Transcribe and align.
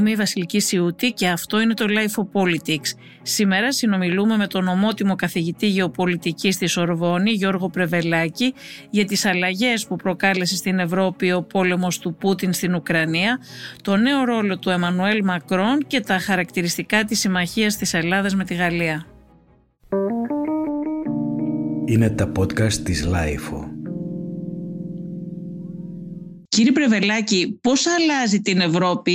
Είμαι 0.00 0.10
η 0.10 0.14
Βασιλική 0.14 0.60
Σιούτη 0.60 1.12
και 1.12 1.28
αυτό 1.28 1.60
είναι 1.60 1.74
το 1.74 1.86
Life 1.88 2.22
of 2.22 2.40
Politics. 2.40 2.98
Σήμερα 3.22 3.72
συνομιλούμε 3.72 4.36
με 4.36 4.46
τον 4.46 4.68
ομότιμο 4.68 5.14
καθηγητή 5.14 5.66
γεωπολιτικής 5.66 6.54
στη 6.54 6.66
Σορβόνη, 6.66 7.30
Γιώργο 7.30 7.68
Πρεβελάκη, 7.68 8.54
για 8.90 9.04
τις 9.04 9.24
αλλαγές 9.24 9.86
που 9.86 9.96
προκάλεσε 9.96 10.56
στην 10.56 10.78
Ευρώπη 10.78 11.32
ο 11.32 11.42
πόλεμος 11.42 11.98
του 11.98 12.14
Πούτιν 12.14 12.52
στην 12.52 12.74
Ουκρανία, 12.74 13.38
το 13.82 13.96
νέο 13.96 14.24
ρόλο 14.24 14.58
του 14.58 14.70
Εμμανουέλ 14.70 15.24
Μακρόν 15.24 15.78
και 15.86 16.00
τα 16.00 16.18
χαρακτηριστικά 16.18 17.04
της 17.04 17.18
συμμαχίας 17.18 17.76
της 17.76 17.94
Ελλάδας 17.94 18.34
με 18.34 18.44
τη 18.44 18.54
Γαλλία. 18.54 19.06
Είναι 21.84 22.10
τα 22.10 22.32
podcast 22.38 22.72
της 22.72 23.08
Life. 23.12 23.69
Κύριε 26.60 26.74
Πρεβελάκη, 26.74 27.58
πώς 27.60 27.86
αλλάζει 27.86 28.40
την 28.40 28.60
Ευρώπη 28.60 29.12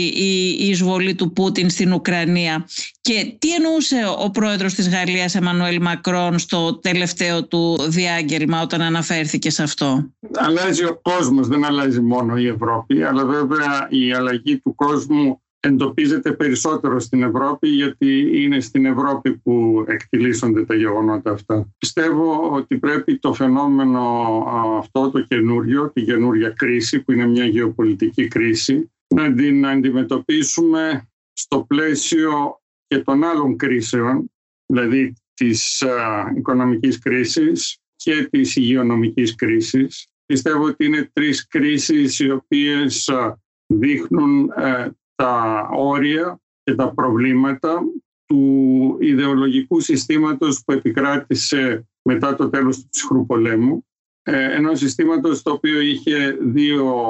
η 0.58 0.68
εισβολή 0.70 1.16
του 1.16 1.34
Πούτιν 1.34 1.70
στην 1.70 1.94
Ουκρανία; 1.94 2.66
Και 3.02 3.36
τι 3.40 3.54
εννοούσε 3.54 3.96
ο 4.20 4.30
πρόεδρος 4.30 4.74
της 4.74 4.90
Γαλλίας 4.90 5.36
Εμμανουέλ 5.36 5.82
Μακρόν 5.82 6.40
στο 6.40 6.80
τελευταίο 6.80 7.48
του 7.48 7.78
διάγγελμα 7.88 8.62
όταν 8.62 8.82
αναφέρθηκε 8.82 9.50
σε 9.50 9.64
αυτό; 9.64 10.12
Αλλάζει 10.34 10.84
ο 10.84 11.00
κόσμος, 11.02 11.48
δεν 11.48 11.66
αλλάζει 11.66 12.02
μόνο 12.02 12.38
η 12.38 12.48
Ευρώπη, 12.48 13.04
αλλά 13.04 13.26
βέβαια 13.26 13.88
η 13.90 14.14
αλλαγή 14.14 14.58
του 14.60 14.76
κόσμου 14.76 15.42
εντοπίζεται 15.66 16.32
περισσότερο 16.32 17.00
στην 17.00 17.24
Ευρώπη 17.24 17.68
γιατί 17.68 18.44
είναι 18.44 18.60
στην 18.60 18.86
Ευρώπη 18.86 19.38
που 19.38 19.86
εκτιλήσονται 19.88 20.66
τα 20.66 20.76
γεγονότα 20.76 21.32
αυτά. 21.32 21.68
Πιστεύω 21.78 22.50
ότι 22.52 22.78
πρέπει 22.78 23.20
το 23.20 23.34
φαινόμενο 23.34 24.02
αυτό 24.78 25.12
το 25.12 25.22
καινούριο, 25.22 25.92
τη 25.92 26.04
καινούρια 26.04 26.50
κρίση 26.50 27.04
που 27.04 27.12
είναι 27.12 27.28
μια 27.28 27.46
γεωπολιτική 27.46 28.28
κρίση 28.28 28.92
να 29.16 29.34
την 29.34 29.66
αντιμετωπίσουμε 29.66 31.10
στο 31.34 31.64
πλαίσιο 31.64 32.60
και 32.88 32.98
των 32.98 33.24
άλλων 33.24 33.58
κρίσεων, 33.58 34.32
δηλαδή 34.66 35.14
της 35.34 35.84
οικονομικής 36.38 37.00
κρίσης 37.00 37.78
και 37.96 38.28
της 38.32 38.56
υγειονομικής 38.56 39.36
κρίσης. 39.36 40.08
Πιστεύω 40.26 40.64
ότι 40.64 40.86
είναι 40.86 41.10
τρεις 41.14 41.48
κρίσεις 41.48 42.20
οι 42.20 42.32
οποίες 42.32 43.10
δείχνουν 43.68 44.52
ε, 44.56 44.90
τα 45.16 45.68
όρια 45.72 46.40
και 46.64 46.76
τα 46.76 46.94
προβλήματα 46.94 47.82
του 48.26 48.98
ιδεολογικού 49.00 49.80
συστήματος 49.80 50.64
που 50.66 50.72
επικράτησε 50.72 51.88
μετά 52.02 52.36
το 52.36 52.50
τέλος 52.50 52.82
του 52.82 52.90
ψυχρού 52.90 53.26
πολέμου. 53.26 53.86
Ε, 54.22 54.56
Ένα 54.56 54.76
συστήματος 54.76 55.42
το 55.42 55.52
οποίο 55.52 55.80
είχε 55.80 56.38
δύο 56.42 57.06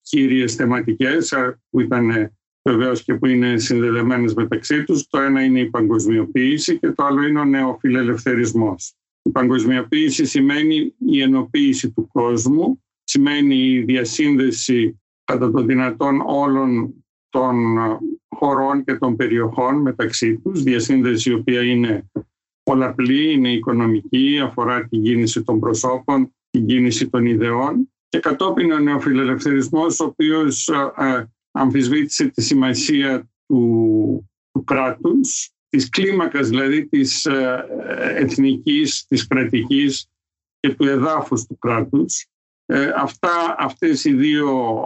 κύριες 0.00 0.54
θεματικές 0.54 1.34
που 1.70 1.80
ήταν 1.80 2.32
βεβαίως 2.62 3.02
και 3.02 3.14
που 3.14 3.26
είναι 3.26 3.58
συνδεδεμένες 3.58 4.34
μεταξύ 4.34 4.84
τους. 4.84 5.06
Το 5.06 5.20
ένα 5.20 5.44
είναι 5.44 5.60
η 5.60 5.70
παγκοσμιοποίηση 5.70 6.78
και 6.78 6.90
το 6.90 7.04
άλλο 7.04 7.22
είναι 7.22 7.40
ο 7.40 7.44
νεοφιλελευθερισμός. 7.44 8.94
Η 9.22 9.30
παγκοσμιοποίηση 9.30 10.24
σημαίνει 10.24 10.94
η 10.98 11.20
ενοποίηση 11.20 11.90
του 11.92 12.08
κόσμου, 12.12 12.82
σημαίνει 13.04 13.56
η 13.56 13.82
διασύνδεση 13.82 15.00
κατά 15.24 15.50
το 15.50 15.62
δυνατόν 15.62 16.20
όλων 16.26 17.01
των 17.32 17.78
ε, 17.78 17.98
χωρών 18.28 18.84
και 18.84 18.94
των 18.94 19.16
περιοχών 19.16 19.80
μεταξύ 19.80 20.38
τους, 20.38 20.62
διασύνδεση 20.62 21.30
η 21.30 21.34
οποία 21.34 21.62
είναι 21.62 22.10
πολλαπλή, 22.62 23.32
είναι 23.32 23.52
οικονομική, 23.52 24.40
αφορά 24.42 24.88
την 24.88 25.02
κίνηση 25.02 25.42
των 25.42 25.60
προσώπων, 25.60 26.34
την 26.50 26.66
κίνηση 26.66 27.08
των 27.08 27.26
ιδεών 27.26 27.92
και 28.08 28.18
κατόπιν 28.18 28.72
ο 28.72 28.78
νεοφιλελευθερισμός 28.78 30.00
ο 30.00 30.04
οποίος 30.04 30.68
ε, 30.68 31.04
ε, 31.04 31.24
αμφισβήτησε 31.50 32.26
τη 32.26 32.42
σημασία 32.42 33.30
του, 33.46 34.30
του 34.52 34.64
κράτους, 34.64 35.50
της 35.68 35.88
κλίμακας 35.88 36.48
δηλαδή 36.48 36.86
της 36.86 37.26
εθνικής, 38.16 39.06
της 39.08 39.26
κρατικής 39.26 40.08
και 40.60 40.74
του 40.74 40.84
εδάφους 40.88 41.46
του 41.46 41.58
κράτους. 41.58 42.26
αυτά, 42.96 43.54
αυτές 43.58 44.04
οι 44.04 44.12
δύο 44.12 44.84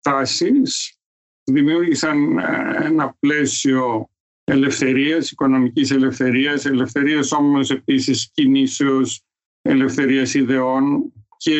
τάσεις 0.00 0.99
δημιούργησαν 1.44 2.38
ε, 2.38 2.84
ένα 2.84 3.16
πλαίσιο 3.20 4.08
ελευθερίας, 4.44 5.30
οικονομικής 5.30 5.90
ελευθερίας, 5.90 6.64
ελευθερίας 6.64 7.32
όμως 7.32 7.70
επίσης 7.70 8.30
κινήσεως, 8.32 9.22
ελευθερίας 9.62 10.34
ιδεών 10.34 11.12
και 11.36 11.54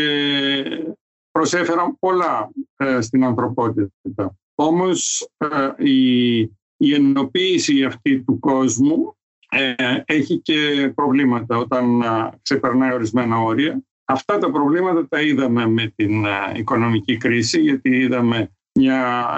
προσέφεραν 1.31 1.99
πολλά 1.99 2.51
ε, 2.77 3.01
στην 3.01 3.25
ανθρωπότητα. 3.25 4.37
Όμως 4.55 5.29
ε, 5.39 5.89
η, 5.89 6.39
η 6.77 6.95
ενοποίηση 6.95 7.85
αυτή 7.85 8.23
του 8.23 8.39
κόσμου 8.39 9.15
έχει 10.05 10.39
και 10.39 10.93
προβλήματα 10.95 11.57
όταν 11.57 12.03
ξεπερνάει 12.43 12.93
ορισμένα 12.93 13.39
όρια. 13.39 13.83
Αυτά 14.05 14.39
τα 14.39 14.51
προβλήματα 14.51 15.09
τα 15.09 15.21
είδαμε 15.21 15.67
με 15.67 15.93
την 15.97 16.25
οικονομική 16.57 17.17
κρίση 17.17 17.61
γιατί 17.61 17.97
είδαμε 17.97 18.51
μια 18.79 19.29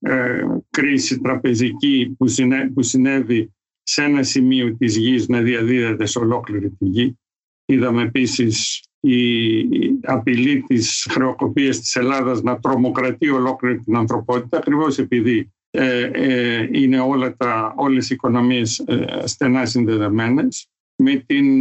ε, 0.00 0.44
κρίση 0.70 1.20
τραπεζική 1.20 2.14
που, 2.18 2.26
που 2.74 2.82
συνέβη 2.82 3.54
σε 3.82 4.02
ένα 4.02 4.22
σημείο 4.22 4.76
της 4.76 4.96
γης 4.96 5.28
να 5.28 5.40
διαδίδεται 5.40 6.06
σε 6.06 6.18
ολόκληρη 6.18 6.70
τη 6.70 6.84
γη. 6.84 7.18
Είδαμε 7.64 8.02
επίσης 8.02 8.82
η 9.00 9.66
απειλή 10.02 10.62
της 10.62 11.06
χρεοκοπίας 11.10 11.78
της 11.78 11.96
Ελλάδας 11.96 12.42
να 12.42 12.58
τρομοκρατεί 12.58 13.28
ολόκληρη 13.28 13.78
την 13.78 13.96
ανθρωπότητα 13.96 14.56
ακριβώς 14.56 14.98
επειδή 14.98 15.52
ε, 15.76 16.10
ε, 16.12 16.68
είναι 16.72 17.00
όλα 17.00 17.36
τα, 17.36 17.74
όλες 17.76 18.10
οι 18.10 18.14
οικονομίες 18.14 18.78
ε, 18.78 19.22
στενά 19.24 19.66
συνδεδεμένες. 19.66 20.68
Με 20.96 21.14
την, 21.14 21.56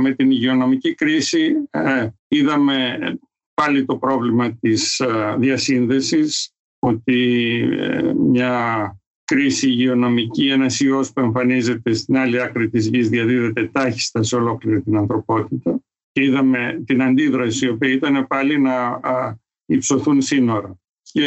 με 0.00 0.14
την 0.16 0.30
υγειονομική 0.30 0.94
κρίση 0.94 1.54
είδαμε 2.28 2.98
πάλι 3.54 3.84
το 3.84 3.96
πρόβλημα 3.96 4.52
της 4.52 5.00
ε, 5.00 5.36
διασύνδεσης, 5.38 6.54
ότι 6.78 7.52
ε, 7.78 8.12
μια 8.12 8.96
κρίση 9.24 9.68
υγειονομική, 9.68 10.48
ένας 10.48 10.80
ιός 10.80 11.12
που 11.12 11.20
εμφανίζεται 11.20 11.92
στην 11.92 12.16
άλλη 12.16 12.42
άκρη 12.42 12.70
της 12.70 12.86
γης 12.86 13.08
διαδίδεται 13.08 13.68
τάχιστα 13.72 14.22
σε 14.22 14.36
ολόκληρη 14.36 14.82
την 14.82 14.96
ανθρωπότητα 14.96 15.80
και 16.12 16.24
είδαμε 16.24 16.82
την 16.86 17.02
αντίδραση 17.02 17.66
η 17.66 17.68
οποία 17.68 17.90
ήταν 17.90 18.26
πάλι 18.26 18.60
να 18.60 19.00
υψωθούν 19.66 20.20
σύνορα. 20.20 20.78
Και 21.02 21.24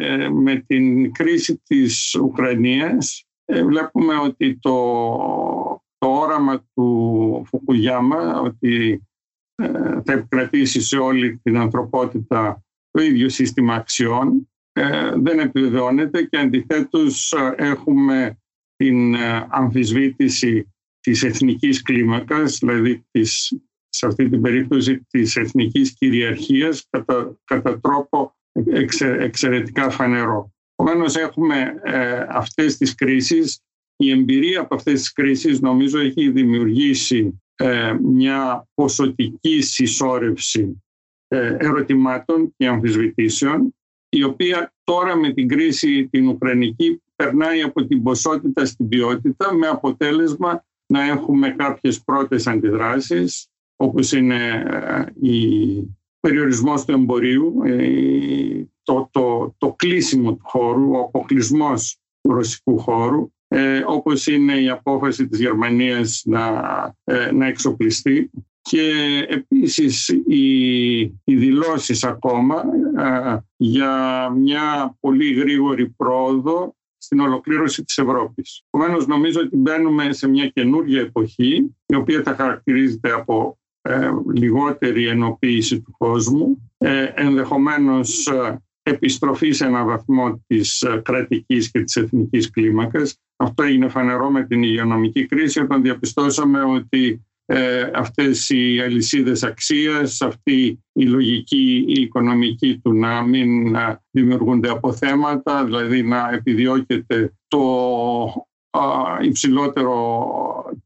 ε, 0.00 0.28
με 0.28 0.64
την 0.66 1.12
κρίση 1.12 1.62
της 1.66 2.14
Ουκρανίας 2.14 3.26
βλέπουμε 3.66 4.14
ότι 4.14 4.58
το, 4.58 4.72
το 5.98 6.08
όραμα 6.08 6.66
του 6.74 7.42
Φουκουγιάμα 7.46 8.40
ότι 8.40 8.92
ε, 8.92 9.13
θα 10.04 10.12
επικρατήσει 10.12 10.80
σε 10.80 10.96
όλη 10.96 11.40
την 11.42 11.56
ανθρωπότητα 11.56 12.64
το 12.90 13.02
ίδιο 13.02 13.28
σύστημα 13.28 13.74
αξιών 13.74 14.48
ε, 14.72 15.12
δεν 15.16 15.38
επιβεβαιώνεται 15.38 16.22
και 16.22 16.38
αντιθέτως 16.38 17.32
ε, 17.32 17.54
έχουμε 17.56 18.38
την 18.76 19.16
αμφισβήτηση 19.48 20.74
της 21.00 21.22
εθνικής 21.22 21.82
κλίμακας, 21.82 22.58
δηλαδή 22.58 23.06
της, 23.10 23.58
σε 23.88 24.06
αυτή 24.06 24.28
την 24.28 24.40
περίπτωση 24.40 25.06
της 25.10 25.36
εθνικής 25.36 25.94
κυριαρχίας 25.94 26.86
κατά, 26.90 27.38
κατά 27.44 27.80
τρόπο 27.80 28.36
εξαιρετικά 29.18 29.90
φανερό. 29.90 30.52
Επομένως 30.76 31.16
έχουμε 31.16 31.74
αυτές 32.28 32.76
τις 32.76 32.94
κρίσεις. 32.94 33.58
Η 33.96 34.10
εμπειρία 34.10 34.60
από 34.60 34.74
αυτές 34.74 35.00
τις 35.00 35.12
κρίσεις 35.12 35.60
νομίζω 35.60 35.98
έχει 35.98 36.30
δημιουργήσει 36.30 37.18
ε, 37.26 37.43
μια 38.02 38.68
ποσοτική 38.74 39.62
συσσόρευση 39.62 40.82
ε, 41.28 41.56
ερωτημάτων 41.58 42.54
και 42.56 42.66
αμφισβητήσεων 42.66 43.74
η 44.08 44.22
οποία 44.22 44.72
τώρα 44.84 45.16
με 45.16 45.32
την 45.32 45.48
κρίση 45.48 46.08
την 46.08 46.28
Ουκρανική 46.28 47.02
περνάει 47.16 47.62
από 47.62 47.86
την 47.86 48.02
ποσότητα 48.02 48.64
στην 48.64 48.88
ποιότητα 48.88 49.54
με 49.54 49.66
αποτέλεσμα 49.66 50.64
να 50.86 51.02
έχουμε 51.02 51.50
κάποιες 51.50 52.02
πρώτες 52.04 52.46
αντιδράσεις 52.46 53.48
όπως 53.76 54.12
είναι 54.12 54.64
ε, 54.66 55.28
η 55.28 55.96
περιορισμός 56.20 56.84
του 56.84 56.92
εμπορίου, 56.92 57.54
το, 58.82 59.08
το, 59.12 59.54
το 59.58 59.72
κλείσιμο 59.72 60.34
του 60.34 60.42
χώρου, 60.44 60.90
ο 60.90 60.98
αποκλεισμός 60.98 61.98
του 62.20 62.32
ρωσικού 62.32 62.78
χώρου 62.78 63.30
ε, 63.56 63.82
όπως 63.86 64.26
είναι 64.26 64.60
η 64.60 64.68
απόφαση 64.68 65.28
της 65.28 65.40
Γερμανίας 65.40 66.22
να, 66.24 66.40
ε, 67.04 67.32
να 67.32 67.46
εξοπλιστεί 67.46 68.30
και 68.60 68.92
επίσης 69.28 70.08
οι, 70.08 70.98
οι 71.00 71.34
δηλώσεις 71.36 72.04
ακόμα 72.04 72.62
ε, 72.98 73.38
για 73.56 74.28
μια 74.36 74.96
πολύ 75.00 75.32
γρήγορη 75.32 75.88
πρόοδο 75.88 76.74
στην 76.98 77.20
ολοκλήρωση 77.20 77.84
της 77.84 77.98
Ευρώπης. 77.98 78.62
Επομένως, 78.70 79.06
νομίζω 79.06 79.40
ότι 79.40 79.56
μπαίνουμε 79.56 80.12
σε 80.12 80.28
μια 80.28 80.48
καινούργια 80.48 81.00
εποχή 81.00 81.74
η 81.86 81.94
οποία 81.94 82.22
θα 82.22 82.34
χαρακτηρίζεται 82.34 83.12
από 83.12 83.58
ε, 83.82 84.10
λιγότερη 84.34 85.06
ενοποίηση 85.06 85.80
του 85.80 85.94
κόσμου, 85.98 86.72
ε, 86.78 87.12
ενδεχομένως 87.14 88.32
επιστροφή 88.84 89.52
σε 89.52 89.64
έναν 89.64 89.86
βαθμό 89.86 90.44
της 90.46 90.82
ε, 90.82 91.00
κρατικής 91.04 91.70
και 91.70 91.80
της 91.80 91.96
εθνικής 91.96 92.50
κλίμακας. 92.50 93.18
Αυτό 93.36 93.62
έγινε 93.62 93.88
φανερό 93.88 94.30
με 94.30 94.46
την 94.46 94.62
υγειονομική 94.62 95.26
κρίση 95.26 95.60
όταν 95.60 95.82
διαπιστώσαμε 95.82 96.62
ότι 96.62 97.24
ε, 97.46 97.90
αυτές 97.94 98.48
οι 98.48 98.80
αλυσίδες 98.80 99.42
αξίας, 99.42 100.20
αυτή 100.20 100.84
η 100.92 101.04
λογική 101.04 101.84
η 101.88 102.00
οικονομική 102.00 102.78
του 102.78 102.92
να 102.92 103.22
μην 103.22 103.76
δημιουργούνται 104.10 104.68
αποθέματα, 104.68 105.64
δηλαδή 105.64 106.02
να 106.02 106.30
επιδιώκεται 106.32 107.32
το 107.48 107.60
υψηλότερο 109.22 110.24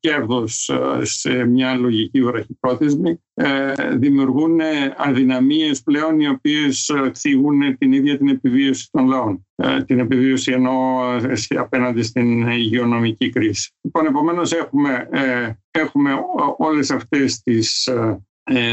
κέρδος 0.01 0.71
σε 1.03 1.45
μια 1.45 1.75
λογική 1.75 2.25
βραχυπρόθεσμη 2.25 3.21
ε, 3.41 3.73
δημιουργούν 3.97 4.61
αδυναμίες 4.97 5.83
πλέον 5.83 6.21
οι 6.21 6.29
οποίες 6.29 6.93
θίγουν 7.15 7.79
την 7.79 7.93
ίδια 7.93 8.19
την 8.19 8.29
επιβίωση 8.29 8.89
των 8.91 9.07
λαών. 9.07 9.47
Ε, 9.57 9.83
την 9.83 9.99
επιβίωση 9.99 10.53
ενώ 10.53 11.01
απέναντι 11.57 12.03
στην 12.03 12.49
υγειονομική 12.49 13.31
κρίση. 13.31 13.73
Λοιπόν, 13.81 14.07
επομένως 14.07 14.53
έχουμε, 14.53 15.09
ε, 15.11 15.51
έχουμε 15.71 16.11
όλες 16.57 16.91
αυτές 16.91 17.43
τις 17.43 17.89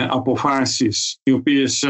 αποφάσεις 0.09 1.19
οι 1.23 1.31
οποίες 1.31 1.85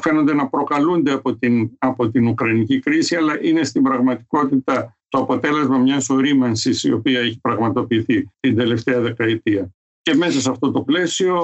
φαίνονται 0.00 0.34
να 0.34 0.48
προκαλούνται 0.48 1.12
από 1.12 1.36
την, 1.36 1.70
από 1.78 2.10
την 2.10 2.26
Ουκρανική 2.26 2.78
κρίση 2.78 3.16
αλλά 3.16 3.44
είναι 3.44 3.64
στην 3.64 3.82
πραγματικότητα 3.82 4.97
το 5.08 5.18
αποτέλεσμα 5.18 5.78
μιας 5.78 6.10
ορίμανσης 6.10 6.84
η 6.84 6.92
οποία 6.92 7.20
έχει 7.20 7.40
πραγματοποιηθεί 7.40 8.30
την 8.40 8.56
τελευταία 8.56 9.00
δεκαετία. 9.00 9.70
Και 10.02 10.14
μέσα 10.14 10.40
σε 10.40 10.50
αυτό 10.50 10.70
το 10.70 10.82
πλαίσιο 10.82 11.42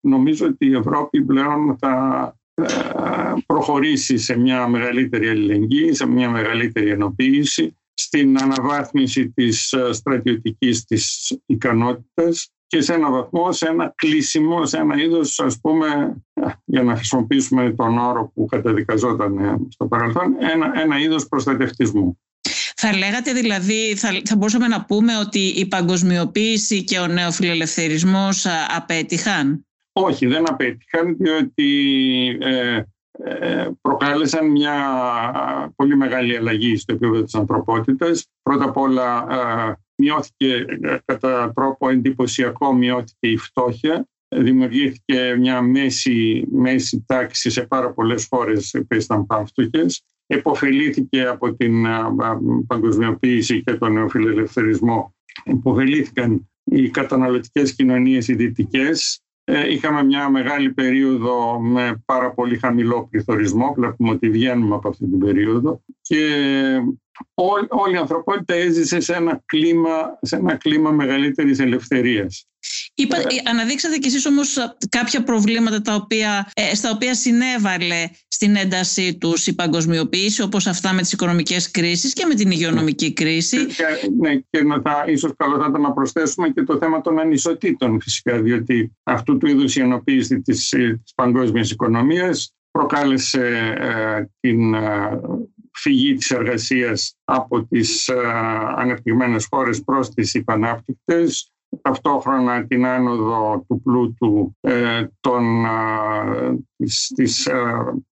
νομίζω 0.00 0.46
ότι 0.46 0.66
η 0.66 0.74
Ευρώπη 0.74 1.22
πλέον 1.22 1.76
θα 1.78 2.34
ε, 2.54 2.64
προχωρήσει 3.46 4.18
σε 4.18 4.38
μια 4.38 4.68
μεγαλύτερη 4.68 5.28
αλληλεγγύη, 5.28 5.92
σε 5.92 6.06
μια 6.06 6.30
μεγαλύτερη 6.30 6.90
ενοποίηση, 6.90 7.76
στην 7.94 8.38
αναβάθμιση 8.38 9.30
της 9.30 9.72
ε, 9.72 9.92
στρατιωτικής 9.92 10.84
της 10.84 11.36
ικανότητας 11.46 12.52
και 12.70 12.80
σε 12.80 12.94
ένα 12.94 13.10
βαθμό, 13.10 13.52
σε 13.52 13.66
ένα 13.68 13.92
κλείσιμο, 13.96 14.66
σε 14.66 14.76
ένα 14.76 15.02
είδος, 15.02 15.40
ας 15.40 15.60
πούμε, 15.60 16.16
για 16.64 16.82
να 16.82 16.96
χρησιμοποιήσουμε 16.96 17.70
τον 17.70 17.98
όρο 17.98 18.32
που 18.34 18.46
καταδικαζόταν 18.46 19.38
ε, 19.38 19.56
στο 19.68 19.86
παρελθόν, 19.86 20.34
ένα, 20.38 20.80
ένα 20.80 20.98
είδος 20.98 21.28
προστατευτισμού. 21.28 22.18
Θα 22.76 22.96
λέγατε 22.96 23.32
δηλαδή, 23.32 23.94
θα, 23.96 24.08
θα 24.24 24.36
μπορούσαμε 24.36 24.66
να 24.66 24.84
πούμε 24.84 25.18
ότι 25.18 25.38
η 25.38 25.66
παγκοσμιοποίηση 25.66 26.84
και 26.84 26.98
ο 26.98 27.06
νεοφιλελευθερισμός 27.06 28.46
απέτυχαν; 28.76 29.66
Όχι, 29.92 30.26
δεν 30.26 30.48
απέτυχαν, 30.48 31.16
διότι 31.18 31.68
ε, 32.40 32.82
ε, 33.24 33.68
προκάλεσαν 33.80 34.50
μια 34.50 34.74
πολύ 35.76 35.96
μεγάλη 35.96 36.36
αλλαγή 36.36 36.76
στο 36.76 36.92
επίπεδο 36.92 37.22
της 37.22 37.34
ανθρωπότητας. 37.34 38.26
Πρώτα 38.42 38.64
απ' 38.64 38.76
όλα 38.76 39.26
μειώθηκε 40.00 40.64
ε, 40.82 40.98
κατά 41.04 41.52
τρόπο 41.54 41.88
εντυπωσιακό 41.88 42.72
μειώθηκε 42.72 43.28
η 43.28 43.36
φτώχεια. 43.36 44.08
Δημιουργήθηκε 44.28 45.36
μια 45.38 45.62
μέση, 45.62 46.46
μέση 46.50 47.04
τάξη 47.06 47.50
σε 47.50 47.62
πάρα 47.62 47.92
πολλές 47.92 48.26
χώρες 48.30 48.70
που 48.88 48.94
ήταν 48.94 49.26
πανφτωχές. 49.26 50.04
Εποφελήθηκε 50.26 51.22
από 51.22 51.54
την 51.54 51.86
παγκοσμιοποίηση 52.66 53.62
και 53.62 53.74
τον 53.74 53.92
νεοφιλελευθερισμό. 53.92 55.14
Εποφελήθηκαν 55.44 56.50
οι 56.64 56.90
καταναλωτικές 56.90 57.74
κοινωνίες 57.74 58.28
οι 58.28 58.34
δυτικές. 58.34 59.22
Ε, 59.44 59.72
είχαμε 59.72 60.04
μια 60.04 60.28
μεγάλη 60.28 60.72
περίοδο 60.72 61.60
με 61.60 62.02
πάρα 62.04 62.30
πολύ 62.32 62.58
χαμηλό 62.58 63.08
πληθωρισμό. 63.10 63.74
Βλέπουμε 63.76 64.10
ότι 64.10 64.30
βγαίνουμε 64.30 64.74
από 64.74 64.88
αυτή 64.88 65.08
την 65.08 65.18
περίοδο. 65.18 65.82
Και 66.00 66.26
όλη 67.70 67.94
η 67.94 67.96
ανθρωπότητα 67.96 68.54
έζησε 68.54 69.00
σε 69.00 69.14
ένα 69.14 69.42
κλίμα, 69.46 70.18
σε 70.20 70.36
ένα 70.36 70.56
κλίμα 70.56 70.90
μεγαλύτερης 70.90 71.58
ελευθερίας. 71.58 72.44
Είπα, 72.94 73.16
ε, 73.16 73.22
αναδείξατε 73.50 73.96
κι 73.98 74.06
εσείς 74.06 74.26
όμως 74.26 74.74
κάποια 74.88 75.22
προβλήματα 75.22 75.80
τα 75.80 75.94
οποία, 75.94 76.50
ε, 76.54 76.74
στα 76.74 76.90
οποία 76.90 77.14
συνέβαλε 77.14 78.08
στην 78.28 78.56
έντασή 78.56 79.18
τους 79.18 79.46
η 79.46 79.54
παγκοσμιοποίηση 79.54 80.42
όπως 80.42 80.66
αυτά 80.66 80.92
με 80.92 81.00
τις 81.00 81.12
οικονομικές 81.12 81.70
κρίσεις 81.70 82.12
και 82.12 82.26
με 82.26 82.34
την 82.34 82.50
υγειονομική 82.50 83.12
κρίση; 83.12 83.66
Και, 83.66 83.84
ναι, 84.18 84.36
και 84.50 84.62
να 84.62 84.80
θα, 84.80 85.04
ίσως 85.06 85.32
καλό 85.36 85.58
θα 85.58 85.66
ήταν 85.68 85.80
να 85.80 85.92
προσθέσουμε 85.92 86.48
και 86.48 86.62
το 86.62 86.78
θέμα 86.78 87.00
των 87.00 87.18
ανισοτήτων 87.18 88.00
φυσικά 88.00 88.40
διότι 88.40 88.96
αυτού 89.02 89.38
του 89.38 89.46
είδους 89.46 89.76
η 89.76 89.80
ενοποίηση 89.80 90.40
της, 90.40 90.68
της 90.68 91.12
παγκόσμιας 91.14 91.70
οικονομίας 91.70 92.54
προκάλεσε 92.70 93.74
ε, 93.78 94.24
την 94.40 94.74
φυγή 95.80 96.14
της 96.14 96.30
εργασίας 96.30 97.16
από 97.24 97.64
τις 97.64 98.08
ε, 98.08 98.14
ανεπτυγμένες 98.76 99.46
χώρες 99.50 99.84
προς 99.84 100.08
τις 100.08 100.34
υπανάπτυκτες, 100.34 101.52
ταυτόχρονα 101.82 102.66
την 102.66 102.86
άνοδο 102.86 103.64
του 103.68 103.82
πλούτου 103.82 104.56
ε, 104.60 105.06
των, 105.20 105.64
ε, 105.64 106.58
της, 106.76 107.12
της 107.14 107.46
ε, 107.46 107.62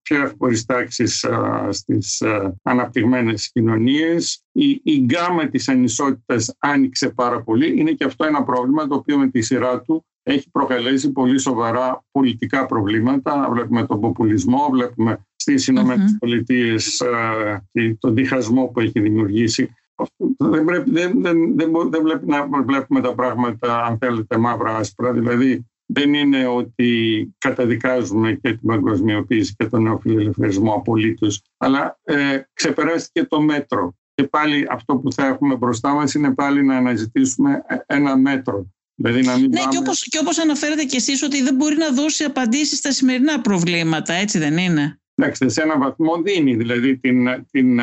πιο 0.01 0.21
εύπορης 0.21 0.65
τάξης 0.65 1.23
ε, 1.23 1.67
στις 1.69 2.21
ε, 2.21 2.55
αναπτυγμένες 2.63 3.51
κοινωνίες. 3.51 4.43
Η, 4.51 4.81
η 4.83 4.97
γκάμα 4.97 5.49
της 5.49 5.69
ανισότητας 5.69 6.55
άνοιξε 6.59 7.09
πάρα 7.09 7.43
πολύ. 7.43 7.79
Είναι 7.79 7.91
και 7.91 8.03
αυτό 8.03 8.25
ένα 8.25 8.43
πρόβλημα 8.43 8.87
το 8.87 8.95
οποίο 8.95 9.17
με 9.17 9.29
τη 9.29 9.41
σειρά 9.41 9.81
του 9.81 10.05
έχει 10.23 10.49
προκαλέσει 10.51 11.11
πολύ 11.11 11.39
σοβαρά 11.39 12.03
πολιτικά 12.11 12.65
προβλήματα. 12.65 13.49
Βλέπουμε 13.51 13.85
τον 13.85 13.99
ποπουλισμό, 13.99 14.69
βλέπουμε 14.71 15.19
στις 15.35 15.67
Ηνωμένες 15.67 16.17
Πολιτείες 16.19 16.99
ε, 17.71 17.93
τον 17.99 18.13
διχασμό 18.13 18.65
που 18.65 18.79
έχει 18.79 18.99
δημιουργήσει. 18.99 19.73
Δεν 20.37 20.65
πρέπει, 20.65 20.91
δεν, 20.91 21.21
δεν, 21.21 21.55
δεν, 21.55 21.71
δεν 21.89 22.01
βλέπει 22.01 22.25
να 22.25 22.47
βλέπουμε 22.65 23.01
τα 23.01 23.15
πράγματα, 23.15 23.83
αν 23.83 23.97
θέλετε, 23.97 24.37
μαύρα-άσπρα. 24.37 25.11
Δηλαδή, 25.13 25.65
δεν 25.85 26.13
είναι 26.13 26.47
ότι 26.47 27.29
καταδικάζουμε 27.37 28.33
και 28.33 28.49
την 28.49 28.67
παγκοσμιοποίηση 28.67 29.55
και 29.57 29.65
τον 29.65 29.83
νεοφιλελευθερισμό 29.83 30.73
απολύτως, 30.73 31.41
αλλά 31.57 31.99
ε, 32.03 32.41
ξεπεράστηκε 32.53 33.25
το 33.25 33.41
μέτρο. 33.41 33.93
Και 34.13 34.23
πάλι 34.23 34.67
αυτό 34.69 34.97
που 34.97 35.13
θα 35.13 35.25
έχουμε 35.25 35.55
μπροστά 35.55 35.93
μας 35.93 36.13
είναι 36.13 36.33
πάλι 36.33 36.63
να 36.63 36.77
αναζητήσουμε 36.77 37.61
ένα 37.85 38.17
μέτρο. 38.17 38.67
Δηλαδή 39.01 39.21
να 39.21 39.37
μην 39.37 39.49
ναι, 39.49 39.59
πάμε... 39.59 39.71
και, 39.71 39.77
όπως, 39.77 40.03
και 40.03 40.19
όπως 40.19 40.37
αναφέρετε 40.39 40.83
και 40.83 40.95
εσείς 40.95 41.23
ότι 41.23 41.41
δεν 41.41 41.55
μπορεί 41.55 41.75
να 41.77 41.91
δώσει 41.91 42.23
απαντήσεις 42.23 42.77
στα 42.77 42.91
σημερινά 42.91 43.41
προβλήματα, 43.41 44.13
έτσι 44.13 44.39
δεν 44.39 44.57
είναι; 44.57 44.99
Εντάξει, 45.15 45.49
σε 45.49 45.61
έναν 45.61 45.79
βαθμό 45.79 46.21
δίνει 46.21 46.55
δηλαδή 46.55 46.97
την, 46.97 47.45
την, 47.51 47.79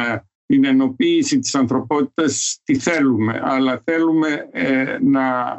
την 0.46 0.64
ενοποίηση 0.64 1.38
της 1.38 1.54
ανθρωπότητας 1.54 2.60
τι 2.64 2.78
θέλουμε, 2.78 3.40
αλλά 3.44 3.82
θέλουμε 3.84 4.48
ε, 4.52 4.98
να 5.00 5.56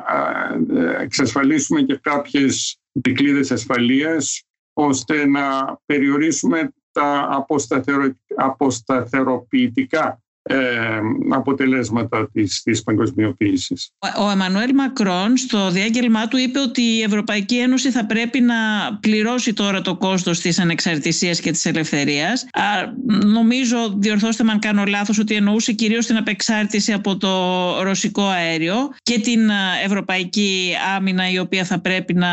ε, 0.75 1.01
εξασφαλίσουμε 1.01 1.81
και 1.81 1.99
κάποιες 2.01 2.79
δικλείδες 2.91 3.51
ασφαλείας 3.51 4.43
ώστε 4.73 5.25
να 5.27 5.77
περιορίσουμε 5.85 6.73
τα 6.91 7.27
αποσταθεροποιητικά 8.37 10.21
ε, 10.47 10.99
αποτελέσματα 11.29 12.29
της, 12.33 12.61
της 12.63 12.83
παγκοσμιοποίησης. 12.83 13.91
Ο 14.19 14.29
Εμμανουέλ 14.29 14.73
Μακρόν 14.73 15.37
στο 15.37 15.69
διάγγελμά 15.69 16.27
του 16.27 16.37
είπε 16.37 16.59
ότι 16.59 16.81
η 16.81 17.01
Ευρωπαϊκή 17.01 17.57
Ένωση 17.57 17.91
θα 17.91 18.05
πρέπει 18.05 18.41
να 18.41 18.55
πληρώσει 18.99 19.53
τώρα 19.53 19.81
το 19.81 19.95
κόστος 19.95 20.39
της 20.39 20.59
ανεξαρτησίας 20.59 21.39
και 21.39 21.51
της 21.51 21.65
ελευθερίας. 21.65 22.43
Α, 22.43 22.61
νομίζω, 23.25 23.95
διορθώστε 23.97 24.43
με 24.43 24.51
αν 24.51 24.59
κάνω 24.59 24.83
λάθος, 24.85 25.19
ότι 25.19 25.35
εννοούσε 25.35 25.71
κυρίως 25.71 26.05
την 26.05 26.17
απεξάρτηση 26.17 26.93
από 26.93 27.17
το 27.17 27.33
ρωσικό 27.83 28.23
αέριο 28.23 28.75
και 29.03 29.19
την 29.19 29.49
ευρωπαϊκή 29.85 30.73
άμυνα 30.95 31.29
η 31.31 31.39
οποία 31.39 31.63
θα 31.65 31.79
πρέπει 31.79 32.13
να, 32.13 32.27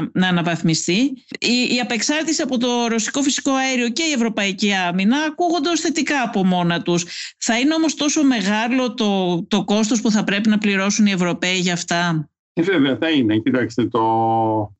να 0.00 0.28
αναβαθμιστεί. 0.28 1.12
Η, 1.38 1.74
η 1.74 1.80
απεξάρτηση 1.82 2.42
από 2.42 2.58
το 2.58 2.86
ρωσικό 2.88 3.22
φυσικό 3.22 3.52
αέριο 3.52 3.88
και 3.88 4.02
η 4.02 4.12
ευρωπαϊκή 4.12 4.72
άμυνα 4.88 5.16
ακούγονται 5.28 5.68
ως 5.68 5.80
θετικά 5.80 6.22
από 6.22 6.44
μόνα 6.44 6.82
τους. 6.82 7.04
Θα 7.38 7.55
είναι 7.58 7.74
όμως 7.74 7.94
τόσο 7.94 8.24
μεγάλο 8.24 8.94
το, 8.94 9.42
το 9.48 9.64
κόστος 9.64 10.00
που 10.00 10.10
θα 10.10 10.24
πρέπει 10.24 10.48
να 10.48 10.58
πληρώσουν 10.58 11.06
οι 11.06 11.10
Ευρωπαίοι 11.10 11.58
για 11.58 11.72
αυτά; 11.72 12.28
Ε, 12.52 12.62
βέβαια 12.62 12.96
θα 12.96 13.10
είναι. 13.10 13.38
Κοιτάξτε, 13.38 13.86
το, 13.86 14.02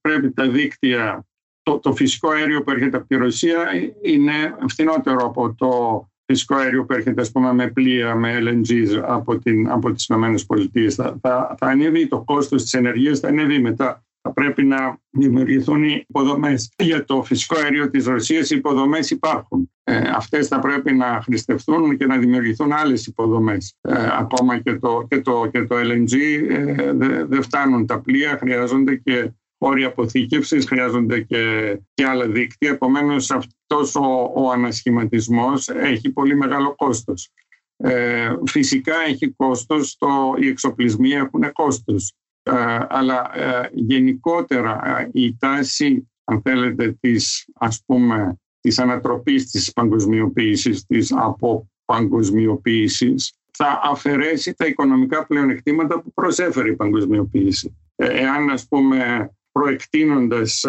πρέπει 0.01 0.33
τα 0.33 0.49
δίκτυα, 0.49 1.27
το, 1.63 1.79
το 1.79 1.93
φυσικό 1.93 2.31
αέριο 2.31 2.63
που 2.63 2.71
έρχεται 2.71 2.97
από 2.97 3.07
τη 3.07 3.17
Ρωσία 3.17 3.65
είναι 4.03 4.33
φθηνότερο 4.69 5.25
από 5.25 5.55
το 5.55 6.03
φυσικό 6.27 6.55
αέριο 6.55 6.85
που 6.85 6.93
έρχεται 6.93 7.21
ας 7.21 7.33
πούμε, 7.33 7.53
με 7.53 7.71
πλοία, 7.71 8.15
με 8.15 8.39
LNG 8.43 9.01
από, 9.07 9.39
την, 9.39 9.71
από 9.71 9.93
τις 9.93 10.09
ΗΠΑ. 10.09 10.91
Θα, 10.91 11.19
θα, 11.21 11.55
θα 11.59 11.67
ανέβει 11.67 12.09
το 12.09 12.23
κόστος 12.23 12.63
της 12.63 12.73
ενεργείας, 12.73 13.21
θα 13.21 13.29
ανέβει 13.29 13.61
μετά 13.61 14.07
θα 14.27 14.33
πρέπει 14.33 14.65
να 14.65 14.99
δημιουργηθούν 15.11 15.85
οι 15.85 16.05
υποδομές. 16.09 16.73
Για 16.79 17.05
το 17.05 17.23
φυσικό 17.23 17.59
αέριο 17.59 17.91
της 17.91 18.07
Ρωσίας 18.07 18.51
οι 18.51 18.57
υποδομές 18.57 19.11
υπάρχουν. 19.11 19.71
Ε, 19.89 20.11
αυτές 20.15 20.49
θα 20.49 20.59
πρέπει 20.59 20.93
να 20.93 21.21
χρηστευτούν 21.23 21.97
και 21.97 22.07
να 22.07 22.19
δημιουργηθούν 22.19 22.73
άλλες 22.73 23.07
υποδομές. 23.07 23.75
Ε, 23.81 24.09
ακόμα 24.19 24.59
και 24.59 24.75
το, 24.75 25.07
και 25.09 25.21
το, 25.21 25.49
και 25.53 25.65
το 25.65 25.77
LNG 25.77 26.13
ε, 26.49 26.93
δεν 27.27 27.43
φτάνουν 27.43 27.87
τα 27.87 28.01
πλοία, 28.01 28.37
χρειάζονται 28.39 28.97
και 28.97 29.33
χώροι 29.59 29.85
αποθήκευσης, 29.85 30.67
χρειάζονται 30.67 31.21
και, 31.21 31.77
και 31.95 32.07
άλλα 32.07 32.29
δίκτυα. 32.29 32.71
Επομένως 32.71 33.31
αυτός 33.31 33.95
ο, 33.95 34.33
ο 34.35 34.51
ανασχηματισμός 34.51 35.69
έχει 35.69 36.11
πολύ 36.11 36.37
μεγάλο 36.37 36.75
κόστος. 36.75 37.31
Ε, 37.77 38.35
φυσικά 38.47 38.95
έχει 39.09 39.31
κόστος, 39.31 39.97
το, 39.97 40.35
οι 40.41 40.49
εξοπλισμοί 40.49 41.11
έχουν 41.11 41.53
κόστος. 41.53 42.15
Ε, 42.43 42.79
αλλά 42.89 43.31
ε, 43.35 43.71
γενικότερα 43.73 44.99
ε, 44.99 45.11
η 45.13 45.37
τάση, 45.39 46.11
αν 46.25 46.41
θέλετε, 46.43 46.97
της, 47.01 47.49
ας 47.55 47.83
πούμε, 47.87 48.41
της 48.67 48.79
ανατροπής 48.79 49.51
της 49.51 49.73
παγκοσμιοποίησης, 49.73 50.87
της 50.87 51.15
αποπαγκοσμιοποίησης, 51.17 53.35
θα 53.53 53.81
αφαιρέσει 53.85 54.55
τα 54.55 54.67
οικονομικά 54.67 55.27
πλεονεκτήματα 55.27 56.01
που 56.01 56.13
προσέφερε 56.13 56.69
η 56.69 56.77
παγκοσμιοποίηση. 56.77 57.77
Εάν, 57.97 58.51
ας 58.51 58.69
πούμε, 58.69 59.31
προεκτείνοντας 59.53 60.65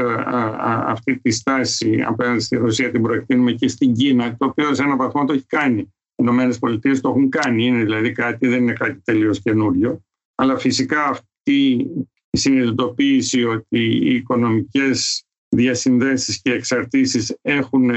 αυτή 0.85 1.19
τη 1.19 1.31
στάση 1.31 2.03
απέναντι 2.07 2.39
στη 2.39 2.55
Ρωσία 2.55 2.91
την 2.91 3.01
προεκτείνουμε 3.01 3.51
και 3.51 3.67
στην 3.67 3.93
Κίνα, 3.93 4.37
το 4.37 4.45
οποίο 4.45 4.73
σε 4.73 4.83
έναν 4.83 4.97
βαθμό 4.97 5.25
το 5.25 5.33
έχει 5.33 5.45
κάνει. 5.45 5.79
Οι 5.79 5.91
Ηνωμένες 6.15 6.59
Πολιτείες 6.59 7.01
το 7.01 7.09
έχουν 7.09 7.29
κάνει, 7.29 7.65
είναι 7.65 7.83
δηλαδή 7.83 8.11
κάτι, 8.11 8.47
δεν 8.47 8.61
είναι 8.61 8.73
κάτι 8.73 9.01
τελείως 9.03 9.41
καινούριο. 9.41 10.01
Αλλά 10.35 10.57
φυσικά 10.57 11.03
αυτή 11.03 11.87
η 12.29 12.37
συνειδητοποίηση 12.37 13.43
ότι 13.43 13.79
οι 13.79 14.15
οικονομικές 14.15 15.26
διασυνδέσεις 15.57 16.41
και 16.41 16.51
εξαρτήσεις 16.51 17.37
έχουν 17.41 17.91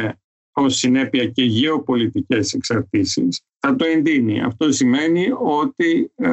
ως 0.52 0.76
συνέπεια 0.76 1.26
και 1.26 1.42
γεωπολιτικές 1.42 2.52
εξαρτήσεις 2.52 3.42
θα 3.58 3.76
το 3.76 3.84
εντείνει. 3.84 4.40
Αυτό 4.40 4.72
σημαίνει 4.72 5.26
ότι 5.40 6.12
ε, 6.14 6.30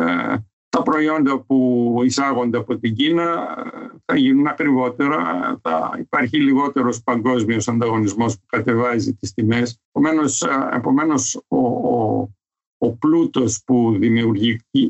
τα 0.69 0.81
προϊόντα 0.83 1.39
που 1.39 2.01
εισάγονται 2.05 2.57
από 2.57 2.77
την 2.77 2.95
Κίνα 2.95 3.23
ε, 3.23 3.97
θα 4.05 4.17
γίνουν 4.17 4.47
ακριβότερα, 4.47 5.59
θα 5.61 5.95
υπάρχει 5.99 6.37
λιγότερος 6.37 7.03
παγκόσμιος 7.03 7.67
ανταγωνισμός 7.67 8.35
που 8.35 8.45
κατεβάζει 8.45 9.13
τις 9.13 9.33
τιμές. 9.33 9.79
Επομένως, 9.91 10.41
ε, 10.41 10.69
επομένως 10.73 11.41
ο, 11.47 11.57
ο, 11.57 12.29
ο 12.77 12.91
πλούτος 12.91 13.63
που, 13.65 13.99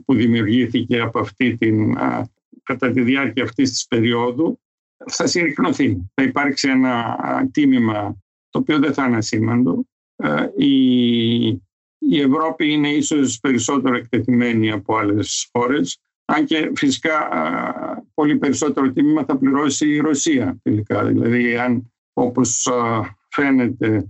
που 0.05 0.13
δημιουργήθηκε 0.13 0.99
από 0.99 1.19
αυτή 1.19 1.57
την, 1.57 1.95
κατά 2.63 2.91
τη 2.91 3.01
διάρκεια 3.01 3.43
αυτής 3.43 3.69
της 3.69 3.87
περίοδου 3.87 4.59
θα 5.05 5.27
συρρυκνωθεί. 5.27 6.11
Θα 6.13 6.23
υπάρξει 6.23 6.69
ένα 6.69 7.17
τίμημα 7.51 8.17
το 8.49 8.59
οποίο 8.59 8.79
δεν 8.79 8.93
θα 8.93 9.05
είναι 9.05 9.17
ασήμαντο. 9.17 9.85
Η, 10.57 11.45
η 11.97 12.21
Ευρώπη 12.21 12.71
είναι 12.71 12.89
ίσως 12.89 13.39
περισσότερο 13.39 13.95
εκτεθειμένη 13.95 14.71
από 14.71 14.97
άλλες 14.97 15.49
χώρες, 15.51 15.99
αν 16.25 16.45
και 16.45 16.71
φυσικά 16.75 17.29
πολύ 18.13 18.37
περισσότερο 18.37 18.91
τίμημα 18.91 19.23
θα 19.23 19.37
πληρώσει 19.37 19.89
η 19.89 19.99
Ρωσία 19.99 20.59
τελικά. 20.63 21.05
Δηλαδή, 21.05 21.57
αν 21.57 21.93
όπως 22.13 22.67
φαίνεται 23.29 23.95
ε, 23.95 24.03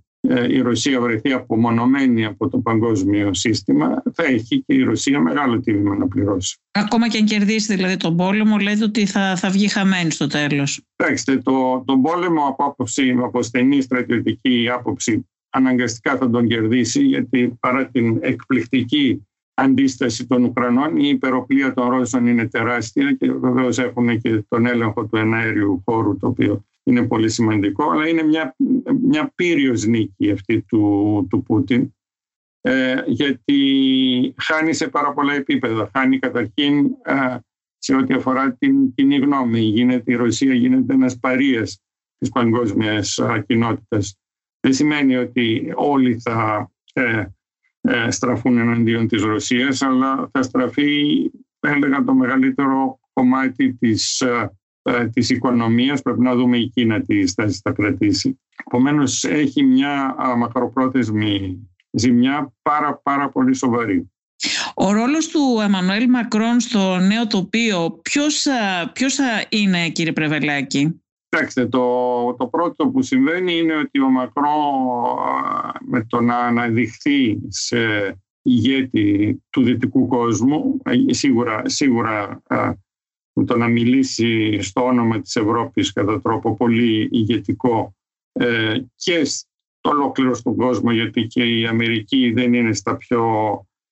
η 0.50 0.62
Ρωσία 0.62 1.02
βρεθεί 1.02 1.32
απομονωμένη 1.32 2.26
από 2.26 2.50
το 2.50 2.58
παγκόσμιο 2.58 3.34
σύστημα, 3.34 4.04
θα 4.14 4.24
έχει 4.24 4.64
και 4.66 4.74
η 4.74 4.84
Ρωσία 4.84 5.20
μεγάλο 5.20 5.60
τίμημα 5.60 5.96
να 5.96 6.08
πληρώσει. 6.08 6.58
Ακόμα 6.72 7.08
και 7.10 7.18
αν 7.18 7.26
κερδίσει 7.26 7.76
δηλαδή 7.76 7.98
τον 7.98 8.18
πόλεμο, 8.18 8.58
λέτε 8.58 8.84
ότι 8.84 9.06
θα, 9.06 9.36
θα 9.36 9.50
βγει 9.50 9.68
χαμένη 9.68 10.12
στο 10.12 10.28
τέλος. 10.28 10.82
Κοιτάξτε, 10.96 11.38
το, 11.38 11.84
τον 11.86 12.02
πόλεμο 12.02 12.46
από, 12.48 12.64
άποψη, 12.64 13.16
από 13.24 13.42
στενή 13.42 13.82
στρατιωτική 13.82 14.70
άποψη 14.74 15.28
αναγκαστικά 15.50 16.18
θα 16.18 16.30
τον 16.30 16.48
κερδίσει 16.48 17.02
γιατί 17.04 17.58
παρά 17.60 17.88
την 17.88 18.18
εκπληκτική 18.22 19.28
αντίσταση 19.54 20.28
των 20.28 20.44
Ουκρανών 20.44 20.98
η 20.98 21.08
υπεροπλία 21.08 21.74
των 21.74 21.90
Ρώσων 21.90 22.28
είναι 22.28 22.48
τεράστια 22.48 23.12
και 23.12 23.32
βεβαίως 23.32 23.80
έχουν 23.80 24.22
και 24.22 24.44
τον 24.48 24.66
έλεγχο 24.66 25.06
του 25.06 25.18
εναέριου 25.18 25.82
χώρου 25.86 26.18
το 26.18 26.28
οποίο 26.28 26.66
είναι 26.88 27.08
πολύ 27.08 27.30
σημαντικό 27.30 27.90
αλλά 27.90 28.08
είναι 28.08 28.24
μια, 28.24 28.56
μια 29.02 29.32
πύριος 29.36 29.86
νίκη 29.86 30.32
αυτή 30.32 30.62
του, 30.62 31.28
του 31.30 31.44
Πούτιν 31.44 31.92
ε, 32.62 33.04
γιατί 33.06 34.34
χάνει 34.38 34.74
σε 34.74 34.88
πάρα 34.88 35.14
πολλά 35.14 35.34
επίπεδα. 35.34 35.90
Χάνει 35.94 36.20
καταρχήν 36.20 36.86
ε, 37.04 37.38
σε 37.78 37.96
ό,τι 37.96 38.14
αφορά 38.14 38.54
την 38.54 38.94
κοινή 38.94 39.18
γνώμη. 39.18 39.60
Γίνεται, 39.60 40.12
η 40.12 40.16
Ρωσία 40.16 40.54
γίνεται 40.54 40.94
ένας 40.94 41.20
παρείας 41.20 41.82
της 42.18 42.30
παγκόσμιας 42.30 43.20
κοινότητας 43.48 44.18
δεν 44.60 44.74
σημαίνει 44.74 45.16
ότι 45.16 45.72
όλοι 45.76 46.20
θα 46.20 46.72
ε, 46.94 47.26
ε, 47.82 48.12
στραφούν 48.12 48.58
εναντίον 48.58 49.08
της 49.08 49.22
Ρωσίας, 49.22 49.82
αλλά 49.82 50.30
θα 50.32 50.42
στραφεί, 50.42 51.32
έλεγα, 51.60 52.04
το 52.04 52.14
μεγαλύτερο 52.14 53.00
κομμάτι 53.14 53.74
της, 53.74 54.22
ε, 54.22 54.30
ε 54.30 54.48
της 55.14 55.30
οικονομίας. 55.30 56.02
Πρέπει 56.02 56.22
να 56.22 56.36
δούμε 56.36 56.58
η 56.58 56.68
Κίνα 56.68 57.02
τι 57.02 57.28
στάση 57.28 57.60
θα 57.64 57.72
κρατήσει. 57.72 58.40
Επομένως, 58.66 59.24
έχει 59.24 59.64
μια 59.64 60.16
μακροπρόθεσμη 60.38 61.60
ζημιά 61.92 62.54
πάρα, 62.62 63.00
πάρα 63.04 63.30
πολύ 63.30 63.56
σοβαρή. 63.56 64.12
Ο 64.76 64.92
ρόλος 64.92 65.28
του 65.28 65.60
Εμμανουέλ 65.64 66.10
Μακρόν 66.10 66.60
στο 66.60 66.98
νέο 66.98 67.28
τοπίο, 67.28 68.00
ποιος, 68.02 68.46
ποιος 68.94 69.16
θα 69.16 69.46
είναι 69.50 69.90
κύριε 69.90 70.12
Πρεβελάκη; 70.12 71.02
Κοιτάξτε, 71.30 71.66
το, 71.66 72.34
το 72.34 72.48
πρώτο 72.48 72.88
που 72.88 73.02
συμβαίνει 73.02 73.58
είναι 73.58 73.76
ότι 73.76 74.02
ο 74.02 74.10
Μακρό 74.10 74.50
με 75.86 76.06
το 76.10 76.22
να 76.22 76.38
αναδειχθεί 76.38 77.40
σε 77.48 77.78
ηγέτη 78.42 79.42
του 79.50 79.64
δυτικού 79.64 80.08
κόσμου, 80.08 80.82
ε, 80.84 81.14
σίγουρα, 81.14 81.62
σίγουρα 81.66 82.42
με 83.38 83.46
το 83.46 83.58
να 83.58 83.68
μιλήσει 83.68 84.62
στο 84.62 84.86
όνομα 84.86 85.22
της 85.22 85.36
Ευρώπης 85.36 85.94
κατά 85.94 86.22
τρόπο 86.22 86.56
πολύ 86.56 87.10
ηγετικό 87.12 87.96
ε, 88.32 88.74
και 88.96 89.24
στο 89.24 89.90
ολόκληρο 89.90 90.34
στον 90.34 90.56
κόσμο, 90.56 90.92
γιατί 90.92 91.28
και 91.28 91.44
η 91.44 91.66
Αμερική 91.66 92.32
δεν 92.32 92.54
είναι 92.54 92.74
στα 92.74 92.98
πιο 92.98 93.22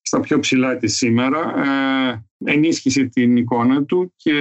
στα 0.02 0.20
πιο 0.20 0.40
ψηλά 0.40 0.78
της 0.78 0.96
σήμερα, 0.98 1.54
ε, 2.10 2.25
ενίσχυσε 2.52 3.04
την 3.04 3.38
εικόνα 3.38 3.84
του 3.84 4.14
και 4.16 4.34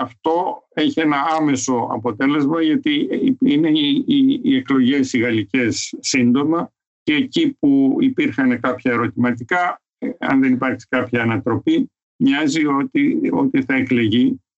αυτό 0.00 0.62
έχει 0.74 1.00
ένα 1.00 1.16
άμεσο 1.38 1.88
αποτέλεσμα 1.90 2.62
γιατί 2.62 3.08
είναι 3.40 3.68
οι, 3.68 4.04
οι, 4.06 4.40
οι 4.42 4.56
εκλογές 4.56 5.12
οι 5.12 5.18
γαλλικές 5.18 5.94
σύντομα 6.00 6.72
και 7.02 7.14
εκεί 7.14 7.56
που 7.58 7.96
υπήρχαν 8.00 8.60
κάποια 8.60 8.92
ερωτηματικά, 8.92 9.80
ε, 9.98 10.10
αν 10.18 10.40
δεν 10.40 10.52
υπάρχει 10.52 10.86
κάποια 10.88 11.22
ανατροπή, 11.22 11.90
μοιάζει 12.16 12.66
ότι, 12.66 13.20
ότι 13.32 13.62
θα, 13.62 13.74
εκλεγεί, 13.74 14.26
ε, 14.26 14.49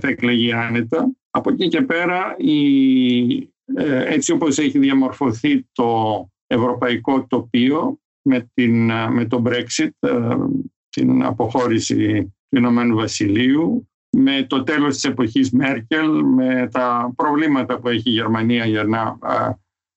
θα 0.00 0.08
εκλεγεί 0.08 0.52
άνετα. 0.52 1.12
Από 1.30 1.50
εκεί 1.50 1.68
και 1.68 1.82
πέρα, 1.82 2.34
η, 2.38 3.52
έτσι 4.06 4.32
όπως 4.32 4.58
έχει 4.58 4.78
διαμορφωθεί 4.78 5.66
το 5.72 6.28
ευρωπαϊκό 6.46 7.26
τοπίο, 7.26 8.00
με, 8.22 8.50
την, 8.54 8.84
με 9.10 9.26
το 9.28 9.42
Brexit, 9.46 9.90
ε, 9.98 10.36
την 10.88 11.24
αποχώρηση 11.24 12.22
του 12.48 12.56
Ηνωμένου 12.56 12.96
Βασιλείου, 12.96 13.88
με 14.16 14.46
το 14.48 14.62
τέλος 14.62 14.94
της 14.94 15.04
εποχής 15.04 15.50
Μέρκελ, 15.50 16.24
με 16.24 16.68
τα 16.72 17.12
προβλήματα 17.16 17.78
που 17.78 17.88
έχει 17.88 18.10
η 18.10 18.12
Γερμανία 18.12 18.64
για 18.66 18.84
να, 18.84 19.18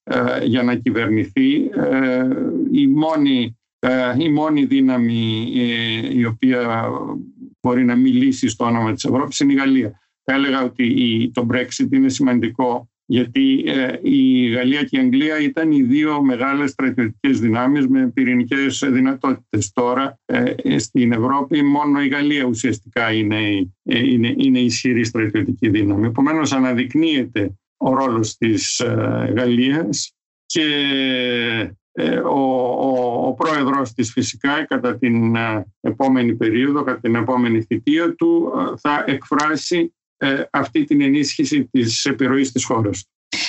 ε, 0.02 0.44
για 0.44 0.62
να 0.62 0.74
κυβερνηθεί. 0.74 1.64
Ε, 1.64 2.28
η 2.72 2.86
μόνη, 2.86 3.58
η 4.18 4.28
μόνη 4.28 4.64
δύναμη 4.64 5.50
η 6.12 6.24
οποία 6.24 6.88
μπορεί 7.66 7.84
να 7.84 7.96
μιλήσει 7.96 8.48
στο 8.48 8.64
όνομα 8.64 8.92
της 8.92 9.04
Ευρώπης 9.04 9.40
είναι 9.40 9.52
η 9.52 9.56
Γαλλία. 9.56 10.00
Θα 10.24 10.34
έλεγα 10.34 10.62
ότι 10.62 11.30
το 11.34 11.46
Brexit 11.50 11.92
είναι 11.92 12.08
σημαντικό 12.08 12.88
γιατί 13.08 13.64
ε, 13.66 13.98
η 14.02 14.48
Γαλλία 14.48 14.82
και 14.82 14.96
η 14.96 15.00
Αγγλία 15.00 15.40
ήταν 15.40 15.72
οι 15.72 15.82
δύο 15.82 16.22
μεγάλες 16.22 16.70
στρατιωτικές 16.70 17.40
δυνάμεις 17.40 17.86
με 17.88 18.10
πυρηνικές 18.14 18.84
δυνατότητες. 18.92 19.72
Τώρα 19.72 20.18
ε, 20.24 20.78
στην 20.78 21.12
Ευρώπη 21.12 21.62
μόνο 21.62 22.02
η 22.02 22.08
Γαλλία 22.08 22.44
ουσιαστικά 22.44 23.12
είναι, 23.12 23.70
ε, 23.82 23.98
είναι, 23.98 24.34
είναι 24.36 24.58
ισχυρή 24.58 25.04
στρατιωτική 25.04 25.68
δύναμη. 25.68 26.06
Επομένως 26.06 26.52
αναδεικνύεται 26.52 27.58
ο 27.76 27.94
ρόλος 27.94 28.36
της 28.36 28.82
Γαλλίας 29.36 30.14
και 30.46 30.64
ο, 32.24 32.40
ο, 32.88 33.26
ο 33.26 33.34
πρόεδρος 33.34 33.92
της 33.92 34.12
φυσικά 34.12 34.64
κατά 34.64 34.98
την 34.98 35.36
επόμενη 35.80 36.34
περίοδο, 36.34 36.82
κατά 36.82 37.00
την 37.00 37.14
επόμενη 37.14 37.62
θητεία 37.62 38.14
του 38.14 38.52
θα 38.80 39.04
εκφράσει 39.06 39.90
ε, 40.18 40.42
αυτή 40.50 40.84
την 40.84 41.00
ενίσχυση 41.00 41.64
της 41.64 42.04
επιρροής 42.04 42.52
της 42.52 42.64
χώρας. 42.64 43.04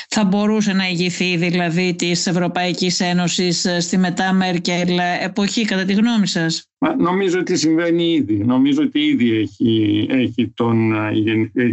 Θα 0.10 0.24
μπορούσε 0.25 0.74
να 0.74 0.88
ηγηθεί 0.89 1.38
δηλαδή 1.38 1.96
της 1.96 2.27
Ευρωπαϊκής 2.27 3.00
Ένωσης 3.00 3.66
ε, 3.66 3.80
στη 3.80 3.98
μετά 3.98 4.34
Μέρκελ 4.34 4.98
εποχή 5.24 5.66
κατά 5.66 5.86
τη 5.86 5.94
γνώμη 5.94 6.27
σας; 6.27 6.70
Νομίζω 6.98 7.39
ότι 7.39 7.58
συμβαίνει 7.58 8.13
ήδη. 8.13 8.38
Νομίζω 8.38 8.82
ότι 8.82 9.00
ήδη 9.00 9.38
έχει, 9.38 10.06
έχει 10.10 10.51
τον 10.56 10.96
ε, 10.96 11.12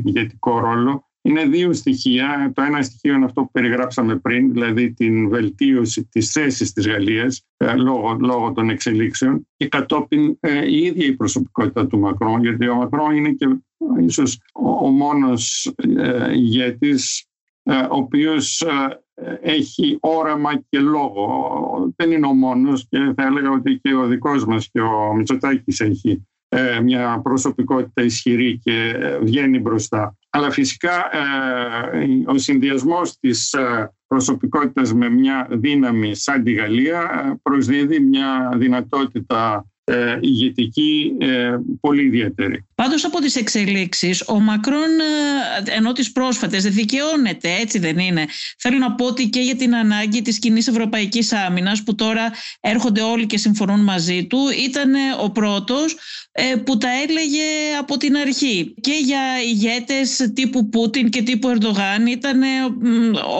ηγετικό 0.04 0.58
ρόλο 0.58 1.08
είναι 1.26 1.44
δύο 1.44 1.72
στοιχεία. 1.72 2.52
Το 2.54 2.62
ένα 2.62 2.82
στοιχείο 2.82 3.14
είναι 3.14 3.24
αυτό 3.24 3.42
που 3.42 3.50
περιγράψαμε 3.50 4.16
πριν, 4.16 4.52
δηλαδή 4.52 4.92
την 4.92 5.28
βελτίωση 5.28 6.04
της 6.04 6.30
θέσης 6.30 6.72
της 6.72 6.86
Γαλλίας 6.86 7.46
ε, 7.56 7.74
λόγω, 7.74 8.16
λόγω 8.20 8.52
των 8.52 8.70
εξελίξεων 8.70 9.46
και 9.56 9.68
κατόπιν 9.68 10.36
ε, 10.40 10.66
η 10.70 10.78
ίδια 10.78 11.06
η 11.06 11.12
προσωπικότητα 11.12 11.86
του 11.86 11.98
Μακρόν, 11.98 12.42
γιατί 12.42 12.68
ο 12.68 12.74
Μακρόν 12.74 13.16
είναι 13.16 13.30
και 13.30 13.46
ίσως 14.00 14.40
ο, 14.52 14.68
ο 14.68 14.88
μόνος 14.88 15.72
ε, 15.96 16.32
ηγέτης 16.32 17.26
ε, 17.62 17.78
ο 17.78 17.96
οποίος 17.96 18.64
έχει 19.40 19.98
όραμα 20.00 20.62
και 20.68 20.78
λόγο. 20.78 21.92
Δεν 21.96 22.10
είναι 22.10 22.26
ο 22.26 22.32
μόνος 22.32 22.86
και 22.88 23.12
θα 23.16 23.26
έλεγα 23.26 23.50
ότι 23.50 23.78
και 23.82 23.94
ο 23.94 24.06
δικός 24.06 24.44
μας 24.44 24.70
και 24.70 24.80
ο 24.80 25.14
Μητσοτάκης 25.14 25.80
έχει 25.80 26.26
ε, 26.56 26.80
μια 26.80 27.20
προσωπικότητα 27.22 28.02
ισχυρή 28.02 28.58
και 28.58 28.94
ε, 28.96 29.18
βγαίνει 29.18 29.58
μπροστά. 29.58 30.16
Αλλά 30.36 30.50
φυσικά 30.50 31.08
ε, 31.12 32.22
ο 32.26 32.38
συνδυασμός 32.38 33.18
της 33.20 33.54
προσωπικότητας 34.06 34.94
με 34.94 35.08
μια 35.08 35.46
δύναμη 35.50 36.14
σαν 36.14 36.42
τη 36.42 36.52
Γαλλία 36.52 37.08
προσδίδει 37.42 38.00
μια 38.00 38.52
δυνατότητα 38.56 39.64
ε, 39.86 40.18
ηγετική 40.20 41.16
ε, 41.20 41.56
πολύ 41.80 42.02
ιδιαίτερη. 42.02 42.66
Πάντως 42.74 43.04
από 43.04 43.18
τις 43.20 43.36
εξελίξεις 43.36 44.24
ο 44.28 44.40
Μακρόν 44.40 45.00
ε, 45.66 45.76
ενώ 45.76 45.92
τις 45.92 46.12
πρόσφατες 46.12 46.64
δικαιώνεται 46.64 47.50
έτσι 47.60 47.78
δεν 47.78 47.98
είναι. 47.98 48.26
Θέλω 48.58 48.78
να 48.78 48.94
πω 48.94 49.06
ότι 49.06 49.28
και 49.28 49.40
για 49.40 49.56
την 49.56 49.74
ανάγκη 49.74 50.22
της 50.22 50.38
κοινή 50.38 50.58
ευρωπαϊκής 50.58 51.32
άμυνας 51.32 51.82
που 51.82 51.94
τώρα 51.94 52.32
έρχονται 52.60 53.00
όλοι 53.00 53.26
και 53.26 53.38
συμφωνούν 53.38 53.80
μαζί 53.80 54.26
του 54.26 54.38
ήταν 54.66 54.92
ο 55.22 55.30
πρώτος 55.30 55.96
που 56.64 56.76
τα 56.78 56.88
έλεγε 57.02 57.76
από 57.80 57.96
την 57.96 58.16
αρχή 58.16 58.74
και 58.80 58.92
για 59.04 59.42
ηγέτες 59.42 60.30
τύπου 60.34 60.68
Πούτιν 60.68 61.10
και 61.10 61.22
τύπου 61.22 61.48
Ερντογάν 61.48 62.06
ήταν 62.06 62.42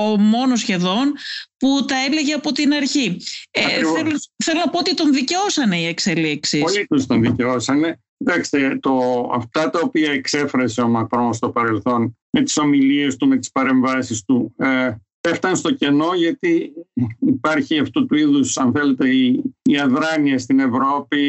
ο 0.01 0.17
μόνος 0.17 0.61
σχεδόν 0.61 1.13
που 1.57 1.85
τα 1.85 1.95
έλεγε 2.09 2.33
από 2.33 2.53
την 2.53 2.73
αρχή. 2.73 3.17
Ε, 3.51 3.61
θέλω, 3.61 4.21
θέλω, 4.45 4.61
να 4.65 4.71
πω 4.71 4.79
ότι 4.79 4.95
τον 4.95 5.13
δικαιώσανε 5.13 5.79
οι 5.79 5.87
εξελίξεις. 5.87 6.61
Πολλοί 6.61 6.87
τους 6.87 7.07
τον 7.07 7.21
δικαιώσανε. 7.23 7.99
Κοιτάξτε, 8.17 8.79
το, 8.83 9.01
αυτά 9.35 9.71
τα 9.71 9.81
οποία 9.83 10.13
εξέφρασε 10.13 10.81
ο 10.81 10.89
Μακρόν 10.89 11.33
στο 11.33 11.51
παρελθόν 11.51 12.17
με 12.31 12.43
τις 12.43 12.57
ομιλίες 12.57 13.17
του, 13.17 13.29
με 13.29 13.37
τις 13.37 13.51
παρεμβάσεις 13.51 14.25
του, 14.25 14.55
ε, 14.59 14.95
πέφταν 15.28 15.57
στο 15.57 15.71
κενό 15.73 16.14
γιατί 16.16 16.73
υπάρχει 17.19 17.78
αυτού 17.78 18.07
του 18.07 18.14
είδους, 18.14 18.57
αν 18.57 18.73
θέλετε, 18.73 19.09
η, 19.09 19.43
η 19.62 19.78
αδράνεια 19.78 20.38
στην 20.38 20.61
Ευρώπη, 20.61 21.21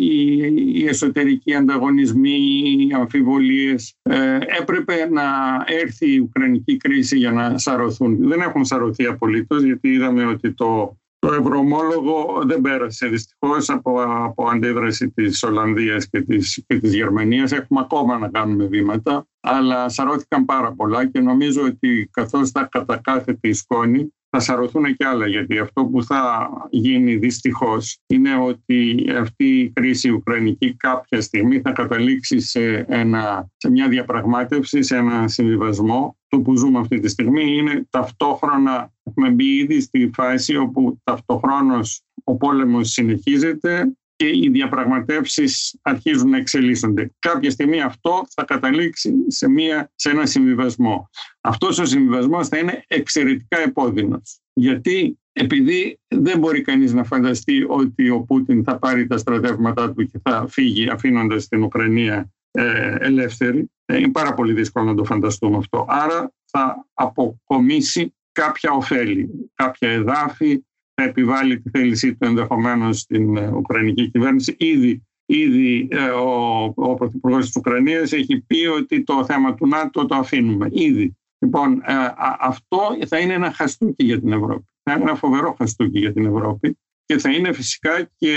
οι, 0.00 0.38
οι 0.74 0.86
εσωτερικοί 0.86 1.54
ανταγωνισμοί, 1.54 2.38
οι 2.78 2.92
αμφιβολίες. 2.94 3.94
Ε, 4.02 4.38
έπρεπε 4.60 5.08
να 5.10 5.22
έρθει 5.66 6.14
η 6.14 6.18
Ουκρανική 6.18 6.76
κρίση 6.76 7.18
για 7.18 7.32
να 7.32 7.58
σαρωθούν. 7.58 8.28
Δεν 8.28 8.40
έχουν 8.40 8.64
σαρωθεί 8.64 9.04
απολύτως 9.04 9.62
γιατί 9.62 9.88
είδαμε 9.88 10.26
ότι 10.26 10.52
το 10.52 10.96
το 11.18 11.32
ευρωομόλογο 11.32 12.42
δεν 12.46 12.60
πέρασε 12.60 13.06
δυστυχώς 13.06 13.70
από, 13.70 14.02
από 14.02 14.48
αντίδραση 14.48 15.10
της 15.10 15.42
Ολλανδίας 15.42 16.08
και 16.08 16.20
της, 16.20 16.64
και 16.66 16.78
της 16.78 16.94
Γερμανίας. 16.94 17.52
Έχουμε 17.52 17.80
ακόμα 17.80 18.18
να 18.18 18.28
κάνουμε 18.28 18.64
βήματα, 18.64 19.26
αλλά 19.40 19.88
σαρώθηκαν 19.88 20.44
πάρα 20.44 20.72
πολλά 20.72 21.06
και 21.06 21.20
νομίζω 21.20 21.62
ότι 21.62 22.08
καθώς 22.12 22.50
θα 22.50 22.68
κατακάθεται 22.70 23.48
η 23.48 23.52
σκόνη 23.52 24.12
θα 24.38 24.44
σαρωθούν 24.44 24.96
και 24.96 25.06
άλλα 25.06 25.26
γιατί 25.26 25.58
αυτό 25.58 25.84
που 25.84 26.04
θα 26.04 26.50
γίνει 26.70 27.16
δυστυχώς 27.16 27.98
είναι 28.06 28.36
ότι 28.36 29.06
αυτή 29.18 29.44
η 29.44 29.70
κρίση 29.70 30.10
ουκρανική 30.10 30.74
κάποια 30.74 31.20
στιγμή 31.20 31.60
θα 31.60 31.72
καταλήξει 31.72 32.40
σε, 32.40 32.84
ένα, 32.88 33.48
σε 33.56 33.70
μια 33.70 33.88
διαπραγμάτευση, 33.88 34.82
σε 34.82 34.96
ένα 34.96 35.28
συμβιβασμό. 35.28 36.16
Το 36.28 36.40
που 36.40 36.56
ζούμε 36.56 36.78
αυτή 36.78 37.00
τη 37.00 37.08
στιγμή 37.08 37.56
είναι 37.56 37.86
ταυτόχρονα, 37.90 38.92
έχουμε 39.04 39.30
μπει 39.30 39.44
ήδη 39.44 39.80
στη 39.80 40.10
φάση 40.14 40.56
όπου 40.56 41.00
ταυτοχρόνως 41.04 42.02
ο 42.24 42.36
πόλεμος 42.36 42.90
συνεχίζεται 42.90 43.92
και 44.18 44.28
οι 44.28 44.48
διαπραγματεύσεις 44.48 45.78
αρχίζουν 45.82 46.30
να 46.30 46.36
εξελίσσονται. 46.36 47.10
Κάποια 47.18 47.50
στιγμή 47.50 47.80
αυτό 47.80 48.26
θα 48.34 48.44
καταλήξει 48.44 49.14
σε, 49.26 49.48
μια, 49.48 49.92
σε 49.94 50.10
ένα 50.10 50.26
συμβιβασμό. 50.26 51.10
Αυτός 51.40 51.78
ο 51.78 51.84
συμβιβασμός 51.84 52.48
θα 52.48 52.58
είναι 52.58 52.84
εξαιρετικά 52.86 53.58
επώδυνος. 53.58 54.40
Γιατί 54.52 55.18
επειδή 55.32 56.00
δεν 56.08 56.38
μπορεί 56.38 56.60
κανείς 56.60 56.92
να 56.92 57.04
φανταστεί 57.04 57.64
ότι 57.68 58.10
ο 58.10 58.20
Πούτιν 58.20 58.64
θα 58.64 58.78
πάρει 58.78 59.06
τα 59.06 59.18
στρατεύματά 59.18 59.92
του 59.92 60.06
και 60.06 60.20
θα 60.22 60.46
φύγει 60.48 60.88
αφήνοντας 60.88 61.48
την 61.48 61.62
Ουκρανία 61.62 62.32
ε, 62.50 62.96
ελεύθερη, 62.98 63.70
ε, 63.84 63.96
είναι 63.96 64.10
πάρα 64.10 64.34
πολύ 64.34 64.52
δύσκολο 64.52 64.84
να 64.84 64.94
το 64.94 65.04
φανταστούμε 65.04 65.56
αυτό. 65.56 65.84
Άρα 65.88 66.32
θα 66.44 66.86
αποκομίσει 66.94 68.14
κάποια 68.32 68.70
ωφέλη, 68.70 69.50
κάποια 69.54 69.90
εδάφη, 69.90 70.62
θα 71.00 71.04
επιβάλλει 71.04 71.60
τη 71.60 71.70
θέλησή 71.70 72.10
του 72.16 72.26
ενδεχομένως 72.26 72.98
στην 72.98 73.36
ε, 73.36 73.48
Ουκρανική 73.48 74.10
κυβέρνηση. 74.10 74.56
Ήδη, 74.58 75.06
ήδη 75.26 75.88
ε, 75.90 76.08
ο, 76.08 76.72
ο 76.74 76.94
Πρωθυπουργός 76.94 77.44
της 77.44 77.56
Ουκρανίας 77.56 78.12
έχει 78.12 78.40
πει 78.46 78.66
ότι 78.66 79.02
το 79.02 79.24
θέμα 79.24 79.54
του 79.54 79.66
ΝΑΤΟ 79.66 80.06
το 80.06 80.14
αφήνουμε. 80.14 80.68
Ήδη. 80.72 81.16
Λοιπόν, 81.38 81.72
ε, 81.72 81.94
αυτό 82.38 82.78
θα 83.06 83.18
είναι 83.18 83.32
ένα 83.32 83.52
χαστούκι 83.52 84.04
για 84.04 84.20
την 84.20 84.32
Ευρώπη. 84.32 84.64
Θα 84.82 84.92
είναι 84.92 85.02
ένα 85.02 85.14
φοβερό 85.14 85.54
χαστούκι 85.58 85.98
για 85.98 86.12
την 86.12 86.26
Ευρώπη 86.26 86.78
και 87.04 87.18
θα 87.18 87.30
είναι 87.30 87.52
φυσικά 87.52 88.10
και 88.16 88.36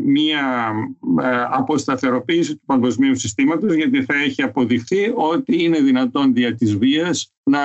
μία 0.00 0.72
αποσταθεροποίηση 1.50 2.56
του 2.56 2.64
παγκοσμίου 2.66 3.14
συστήματος 3.14 3.74
γιατί 3.74 4.02
θα 4.02 4.14
έχει 4.14 4.42
αποδειχθεί 4.42 5.12
ότι 5.14 5.64
είναι 5.64 5.80
δυνατόν 5.80 6.32
δια 6.34 6.54
της 6.54 6.76
βίας 6.76 7.32
να 7.42 7.60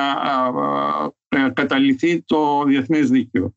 καταληθεί 1.54 2.22
το 2.22 2.64
διεθνές 2.64 3.10
δίκαιο. 3.10 3.54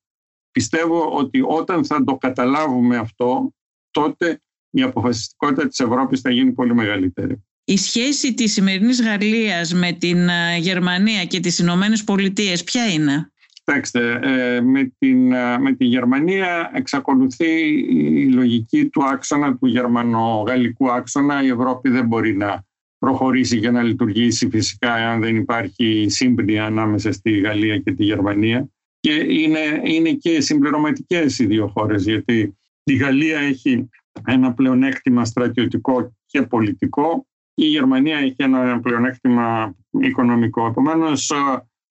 Πιστεύω 0.57 1.11
ότι 1.11 1.42
όταν 1.47 1.85
θα 1.85 2.05
το 2.05 2.16
καταλάβουμε 2.16 2.97
αυτό, 2.97 3.55
τότε 3.90 4.40
η 4.71 4.83
αποφασιστικότητα 4.83 5.69
της 5.69 5.79
Ευρώπης 5.79 6.21
θα 6.21 6.31
γίνει 6.31 6.53
πολύ 6.53 6.75
μεγαλύτερη. 6.75 7.45
Η 7.64 7.77
σχέση 7.77 8.35
της 8.35 8.53
σημερινής 8.53 9.03
Γαλλίας 9.03 9.75
με 9.75 9.92
την 9.92 10.29
ε, 10.29 10.57
Γερμανία 10.59 11.25
και 11.25 11.40
τις 11.40 11.59
Ηνωμένες 11.59 12.05
Πολιτείες 12.05 12.64
ποια 12.64 12.87
είναι; 12.87 13.33
Κοιτάξτε, 13.53 14.19
ε, 14.23 14.61
με, 14.61 14.92
την, 14.99 15.33
ε, 15.33 15.59
με 15.59 15.73
τη 15.73 15.85
Γερμανία 15.85 16.71
εξακολουθεί 16.75 17.69
η 17.88 18.33
λογική 18.33 18.88
του 18.88 19.05
άξονα, 19.05 19.57
του 19.57 19.66
γερμανο-γαλλικού 19.66 20.92
άξονα. 20.92 21.42
Η 21.42 21.49
Ευρώπη 21.49 21.88
δεν 21.88 22.07
μπορεί 22.07 22.37
να 22.37 22.64
προχωρήσει 22.99 23.61
και 23.61 23.71
να 23.71 23.83
λειτουργήσει 23.83 24.49
φυσικά 24.49 24.92
αν 24.92 25.21
δεν 25.21 25.37
υπάρχει 25.37 26.07
σύμπνοια 26.09 26.64
ανάμεσα 26.64 27.12
στη 27.12 27.38
Γαλλία 27.38 27.79
και 27.79 27.92
τη 27.92 28.05
Γερμανία 28.05 28.69
και 29.07 29.27
είναι, 29.29 29.81
είναι 29.85 30.11
και 30.11 30.40
συμπληρωματικές 30.40 31.38
οι 31.38 31.47
δύο 31.47 31.66
χώρες 31.66 32.05
γιατί 32.05 32.57
η 32.85 32.97
Γαλλία 32.97 33.38
έχει 33.38 33.88
ένα 34.27 34.53
πλεονέκτημα 34.53 35.25
στρατιωτικό 35.25 36.16
και 36.27 36.42
πολιτικό. 36.42 37.27
Η 37.55 37.64
Γερμανία 37.64 38.19
έχει 38.19 38.35
ένα 38.37 38.81
πλεονέκτημα 38.81 39.75
οικονομικό. 40.01 40.66
Επομένως, 40.66 41.33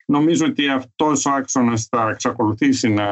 νομίζω 0.06 0.46
ότι 0.46 0.68
αυτός 0.68 1.26
ο 1.26 1.32
άξονας 1.32 1.88
θα 1.90 2.10
εξακολουθήσει 2.10 2.90
να 2.90 3.08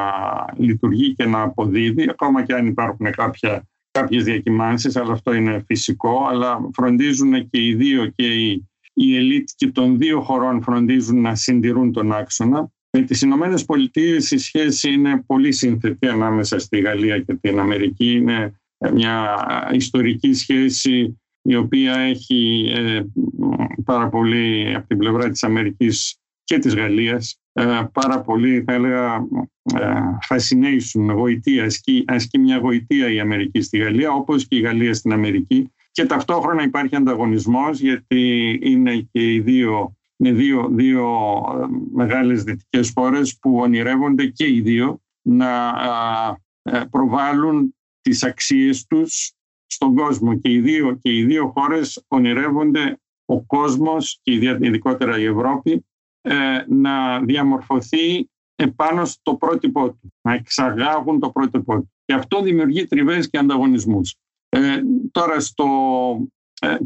λειτουργεί 0.58 1.14
και 1.14 1.26
να 1.26 1.42
αποδίδει, 1.42 2.10
ακόμα 2.10 2.44
και 2.44 2.54
αν 2.54 2.68
υπάρχουν 2.68 3.12
κάποια, 3.12 3.68
κάποιες 3.92 4.24
διακυμάνσεις, 4.24 4.96
αλλά 4.96 5.12
αυτό 5.12 5.34
είναι 5.34 5.64
φυσικό, 5.68 6.28
αλλά 6.30 6.70
φροντίζουν 6.74 7.50
και 7.50 7.66
οι 7.66 7.76
δύο 7.76 8.06
και 8.06 8.28
οι, 8.28 8.70
οι 8.94 9.16
ελίτ 9.16 9.50
και 9.56 9.68
των 9.68 9.98
δύο 9.98 10.22
χωρών 10.22 10.62
φροντίζουν 10.62 11.22
να 11.22 11.36
συντηρούν 11.36 11.92
τον 11.92 12.14
άξονα 12.14 12.72
με 12.98 13.02
τις 13.02 13.22
Ηνωμένες 13.22 13.66
Πολιτείες 13.66 14.32
η 14.32 14.38
σχέση 14.38 14.92
είναι 14.92 15.24
πολύ 15.26 15.52
σύνθετη 15.52 16.08
ανάμεσα 16.08 16.60
στη 16.60 16.80
Γαλλία 16.80 17.20
και 17.20 17.34
την 17.34 17.60
Αμερική. 17.60 18.12
Είναι 18.12 18.60
μια 18.94 19.38
ιστορική 19.72 20.34
σχέση 20.34 21.22
η 21.42 21.56
οποία 21.56 21.96
έχει 21.96 22.72
ε, 22.76 23.02
πάρα 23.84 24.10
πολύ 24.10 24.74
από 24.76 24.88
την 24.88 24.98
πλευρά 24.98 25.30
της 25.30 25.44
Αμερικής 25.44 26.18
και 26.44 26.58
της 26.58 26.76
Γαλλίας 26.76 27.40
ε, 27.54 27.82
πάρα 27.94 28.22
πολύ 28.22 28.64
θα 28.68 28.74
έλεγα 28.74 29.16
ε, 29.76 30.02
fascination, 30.30 31.14
γοητεία, 31.14 31.64
ασκεί, 31.64 32.04
ασκεί 32.08 32.40
μια 32.40 32.58
γοητεία 32.58 33.12
η 33.12 33.20
Αμερική 33.20 33.62
στη 33.62 33.78
Γαλλία 33.78 34.12
όπως 34.12 34.48
και 34.48 34.56
η 34.56 34.60
Γαλλία 34.60 34.94
στην 34.94 35.12
Αμερική 35.12 35.72
και 35.92 36.06
ταυτόχρονα 36.06 36.64
υπάρχει 36.64 36.96
ανταγωνισμός 36.96 37.80
γιατί 37.80 38.60
είναι 38.64 39.08
και 39.12 39.34
οι 39.34 39.40
δύο 39.40 39.96
είναι 40.18 40.32
δύο, 40.32 40.68
δύο 40.72 41.06
ε, 41.62 41.66
μεγάλες 41.94 42.44
δυτικές 42.44 42.92
χώρες 42.96 43.38
που 43.40 43.58
ονειρεύονται 43.58 44.26
και 44.26 44.48
οι 44.48 44.62
δύο 44.62 45.02
να 45.22 45.74
ε, 46.62 46.82
προβάλλουν 46.92 47.76
τις 48.02 48.24
αξίες 48.24 48.86
τους 48.86 49.34
στον 49.66 49.96
κόσμο. 49.96 50.38
Και 50.38 50.52
οι 50.52 50.60
δύο, 50.60 50.96
και 51.02 51.18
οι 51.18 51.24
δύο 51.24 51.52
χώρες 51.56 52.06
ονειρεύονται 52.08 52.98
ο 53.26 53.42
κόσμος 53.42 54.20
και 54.22 54.34
ειδικότερα 54.34 55.20
η 55.20 55.26
Ευρώπη 55.26 55.86
ε, 56.22 56.64
να 56.68 57.22
διαμορφωθεί 57.22 58.30
επάνω 58.56 59.06
στο 59.06 59.36
πρότυπό 59.36 59.90
του, 59.90 60.14
να 60.22 60.34
εξαγάγουν 60.34 61.20
το 61.20 61.30
πρότυπό 61.30 61.76
του. 61.76 61.92
Και 62.06 62.14
αυτό 62.14 62.42
δημιουργεί 62.42 62.86
τριβές 62.86 63.30
και 63.30 63.38
ανταγωνισμούς. 63.38 64.16
τώρα 65.12 65.40
στο 65.40 65.68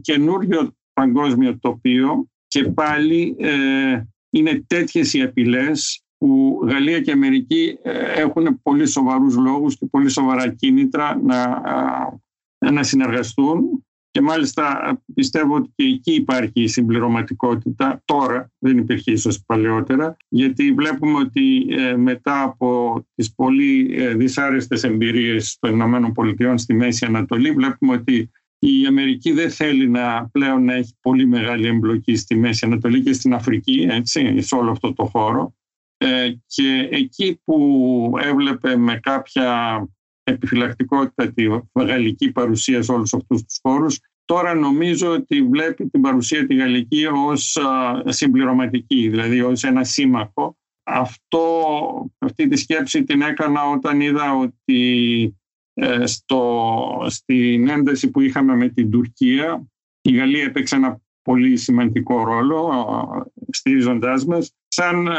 καινούριο 0.02 0.72
παγκόσμιο 0.94 1.60
τοπίο 1.60 2.28
και 2.58 2.63
πάλι 2.63 3.36
ε, 3.39 4.02
είναι 4.30 4.63
τέτοιες 4.67 5.13
οι 5.13 5.22
απειλές 5.22 6.04
που 6.17 6.60
Γαλλία 6.67 7.02
και 7.02 7.12
Αμερική 7.12 7.78
ε, 7.82 8.22
έχουν 8.22 8.62
πολύ 8.63 8.88
σοβαρούς 8.88 9.36
λόγους 9.36 9.78
και 9.78 9.86
πολύ 9.86 10.10
σοβαρά 10.10 10.50
κίνητρα 10.50 11.20
να, 11.24 11.62
να 12.72 12.84
συνεργαστούν. 12.84 13.86
Και 14.12 14.22
μάλιστα 14.22 14.98
πιστεύω 15.13 15.56
ότι 15.56 15.72
και 15.76 15.84
εκεί 15.84 16.13
υπάρχει 16.13 16.67
συμπληρωματικότητα. 16.67 18.02
Τώρα, 18.06 18.52
δεν 18.60 18.78
υπήρχε 18.78 19.12
ίσως 19.12 19.43
παλαιότερα 19.46 20.17
γιατί 20.30 20.72
βλέπουμε 20.72 21.20
ότι 21.20 21.65
ε, 21.70 21.96
μετά 21.96 22.41
από 22.41 23.02
τις 23.15 23.34
πολύ 23.34 23.96
ε, 23.98 24.15
δυσάρεστες 24.15 24.84
εμπειρίες 24.84 25.58
των 25.60 25.72
Ηνωμένων 25.72 26.12
Πολιτειών 26.12 26.58
στη 26.58 26.74
Μέση 26.74 27.06
Ανατολή 27.06 27.52
βλέπουμε 27.52 27.93
ότι 27.93 28.30
η 28.60 28.86
Αμερική 28.88 29.32
δεν 29.32 29.52
θέλει 29.52 29.89
να 29.89 30.30
πλέον 30.32 30.63
να 30.63 30.74
έχει 30.74 30.93
πολύ 31.02 31.26
μεγάλη 31.26 31.67
εμπλοκή 31.67 32.15
στη 32.15 32.36
Μέση 32.36 32.65
Ανατολή 32.65 33.02
και 33.02 33.13
στην 33.13 33.34
Αφρική, 33.34 33.88
έτσι, 33.89 34.41
σε 34.41 34.56
όλο 34.56 34.72
αυτό 34.72 34.93
το 34.93 35.06
χώρο. 35.06 35.56
Ε, 35.98 36.32
και 36.46 36.88
εκεί 36.91 37.41
που 37.43 38.12
έβλεπε 38.20 38.78
με 38.78 39.00
κάποια 39.00 39.82
επιφυλακτικότητα 40.24 41.34
τη 41.34 41.48
γαλλική 41.74 42.32
παρουσία 42.32 42.82
σε 42.82 42.91
όλους 42.91 43.13
αυτούς 43.13 43.43
τους 43.43 43.60
χώρους, 43.62 44.00
τώρα 44.26 44.54
νομίζω 44.54 45.12
ότι 45.12 45.41
βλέπει 45.41 45.86
την 45.86 46.02
παρουσία 46.02 46.48
τη 46.48 46.56
γαλλική 46.56 47.06
ως 47.06 47.58
συμπληρωματική, 48.06 49.10
δηλαδή 49.10 49.41
ως 49.41 49.63
ένα 49.63 49.84
σύμμαχο. 49.84 50.58
Αυτό, 50.84 51.41
αυτή 52.17 52.48
τη 52.48 52.56
σκέψη 52.56 53.04
την 53.04 53.22
έκανα 53.22 53.63
όταν 53.63 54.02
είδα 54.02 54.34
ότι 54.34 55.22
ε, 55.24 55.47
στο, 56.04 57.06
στην 57.08 57.70
ένταση 57.70 58.12
που 58.12 58.22
είχαμε 58.22 58.56
με 58.56 58.68
την 58.68 58.92
Τουρκία 58.92 59.68
η 60.02 60.12
Γαλλία 60.12 60.44
έπαιξε 60.44 60.76
ένα 60.76 61.02
πολύ 61.22 61.58
σημαντικό 61.58 62.24
ρόλο 62.24 62.72
στηρίζοντάς 63.50 64.26
μας 64.26 64.52
σαν 64.68 65.10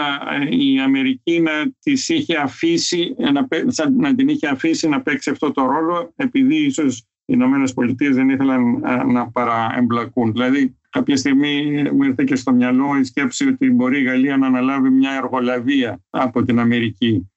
η 0.51 0.81
Αμερική 0.81 1.41
να, 1.41 1.53
τις 1.83 2.09
είχε 2.09 2.37
αφήσει, 2.37 3.15
να, 3.19 3.47
να 3.91 4.15
την 4.15 4.29
είχε 4.29 4.47
αφήσει 4.47 4.89
να 4.89 5.03
παίξει 5.03 5.31
αυτό 5.31 5.53
το 5.53 5.67
ρόλο 5.67 6.13
επειδή 6.17 6.57
ίσως 6.57 6.99
οι 6.99 7.33
Ηνωμένες 7.35 7.73
Πολιτείες 7.73 8.15
δεν 8.15 8.29
ήθελαν 8.29 8.81
να 9.13 9.31
παραεμπλακούν. 9.31 10.33
Δηλαδή 10.33 10.77
κάποια 10.91 11.17
στιγμή 11.17 11.83
μου 11.93 12.03
ήρθε 12.03 12.25
και 12.25 12.37
στο 12.37 12.53
μυαλό 12.53 12.97
η 13.01 13.05
σκέψη 13.05 13.49
ότι 13.49 13.71
μπορεί 13.71 14.01
η 14.01 14.03
Γαλλία 14.03 14.37
να 14.37 14.47
αναλάβει 14.47 14.91
μια 14.91 15.13
εργολαβία 15.13 16.01
από 16.11 16.43
την 16.43 16.59
Αμερική 16.59 17.31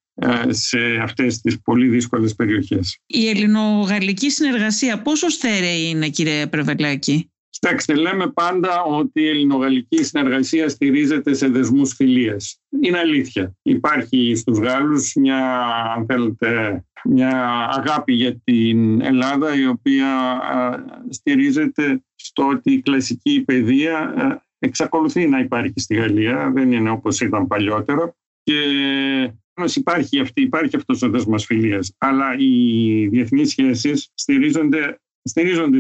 σε 0.50 0.80
αυτές 1.02 1.42
τις 1.42 1.62
πολύ 1.62 1.88
δύσκολες 1.88 2.36
περιοχές. 2.36 2.98
Η 3.06 3.30
ελληνογαλλική 3.30 4.30
συνεργασία 4.30 5.02
πόσο 5.02 5.30
στέρεη 5.30 5.90
είναι 5.90 6.10
κύριε 6.10 6.48
Πρεβελάκη; 6.48 7.32
Κοιτάξτε, 7.50 7.94
λέμε 7.96 8.28
πάντα 8.28 8.84
ότι 8.84 9.22
η 9.22 9.28
ελληνογαλλική 9.28 10.04
συνεργασία 10.04 10.70
στηρίζεται 10.70 11.34
σε 11.34 11.48
δεσμούς 11.48 11.94
φιλίας. 11.94 12.60
Είναι 12.82 12.98
αλήθεια. 12.98 13.56
Υπάρχει 13.62 14.36
στους 14.36 14.58
Γάλλους 14.58 15.14
μια, 15.16 15.60
αν 15.96 16.06
θέλετε, 16.06 16.84
μια 17.04 17.68
αγάπη 17.72 18.14
για 18.14 18.36
την 18.44 19.02
Ελλάδα 19.02 19.56
η 19.56 19.66
οποία 19.66 20.40
στηρίζεται 21.10 22.04
στο 22.16 22.48
ότι 22.48 22.72
η 22.72 22.82
κλασική 22.82 23.42
παιδεία 23.42 24.14
εξακολουθεί 24.60 25.28
να 25.28 25.40
υπάρχει 25.40 25.80
στη 25.80 25.96
Γαλλία, 25.96 26.52
δεν 26.54 26.72
είναι 26.72 26.90
όπως 26.90 27.22
ήταν 27.22 27.48
παλιότερο 27.48 28.16
και 28.44 28.54
υπάρχει, 29.68 30.20
αυτή, 30.20 30.42
υπάρχει 30.42 30.76
αυτός 30.76 31.02
ο 31.02 31.10
δεσμός 31.10 31.46
φιλίας. 31.46 31.96
Αλλά 31.98 32.36
οι 32.38 33.08
διεθνείς 33.08 33.50
σχέσεις 33.50 34.12
στηρίζονται 34.14 34.96
στηρίζονται 35.24 35.80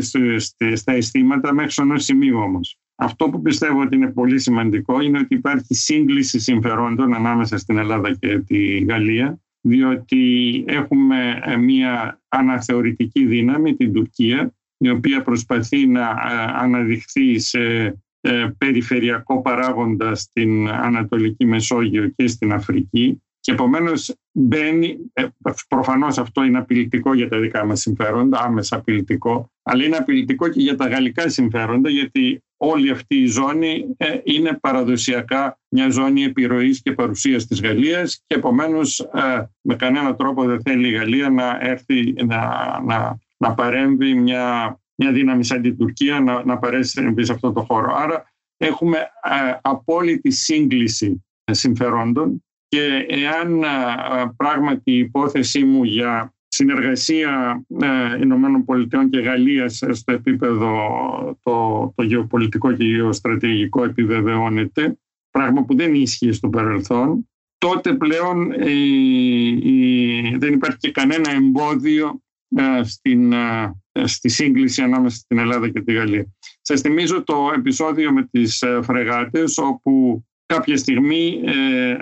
στα 0.75 0.91
αισθήματα 0.91 1.53
μέχρι 1.53 1.83
ενός 1.83 2.03
σημείου 2.03 2.37
όμως. 2.39 2.77
Αυτό 2.95 3.29
που 3.29 3.41
πιστεύω 3.41 3.81
ότι 3.81 3.95
είναι 3.95 4.11
πολύ 4.11 4.39
σημαντικό 4.39 5.01
είναι 5.01 5.19
ότι 5.19 5.35
υπάρχει 5.35 5.73
σύγκληση 5.73 6.39
συμφερόντων 6.39 7.13
ανάμεσα 7.13 7.57
στην 7.57 7.77
Ελλάδα 7.77 8.13
και 8.13 8.39
τη 8.39 8.79
Γαλλία, 8.79 9.39
διότι 9.61 10.63
έχουμε 10.67 11.41
ε, 11.43 11.57
μια 11.57 12.21
αναθεωρητική 12.27 13.25
δύναμη, 13.25 13.75
την 13.75 13.93
Τουρκία, 13.93 14.53
η 14.77 14.89
οποία 14.89 15.21
προσπαθεί 15.21 15.87
να 15.87 16.01
ε, 16.01 16.13
αναδειχθεί 16.55 17.39
σε 17.39 17.59
ε, 18.21 18.47
περιφερειακό 18.57 19.41
παράγοντα 19.41 20.15
στην 20.15 20.69
Ανατολική 20.69 21.45
Μεσόγειο 21.45 22.07
και 22.07 22.27
στην 22.27 22.53
Αφρική 22.53 23.21
και 23.41 23.51
επομένως 23.51 24.15
μπαίνει, 24.31 24.97
ε, 25.13 25.25
προφανώς 25.67 26.17
αυτό 26.17 26.43
είναι 26.43 26.57
απειλητικό 26.57 27.13
για 27.13 27.29
τα 27.29 27.39
δικά 27.39 27.65
μας 27.65 27.79
συμφέροντα, 27.79 28.41
άμεσα 28.41 28.75
απειλητικό, 28.75 29.51
αλλά 29.63 29.83
είναι 29.83 29.95
απειλητικό 29.95 30.47
και 30.47 30.61
για 30.61 30.75
τα 30.75 30.87
γαλλικά 30.87 31.29
συμφέροντα, 31.29 31.89
γιατί 31.89 32.43
όλη 32.57 32.89
αυτή 32.89 33.15
η 33.15 33.25
ζώνη 33.25 33.85
ε, 33.97 34.19
είναι 34.23 34.57
παραδοσιακά 34.61 35.59
μια 35.69 35.89
ζώνη 35.89 36.23
επιρροής 36.23 36.81
και 36.81 36.91
παρουσίας 36.91 37.47
της 37.47 37.61
Γαλλίας 37.61 38.23
και 38.27 38.35
επομένως 38.35 38.99
ε, 38.99 39.49
με 39.61 39.75
κανένα 39.75 40.15
τρόπο 40.15 40.43
δεν 40.43 40.61
θέλει 40.61 40.87
η 40.87 40.91
Γαλλία 40.91 41.29
να 41.29 41.57
έρθει 41.61 42.13
να, 42.25 42.81
να, 42.85 43.17
να 43.37 43.53
παρέμβει 43.53 44.13
μια, 44.13 44.79
μια 44.95 45.11
δύναμη 45.11 45.43
σαν 45.43 45.61
την 45.61 45.77
Τουρκία 45.77 46.19
να, 46.19 46.43
να 46.45 46.57
παρέσει 46.57 47.13
σε 47.19 47.33
αυτό 47.33 47.51
το 47.51 47.61
χώρο. 47.61 47.95
Άρα 47.95 48.31
έχουμε 48.57 48.97
απόλυτη 49.61 50.31
σύγκληση 50.31 51.23
συμφερόντων 51.51 52.43
και 52.75 53.05
εάν 53.07 53.63
πράγματι 54.35 54.91
η 54.91 54.97
υπόθεσή 54.97 55.63
μου 55.63 55.83
για 55.83 56.33
συνεργασία 56.47 57.63
Ηνωμένων 58.21 58.65
Πολιτειών 58.65 59.09
και 59.09 59.19
Γαλλίας 59.19 59.83
στο 59.91 60.11
επίπεδο 60.11 60.69
το, 61.43 61.91
το 61.95 62.03
γεωπολιτικό 62.03 62.73
και 62.73 62.83
γεωστρατηγικό 62.83 63.83
επιβεβαιώνεται, 63.83 64.97
πράγμα 65.31 65.63
που 65.63 65.75
δεν 65.75 65.93
ίσχυε 65.93 66.31
στο 66.31 66.49
παρελθόν, 66.49 67.29
τότε 67.57 67.93
πλέον 67.93 68.51
δεν 70.37 70.53
υπάρχει 70.53 70.77
και 70.77 70.91
κανένα 70.91 71.31
εμπόδιο 71.31 72.21
στην, 72.83 73.33
στη 74.03 74.29
σύγκληση 74.29 74.81
ανάμεσα 74.81 75.15
στην 75.15 75.37
Ελλάδα 75.37 75.69
και 75.69 75.81
τη 75.81 75.93
Γαλλία. 75.93 76.25
Σας 76.61 76.81
θυμίζω 76.81 77.23
το 77.23 77.51
επεισόδιο 77.55 78.11
με 78.11 78.27
τις 78.31 78.63
φρεγάτες 78.81 79.57
όπου 79.57 80.23
κάποια 80.45 80.77
στιγμή 80.77 81.41
ε, 81.45 81.97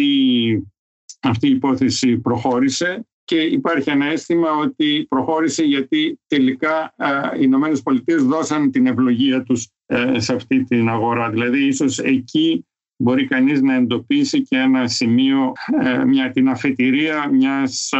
αυτή, 0.00 0.72
αυτή 1.20 1.46
η 1.46 1.50
υπόθεση 1.50 2.18
προχώρησε 2.18 3.06
και 3.24 3.40
υπάρχει 3.40 3.90
ένα 3.90 4.06
αίσθημα 4.06 4.50
ότι 4.50 5.06
προχώρησε 5.08 5.62
γιατί 5.62 6.20
τελικά 6.26 6.94
οι 7.34 7.40
Ηνωμένες 7.40 7.82
Πολιτείες 7.82 8.22
δώσαν 8.24 8.70
την 8.70 8.86
ευλογία 8.86 9.42
τους 9.42 9.68
ε, 9.86 10.20
σε 10.20 10.34
αυτή 10.34 10.64
την 10.64 10.88
αγορά. 10.88 11.30
Δηλαδή 11.30 11.66
ίσως 11.66 11.98
εκεί 11.98 12.66
μπορεί 12.96 13.26
κανείς 13.26 13.62
να 13.62 13.74
εντοπίσει 13.74 14.42
και 14.42 14.56
ένα 14.56 14.88
σημείο, 14.88 15.52
ε, 15.82 16.04
μια, 16.04 16.30
την 16.30 16.48
αφετηρία 16.48 17.28
μιας 17.28 17.90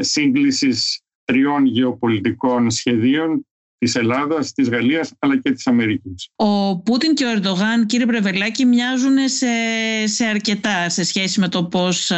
σύγκλησης 0.00 1.00
τριών 1.24 1.64
γεωπολιτικών 1.64 2.70
σχεδίων 2.70 3.46
της 3.84 3.94
Ελλάδας, 3.94 4.52
της 4.52 4.68
Γαλλίας 4.68 5.12
αλλά 5.18 5.40
και 5.40 5.50
της 5.50 5.66
Αμερικής. 5.66 6.28
Ο 6.36 6.78
Πούτιν 6.78 7.14
και 7.14 7.24
ο 7.24 7.28
Ερντογάν, 7.30 7.86
κύριε 7.86 8.06
Πρεβελάκη, 8.06 8.64
μοιάζουν 8.64 9.16
σε, 9.28 9.46
σε 10.04 10.24
αρκετά 10.24 10.88
σε 10.88 11.04
σχέση 11.04 11.40
με 11.40 11.48
το 11.48 11.64
πώς 11.64 12.10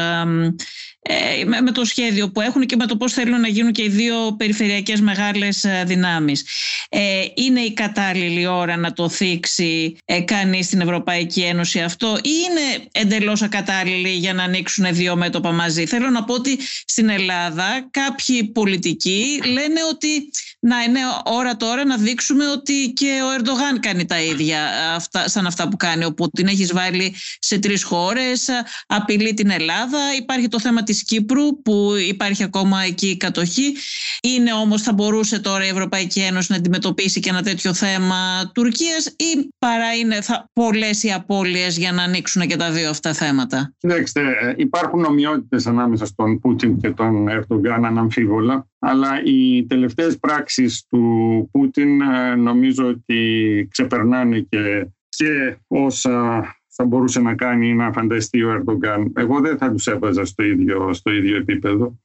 ε, 1.08 1.44
με 1.44 1.70
το 1.72 1.84
σχέδιο 1.84 2.30
που 2.30 2.40
έχουν 2.40 2.66
και 2.66 2.76
με 2.76 2.86
το 2.86 2.96
πώς 2.96 3.12
θέλουν 3.12 3.40
να 3.40 3.48
γίνουν 3.48 3.72
και 3.72 3.82
οι 3.82 3.88
δύο 3.88 4.34
περιφερειακές 4.36 5.00
μεγάλες 5.00 5.64
ε, 5.64 5.84
δυνάμεις. 5.86 6.44
Ε, 6.88 7.24
είναι 7.34 7.60
η 7.60 7.72
κατάλληλη 7.72 8.46
ώρα 8.46 8.76
να 8.76 8.92
το 8.92 9.08
θίξει 9.08 9.96
ε, 10.04 10.20
κανείς 10.20 10.66
στην 10.66 10.80
Ευρωπαϊκή 10.80 11.40
Ένωση 11.40 11.80
αυτό 11.80 12.18
ή 12.22 12.30
είναι 12.48 12.88
εντελώς 12.92 13.42
ακατάλληλη 13.42 14.10
για 14.10 14.34
να 14.34 14.42
ανοίξουν 14.42 14.94
δύο 14.94 15.16
μέτωπα 15.16 15.52
μαζί; 15.52 15.86
Θέλω 15.86 16.10
να 16.10 16.24
πω 16.24 16.34
ότι 16.34 16.58
στην 16.86 17.08
Ελλάδα 17.08 17.88
κάποιοι 17.90 18.44
πολιτικοί 18.44 19.40
λένε 19.44 19.80
ότι 19.90 20.30
να 20.66 20.82
είναι 20.82 21.00
ώρα 21.24 21.56
τώρα 21.56 21.84
να 21.84 21.96
δείξουμε 21.96 22.44
ότι 22.50 22.92
και 22.96 23.20
ο 23.24 23.40
Ερντογάν 23.40 23.80
κάνει 23.80 24.04
τα 24.04 24.20
ίδια 24.22 24.60
αυτά, 24.94 25.28
σαν 25.28 25.46
αυτά 25.46 25.68
που 25.68 25.76
κάνει 25.76 26.04
ο 26.04 26.12
Πούτιν. 26.14 26.46
Έχει 26.46 26.64
βάλει 26.64 27.14
σε 27.38 27.58
τρεις 27.58 27.82
χώρες, 27.82 28.48
απειλεί 28.86 29.34
την 29.34 29.50
Ελλάδα, 29.50 29.98
υπάρχει 30.18 30.48
το 30.48 30.60
θέμα 30.60 30.82
της 30.82 30.96
της 30.96 31.04
Κύπρου 31.04 31.62
που 31.62 31.92
υπάρχει 32.08 32.42
ακόμα 32.42 32.82
εκεί 32.82 33.06
η 33.06 33.16
κατοχή. 33.16 33.74
Είναι 34.22 34.52
όμως 34.52 34.82
θα 34.82 34.92
μπορούσε 34.92 35.40
τώρα 35.40 35.64
η 35.64 35.68
Ευρωπαϊκή 35.68 36.20
Ένωση 36.20 36.52
να 36.52 36.56
αντιμετωπίσει 36.56 37.20
και 37.20 37.28
ένα 37.28 37.42
τέτοιο 37.42 37.74
θέμα 37.74 38.50
Τουρκίας 38.54 39.06
ή 39.06 39.48
παρά 39.58 39.94
είναι 39.94 40.20
θα, 40.20 40.50
πολλές 40.52 41.02
οι 41.02 41.12
απώλειες 41.12 41.78
για 41.78 41.92
να 41.92 42.02
ανοίξουν 42.02 42.46
και 42.46 42.56
τα 42.56 42.70
δύο 42.70 42.90
αυτά 42.90 43.12
θέματα; 43.12 43.74
Κοιτάξτε, 43.78 44.20
ε, 44.20 44.54
υπάρχουν 44.56 45.04
ομοιότητες 45.04 45.66
ανάμεσα 45.66 46.06
στον 46.06 46.40
Πούτιν 46.40 46.80
και 46.80 46.90
τον 46.90 47.28
Ερντογκάν 47.28 47.84
αναμφίβολα. 47.84 48.66
Αλλά 48.88 49.22
οι 49.24 49.66
τελευταίες 49.66 50.18
πράξεις 50.18 50.86
του 50.88 51.48
Πούτιν 51.52 52.00
ε, 52.00 52.34
νομίζω 52.34 52.86
ότι 52.86 53.68
ξεπερνάνε 53.70 54.40
και, 54.40 54.88
και 55.08 55.56
όσα 55.66 56.44
θα 56.66 56.84
μπορούσε 56.84 57.20
να 57.20 57.34
κάνει 57.34 57.74
να 57.74 57.92
φανταστεί 57.92 58.42
ο 58.42 58.50
Ερντογκάν. 58.50 59.12
Εγώ 59.16 59.40
δεν 59.40 59.58
θα 59.58 59.72
τους 59.72 59.86
έβαζα 59.86 60.24
στο 60.24 60.42
ίδιο, 60.42 60.92
στο 60.92 61.10
ίδιο 61.10 61.36
επίπεδο. 61.36 61.98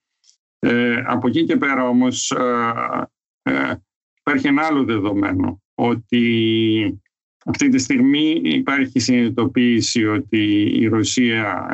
Ε, 0.60 1.04
από 1.06 1.28
εκεί 1.28 1.44
και 1.44 1.58
πέρα 1.58 1.88
όμως 1.88 2.32
ε, 2.32 3.10
ε, 3.42 3.74
υπάρχει 4.20 4.48
ένα 4.48 4.66
άλλο 4.66 4.84
δεδομένο 4.84 5.62
ότι 5.76 7.02
αυτή 7.46 7.70
τη 7.70 7.78
στιγμή 7.78 8.42
υπάρχει 8.44 9.00
συνειδητοποίηση 9.00 10.06
ότι 10.06 10.62
η 10.80 10.88
Ρωσία 10.88 11.68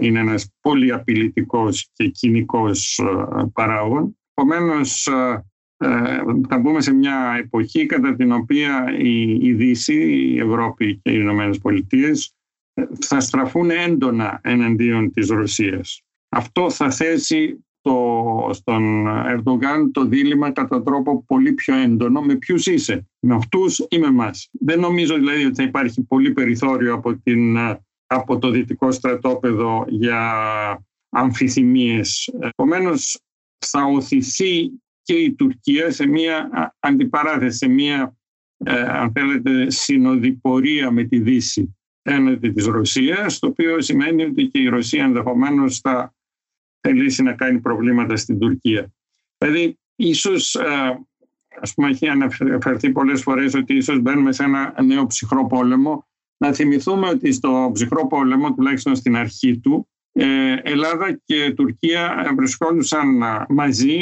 είναι 0.00 0.18
ένας 0.18 0.52
πολύ 0.60 0.92
απειλητικός 0.92 1.90
και 1.92 2.08
κοινικός 2.08 3.00
παράγων. 3.52 4.16
Επομένως, 4.34 5.08
θα 6.48 6.58
μπούμε 6.60 6.80
σε 6.80 6.92
μια 6.92 7.36
εποχή 7.38 7.86
κατά 7.86 8.14
την 8.14 8.32
οποία 8.32 8.94
η 9.40 9.52
Δύση, 9.52 9.94
η 10.34 10.38
Ευρώπη 10.38 11.00
και 11.02 11.10
οι 11.10 11.18
Ηνωμένες 11.20 11.58
Πολιτείες 11.58 12.34
θα 13.00 13.20
στραφούν 13.20 13.70
έντονα 13.70 14.40
εναντίον 14.42 15.12
της 15.12 15.28
Ρωσίας. 15.28 16.02
Αυτό 16.28 16.70
θα 16.70 16.90
θέσει 16.90 17.64
το, 17.80 18.50
στον 18.52 19.06
Ερντογάν 19.08 19.92
το 19.92 20.04
δίλημα 20.04 20.50
κατά 20.50 20.82
τρόπο 20.82 21.24
πολύ 21.26 21.52
πιο 21.52 21.74
έντονο 21.76 22.20
με 22.20 22.34
ποιους 22.34 22.66
είσαι, 22.66 23.06
με 23.20 23.34
αυτούς 23.34 23.86
ή 23.88 23.98
με 23.98 24.06
εμάς; 24.06 24.48
Δεν 24.52 24.80
νομίζω 24.80 25.14
δηλαδή 25.14 25.44
ότι 25.44 25.54
θα 25.54 25.62
υπάρχει 25.62 26.02
πολύ 26.02 26.32
περιθώριο 26.32 26.94
από, 26.94 27.16
την, 27.16 27.56
από 28.06 28.38
το 28.38 28.50
δυτικό 28.50 28.90
στρατόπεδο 28.90 29.84
για 29.88 30.32
αμφιθυμίες. 31.08 32.34
Επομένως, 32.40 33.20
θα 33.66 33.84
οθηθεί 33.84 34.70
και 35.02 35.14
η 35.14 35.34
Τουρκία 35.34 35.90
σε 35.90 36.06
μια 36.06 36.50
αντιπαράθεση, 36.78 37.56
σε 37.56 37.68
μια 37.68 38.16
ε, 38.64 38.80
αν 38.80 39.12
θέλετε 39.12 39.70
συνοδοιπορία 39.70 40.90
με 40.90 41.04
τη 41.04 41.18
Δύση 41.18 41.76
έναντι 42.02 42.50
της 42.50 42.66
Ρωσίας, 42.66 43.38
το 43.38 43.46
οποίο 43.46 43.80
σημαίνει 43.80 44.24
ότι 44.24 44.46
και 44.46 44.60
η 44.60 44.68
Ρωσία 44.68 45.04
ενδεχομένως 45.04 45.78
θα 45.78 46.14
θελήσει 46.80 47.22
να 47.22 47.32
κάνει 47.32 47.60
προβλήματα 47.60 48.16
στην 48.16 48.38
Τουρκία. 48.38 48.92
Δηλαδή, 49.38 49.78
ίσως, 49.96 50.56
ας 51.60 51.74
πούμε, 51.74 51.88
έχει 51.88 52.08
αναφερθεί 52.08 52.90
πολλές 52.90 53.22
φορές 53.22 53.54
ότι 53.54 53.74
ίσως 53.74 54.00
μπαίνουμε 54.00 54.32
σε 54.32 54.44
ένα 54.44 54.82
νέο 54.82 55.06
ψυχρό 55.06 55.46
πόλεμο. 55.46 56.06
Να 56.36 56.52
θυμηθούμε 56.52 57.08
ότι 57.08 57.32
στο 57.32 57.70
ψυχρό 57.74 58.06
πόλεμο, 58.06 58.54
τουλάχιστον 58.54 58.96
στην 58.96 59.16
αρχή 59.16 59.58
του, 59.58 59.88
ε, 60.12 60.54
Ελλάδα 60.62 61.20
και 61.24 61.52
Τουρκία 61.56 62.32
βρισκόντουσαν 62.36 63.22
μαζί 63.48 63.98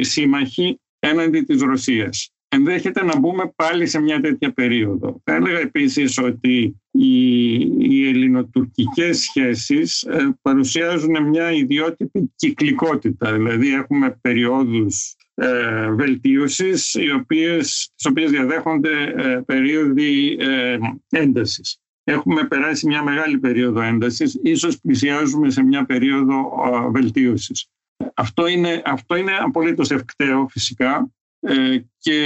σύμμαχοι 0.00 0.80
έναντι 0.98 1.40
της 1.40 1.62
Ρωσίας 1.62 2.34
ενδέχεται 2.54 3.04
να 3.04 3.18
μπούμε 3.18 3.52
πάλι 3.56 3.86
σε 3.86 4.00
μια 4.00 4.20
τέτοια 4.20 4.52
περίοδο. 4.52 5.20
Θα 5.24 5.34
έλεγα 5.34 5.58
επίσης 5.58 6.18
ότι 6.18 6.80
οι, 6.90 7.54
οι 7.78 8.08
ελληνοτουρκικές 8.08 9.18
σχέσεις 9.18 10.02
ε, 10.02 10.38
παρουσιάζουν 10.42 11.28
μια 11.28 11.52
ιδιότυπη 11.52 12.32
κυκλικότητα. 12.36 13.32
Δηλαδή 13.32 13.74
έχουμε 13.74 14.18
περιόδους 14.20 15.16
ε, 15.34 15.90
βελτίωσης 15.90 16.94
οι 16.94 17.10
οποίες, 17.10 17.90
τις 17.96 18.06
οποίες 18.06 18.30
διαδέχονται 18.30 19.14
ε, 19.16 19.40
περίοδοι 19.46 20.36
ε, 20.40 20.78
έντασης. 21.10 21.78
Έχουμε 22.04 22.46
περάσει 22.46 22.86
μια 22.86 23.02
μεγάλη 23.02 23.38
περίοδο 23.38 23.80
έντασης, 23.80 24.38
ίσως 24.42 24.80
πλησιάζουμε 24.80 25.50
σε 25.50 25.62
μια 25.62 25.84
περίοδο 25.84 26.52
ε, 26.66 26.90
βελτίωσης. 26.90 27.68
Αυτό 28.14 28.46
είναι, 28.46 28.82
αυτό 28.84 29.16
είναι 29.16 29.32
απολύτως 29.36 29.90
ευκταίο 29.90 30.46
φυσικά 30.50 31.10
ε, 31.40 31.78
και 31.98 32.20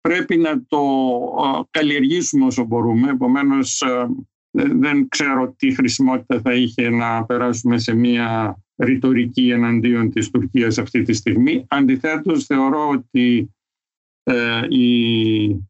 πρέπει 0.00 0.36
να 0.36 0.64
το 0.66 0.82
καλλιεργήσουμε 1.70 2.44
όσο 2.44 2.64
μπορούμε. 2.64 3.10
Επομένως, 3.10 3.82
δεν 4.54 5.08
ξέρω 5.08 5.54
τι 5.56 5.74
χρησιμότητα 5.74 6.40
θα 6.40 6.54
είχε 6.54 6.88
να 6.88 7.24
περάσουμε 7.24 7.78
σε 7.78 7.94
μια 7.94 8.58
ρητορική 8.76 9.50
εναντίον 9.50 10.10
της 10.10 10.30
Τουρκίας 10.30 10.78
αυτή 10.78 11.02
τη 11.02 11.12
στιγμή. 11.12 11.64
Αντιθέτως, 11.68 12.44
θεωρώ 12.44 12.88
ότι 12.88 13.54
ε, 14.22 14.60
η, 14.68 15.66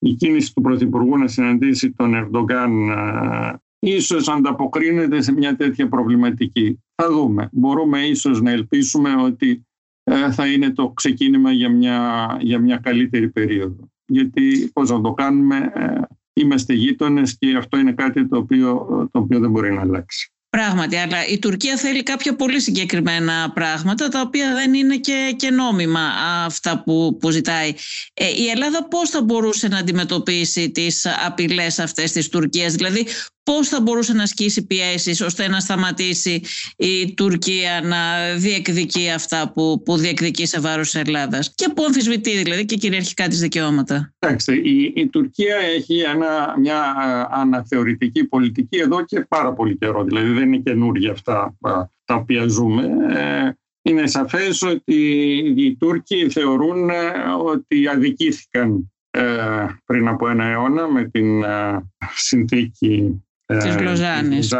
η 0.00 0.12
κίνηση 0.14 0.54
του 0.54 0.60
Πρωθυπουργού 0.60 1.18
να 1.18 1.28
συναντήσει 1.28 1.92
τον 1.92 2.14
Ερντογκάν 2.14 2.88
ε, 2.88 3.52
ίσως 3.78 4.28
ανταποκρίνεται 4.28 5.22
σε 5.22 5.32
μια 5.32 5.56
τέτοια 5.56 5.88
προβληματική. 5.88 6.82
Θα 6.94 7.10
δούμε. 7.10 7.48
Μπορούμε 7.52 8.06
ίσως 8.06 8.40
να 8.40 8.50
ελπίσουμε 8.50 9.14
ότι 9.14 9.66
ε, 10.02 10.32
θα 10.32 10.46
είναι 10.46 10.70
το 10.70 10.90
ξεκίνημα 10.90 11.52
για 11.52 11.70
μια, 11.70 12.26
για 12.40 12.58
μια 12.58 12.76
καλύτερη 12.76 13.28
περίοδο. 13.28 13.90
Γιατί 14.06 14.70
πώς 14.72 14.90
να 14.90 15.00
το 15.00 15.12
κάνουμε, 15.12 15.72
ε, 15.74 16.00
είμαστε 16.32 16.74
γείτονες 16.74 17.38
και 17.38 17.56
αυτό 17.56 17.78
είναι 17.78 17.92
κάτι 17.92 18.28
το 18.28 18.36
οποίο, 18.36 18.86
το 19.12 19.18
οποίο 19.18 19.40
δεν 19.40 19.50
μπορεί 19.50 19.72
να 19.72 19.80
αλλάξει. 19.80 20.32
Πράγματι, 20.50 20.96
αλλά 20.96 21.26
η 21.26 21.38
Τουρκία 21.38 21.76
θέλει 21.76 22.02
κάποια 22.02 22.36
πολύ 22.36 22.60
συγκεκριμένα 22.60 23.50
πράγματα 23.54 24.08
τα 24.08 24.20
οποία 24.20 24.54
δεν 24.54 24.74
είναι 24.74 24.96
και, 24.96 25.34
και 25.36 25.50
νόμιμα 25.50 26.00
αυτά 26.44 26.82
που, 26.82 27.16
που 27.20 27.30
ζητάει. 27.30 27.74
Ε, 28.14 28.28
η 28.28 28.48
Ελλάδα 28.48 28.88
πώς 28.88 29.10
θα 29.10 29.22
μπορούσε 29.22 29.68
να 29.68 29.78
αντιμετωπίσει 29.78 30.70
τις 30.70 31.06
απειλές 31.26 31.78
αυτές 31.78 32.12
της 32.12 32.28
Τουρκίας, 32.28 32.72
δηλαδή 32.74 33.06
πώς 33.42 33.68
θα 33.68 33.80
μπορούσε 33.80 34.12
να 34.12 34.22
ασκήσει 34.22 34.66
πιέσεις 34.66 35.20
ώστε 35.20 35.48
να 35.48 35.60
σταματήσει 35.60 36.42
η 36.76 37.14
Τουρκία 37.14 37.80
να 37.84 38.34
διεκδικεί 38.36 39.10
αυτά 39.10 39.52
που, 39.54 39.82
που 39.84 39.96
διεκδικεί 39.96 40.46
σε 40.46 40.60
βάρος 40.60 40.90
της 40.90 41.00
Ελλάδας 41.00 41.52
και 41.54 41.68
που 41.74 41.84
αμφισβητεί 41.84 42.42
δηλαδή 42.42 42.64
και 42.64 42.76
κυριαρχικά 42.76 43.28
τις 43.28 43.40
δικαιώματα. 43.40 44.14
Εντάξει, 44.18 44.60
η, 44.60 44.92
η 44.96 45.08
Τουρκία 45.08 45.56
έχει 45.56 45.98
ένα, 45.98 46.54
μια 46.58 46.96
αναθεωρητική 47.30 48.24
πολιτική 48.24 48.78
εδώ 48.78 49.04
και 49.04 49.20
πάρα 49.28 49.52
πολύ 49.52 49.76
καιρό, 49.76 50.04
δηλαδή 50.04 50.30
δεν 50.30 50.52
είναι 50.52 50.62
καινούργια 50.62 51.10
αυτά 51.10 51.56
τα 52.04 52.14
οποία 52.14 52.46
ζούμε. 52.48 52.82
Ε, 53.14 53.50
είναι 53.82 54.06
σαφές 54.06 54.62
ότι 54.62 54.94
οι 55.56 55.76
Τούρκοι 55.76 56.30
θεωρούν 56.30 56.90
ε, 56.90 57.12
ότι 57.44 57.88
αδικήθηκαν 57.88 58.92
ε, 59.10 59.22
πριν 59.84 60.08
από 60.08 60.28
ένα 60.28 60.44
αιώνα 60.44 60.88
με 60.88 61.04
την 61.04 61.44
συνθήκη 62.14 63.22
της 63.58 63.74
ε, 63.74 63.80
Λοζάνης. 63.80 64.54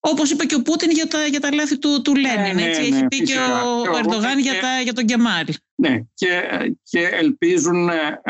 Όπως 0.00 0.30
είπε 0.30 0.44
και 0.44 0.54
ο 0.54 0.62
Πούτιν 0.62 0.90
για 0.90 1.06
τα, 1.06 1.26
για 1.26 1.40
τα 1.40 1.54
λάθη 1.54 1.78
του, 1.78 2.02
του 2.02 2.14
Λένιν. 2.14 2.54
Ναι, 2.54 2.62
έτσι. 2.62 2.90
Ναι, 2.90 2.96
Έχει 2.96 3.06
πει 3.06 3.22
και 3.22 3.34
ο, 3.64 3.92
ο 3.92 3.98
Ερντογάν 3.98 4.38
για, 4.38 4.52
τα, 4.52 4.80
για 4.82 4.92
τον 4.92 5.04
Κεμάλ. 5.04 5.44
Ναι, 5.74 6.00
και, 6.14 6.28
και 6.82 7.00
ελπίζουν 7.00 7.88
ε, 7.88 8.20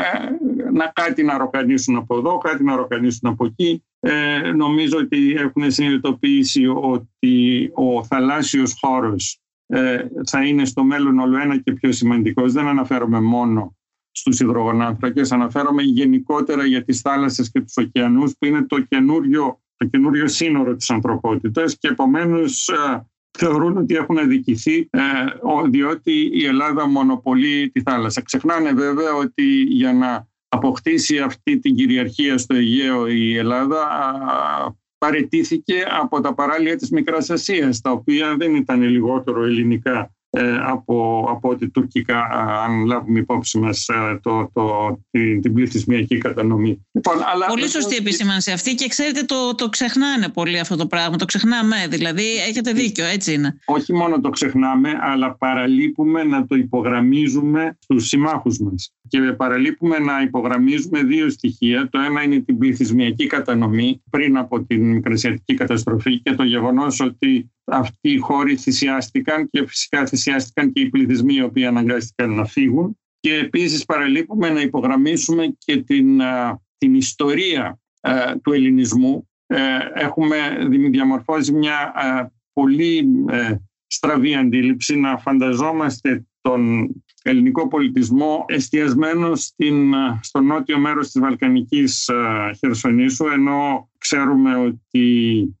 να 0.73 0.91
κάτι 0.93 1.23
να 1.23 1.37
ροκανίσουν 1.37 1.95
από 1.95 2.17
εδώ, 2.17 2.37
κάτι 2.37 2.63
να 2.63 2.75
ροκανίσουν 2.75 3.29
από 3.29 3.45
εκεί. 3.45 3.83
Ε, 3.99 4.51
νομίζω 4.51 4.97
ότι 4.97 5.35
έχουν 5.37 5.71
συνειδητοποιήσει 5.71 6.65
ότι 6.67 7.69
ο 7.73 8.03
θαλάσσιος 8.03 8.77
χώρος 8.79 9.39
ε, 9.67 10.05
θα 10.25 10.45
είναι 10.45 10.65
στο 10.65 10.83
μέλλον 10.83 11.19
όλο 11.19 11.41
ένα 11.41 11.57
και 11.57 11.71
πιο 11.71 11.91
σημαντικός. 11.91 12.53
Δεν 12.53 12.67
αναφέρομαι 12.67 13.21
μόνο 13.21 13.77
στους 14.11 14.39
υδρογονάνθρακες, 14.39 15.31
αναφέρομαι 15.31 15.81
γενικότερα 15.81 16.65
για 16.65 16.83
τις 16.83 17.01
θάλασσες 17.01 17.51
και 17.51 17.61
τους 17.61 17.77
ωκεανούς 17.77 18.33
που 18.37 18.45
είναι 18.45 18.65
το 18.65 18.79
καινούριο 18.79 19.59
το 19.77 19.85
καινούριο 19.85 20.27
σύνορο 20.27 20.75
της 20.75 20.89
ανθρωπότητας 20.89 21.77
και 21.77 21.87
επομένως 21.87 22.67
ε, 22.67 23.05
θεωρούν 23.37 23.77
ότι 23.77 23.95
έχουν 23.95 24.17
αδικηθεί 24.17 24.89
ε, 24.89 24.99
διότι 25.69 26.29
η 26.33 26.45
Ελλάδα 26.45 26.87
μονοπολεί 26.87 27.69
τη 27.69 27.81
θάλασσα. 27.81 28.21
Ξεχνάνε 28.21 28.73
βέβαια 28.73 29.13
ότι 29.13 29.43
για 29.61 29.93
να 29.93 30.27
αποκτήσει 30.47 31.19
αυτή 31.19 31.59
την 31.59 31.75
κυριαρχία 31.75 32.37
στο 32.37 32.55
Αιγαίο 32.55 33.07
η 33.07 33.37
Ελλάδα 33.37 33.87
παρετήθηκε 34.97 35.85
από 36.01 36.21
τα 36.21 36.33
παράλια 36.33 36.75
της 36.75 36.89
Μικράς 36.89 37.29
Ασίας 37.29 37.81
τα 37.81 37.91
οποία 37.91 38.35
δεν 38.35 38.55
ήταν 38.55 38.81
λιγότερο 38.81 39.43
ελληνικά 39.43 39.99
ε, 39.99 40.14
από, 40.65 41.27
από 41.29 41.49
ότι 41.49 41.69
τουρκικά, 41.69 42.27
αν 42.65 42.85
λάβουμε 42.85 43.19
υπόψη 43.19 43.59
μας 43.59 43.87
ε, 43.87 44.19
το, 44.21 44.49
το, 44.53 44.97
την, 45.11 45.41
την 45.41 45.53
πληθυσμιακή 45.53 46.17
κατανομή. 46.17 46.85
Λοιπόν, 46.91 47.15
αλλά... 47.33 47.45
Πολύ 47.45 47.69
σωστή 47.69 47.95
επισήμανση 47.95 48.51
αυτή 48.51 48.75
και 48.75 48.87
ξέρετε 48.87 49.23
το, 49.23 49.55
το 49.55 49.69
ξεχνάνε 49.69 50.29
πολύ 50.29 50.59
αυτό 50.59 50.75
το 50.75 50.87
πράγμα. 50.87 51.17
Το 51.17 51.25
ξεχνάμε, 51.25 51.75
δηλαδή 51.89 52.23
έχετε 52.49 52.71
δίκιο, 52.71 53.05
έτσι 53.05 53.33
είναι. 53.33 53.59
Όχι 53.65 53.93
μόνο 53.93 54.19
το 54.19 54.29
ξεχνάμε, 54.29 54.89
αλλά 55.01 55.35
παραλείπουμε 55.35 56.23
να 56.23 56.45
το 56.45 56.55
υπογραμμίζουμε 56.55 57.77
στους 57.79 58.07
συμμάχους 58.07 58.59
μας. 58.59 58.93
Και 59.07 59.19
παραλείπουμε 59.21 59.99
να 59.99 60.21
υπογραμμίζουμε 60.21 61.03
δύο 61.03 61.29
στοιχεία. 61.29 61.89
Το 61.89 61.99
ένα 61.99 62.23
είναι 62.23 62.39
την 62.39 62.57
πληθυσμιακή 62.57 63.27
κατανομή 63.27 64.01
πριν 64.09 64.37
από 64.37 64.63
την 64.63 64.91
μικρασιατική 64.91 65.53
καταστροφή 65.53 66.19
και 66.19 66.33
το 66.33 66.43
γεγονός 66.43 66.99
ότι 66.99 67.51
αυτοί 67.63 68.09
οι 68.09 68.17
χώροι 68.17 68.55
θυσιάστηκαν 68.55 69.49
και 69.49 69.67
φυσικά 69.67 70.05
θυσιάστηκαν 70.05 70.71
και 70.71 70.81
οι 70.81 70.89
πληθυσμοί 70.89 71.33
οι 71.33 71.41
οποίοι 71.41 71.65
αναγκάστηκαν 71.65 72.33
να 72.33 72.45
φύγουν. 72.45 72.97
Και 73.19 73.33
επίσης 73.33 73.85
παραλείπουμε 73.85 74.49
να 74.49 74.61
υπογραμμίσουμε 74.61 75.55
και 75.57 75.77
την, 75.77 76.21
την 76.77 76.95
ιστορία 76.95 77.79
του 78.43 78.53
ελληνισμού. 78.53 79.29
Ε, 79.47 79.57
έχουμε 79.93 80.37
διαμορφώσει 80.91 81.53
μια 81.53 81.93
πολύ 82.53 83.07
ε, 83.29 83.55
στραβή 83.87 84.35
αντίληψη 84.35 84.95
να 84.95 85.17
φανταζόμαστε 85.17 86.25
τον 86.41 86.89
ελληνικό 87.29 87.67
πολιτισμό 87.67 88.45
εστιασμένο 88.47 89.35
στην, 89.35 89.93
στο 90.21 90.41
νότιο 90.41 90.79
μέρος 90.79 91.11
της 91.11 91.21
Βαλκανικής 91.21 92.09
Χερσονήσου 92.59 93.25
ενώ 93.27 93.89
ξέρουμε 93.97 94.55
ότι 94.55 95.07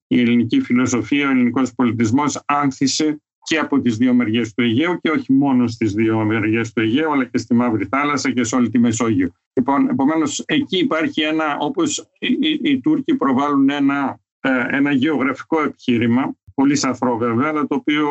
η 0.07 0.19
ελληνική 0.19 0.61
φιλοσοφία, 0.61 1.27
ο 1.27 1.31
ελληνικός 1.31 1.73
πολιτισμός 1.75 2.43
άνθησε 2.45 3.19
και 3.45 3.57
από 3.57 3.81
τις 3.81 3.97
δύο 3.97 4.13
μεριές 4.13 4.53
του 4.53 4.63
Αιγαίου 4.63 4.99
και 5.01 5.09
όχι 5.09 5.33
μόνο 5.33 5.67
στις 5.67 5.93
δύο 5.93 6.23
μεριές 6.23 6.73
του 6.73 6.81
Αιγαίου 6.81 7.11
αλλά 7.11 7.25
και 7.25 7.37
στη 7.37 7.53
Μαύρη 7.53 7.85
Θάλασσα 7.85 8.31
και 8.31 8.43
σε 8.43 8.55
όλη 8.55 8.69
τη 8.69 8.79
Μεσόγειο. 8.79 9.31
Λοιπόν, 9.53 9.89
επομένως 9.89 10.43
εκεί 10.45 10.77
υπάρχει 10.77 11.21
ένα, 11.21 11.57
όπως 11.59 12.09
οι, 12.19 12.59
οι, 12.61 12.81
Τούρκοι 12.81 13.15
προβάλλουν 13.15 13.69
ένα, 13.69 14.19
ε, 14.39 14.49
ένα 14.69 14.91
γεωγραφικό 14.91 15.61
επιχείρημα, 15.61 16.35
πολύ 16.53 16.75
σαφρό 16.75 17.17
βέβαια, 17.17 17.49
αλλά 17.49 17.67
το 17.67 17.75
οποίο 17.75 18.07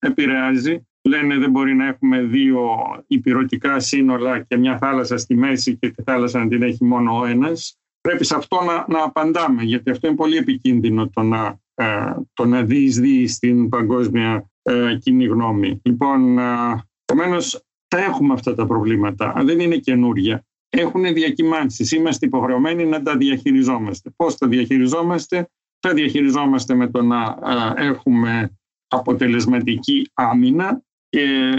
ε, 0.00 0.06
επηρεάζει. 0.06 0.84
Λένε 1.02 1.38
δεν 1.38 1.50
μπορεί 1.50 1.74
να 1.74 1.86
έχουμε 1.86 2.22
δύο 2.22 2.68
υπηρετικά 3.06 3.80
σύνολα 3.80 4.40
και 4.40 4.56
μια 4.56 4.78
θάλασσα 4.78 5.16
στη 5.18 5.34
μέση 5.34 5.76
και 5.76 5.90
τη 5.90 6.02
θάλασσα 6.02 6.38
να 6.38 6.48
την 6.48 6.62
έχει 6.62 6.84
μόνο 6.84 7.18
ο 7.18 7.24
ένας. 7.24 7.78
Πρέπει 8.00 8.24
σε 8.24 8.36
αυτό 8.36 8.60
να, 8.60 8.84
να 8.88 9.04
απαντάμε, 9.04 9.62
γιατί 9.62 9.90
αυτό 9.90 10.06
είναι 10.06 10.16
πολύ 10.16 10.36
επικίνδυνο 10.36 11.08
το 11.08 11.22
να 11.22 11.58
ε, 11.80 12.14
το 12.32 12.44
να 12.44 12.62
διεισδύει 12.62 13.26
στην 13.26 13.68
παγκόσμια 13.68 14.50
ε, 14.62 14.96
κοινή 15.00 15.24
γνώμη. 15.24 15.80
Λοιπόν, 15.82 16.38
ε, 16.38 16.84
επομένως 17.04 17.64
τα 17.88 17.98
έχουμε 17.98 18.34
αυτά 18.34 18.54
τα 18.54 18.66
προβλήματα. 18.66 19.34
Δεν 19.44 19.60
είναι 19.60 19.76
καινούρια. 19.76 20.44
Έχουν 20.68 21.02
διακυμάνσεις. 21.14 21.92
Είμαστε 21.92 22.26
υποχρεωμένοι 22.26 22.84
να 22.84 23.02
τα 23.02 23.16
διαχειριζόμαστε. 23.16 24.10
Πώς 24.16 24.36
τα 24.36 24.48
διαχειριζόμαστε; 24.48 25.48
Τα 25.80 25.92
διαχειριζόμαστε 25.92 26.74
με 26.74 26.90
το 26.90 27.02
να 27.02 27.38
έχουμε 27.76 28.58
αποτελεσματική 28.88 30.10
άμυνα 30.14 30.82
και 31.10 31.54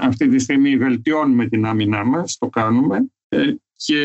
αυτή 0.00 0.28
τη 0.28 0.38
στιγμή 0.38 0.76
βελτιώνουμε 0.76 1.46
την 1.46 1.66
άμυνά 1.66 2.04
μας, 2.04 2.38
το 2.38 2.48
κάνουμε 2.48 3.06
και 3.76 3.98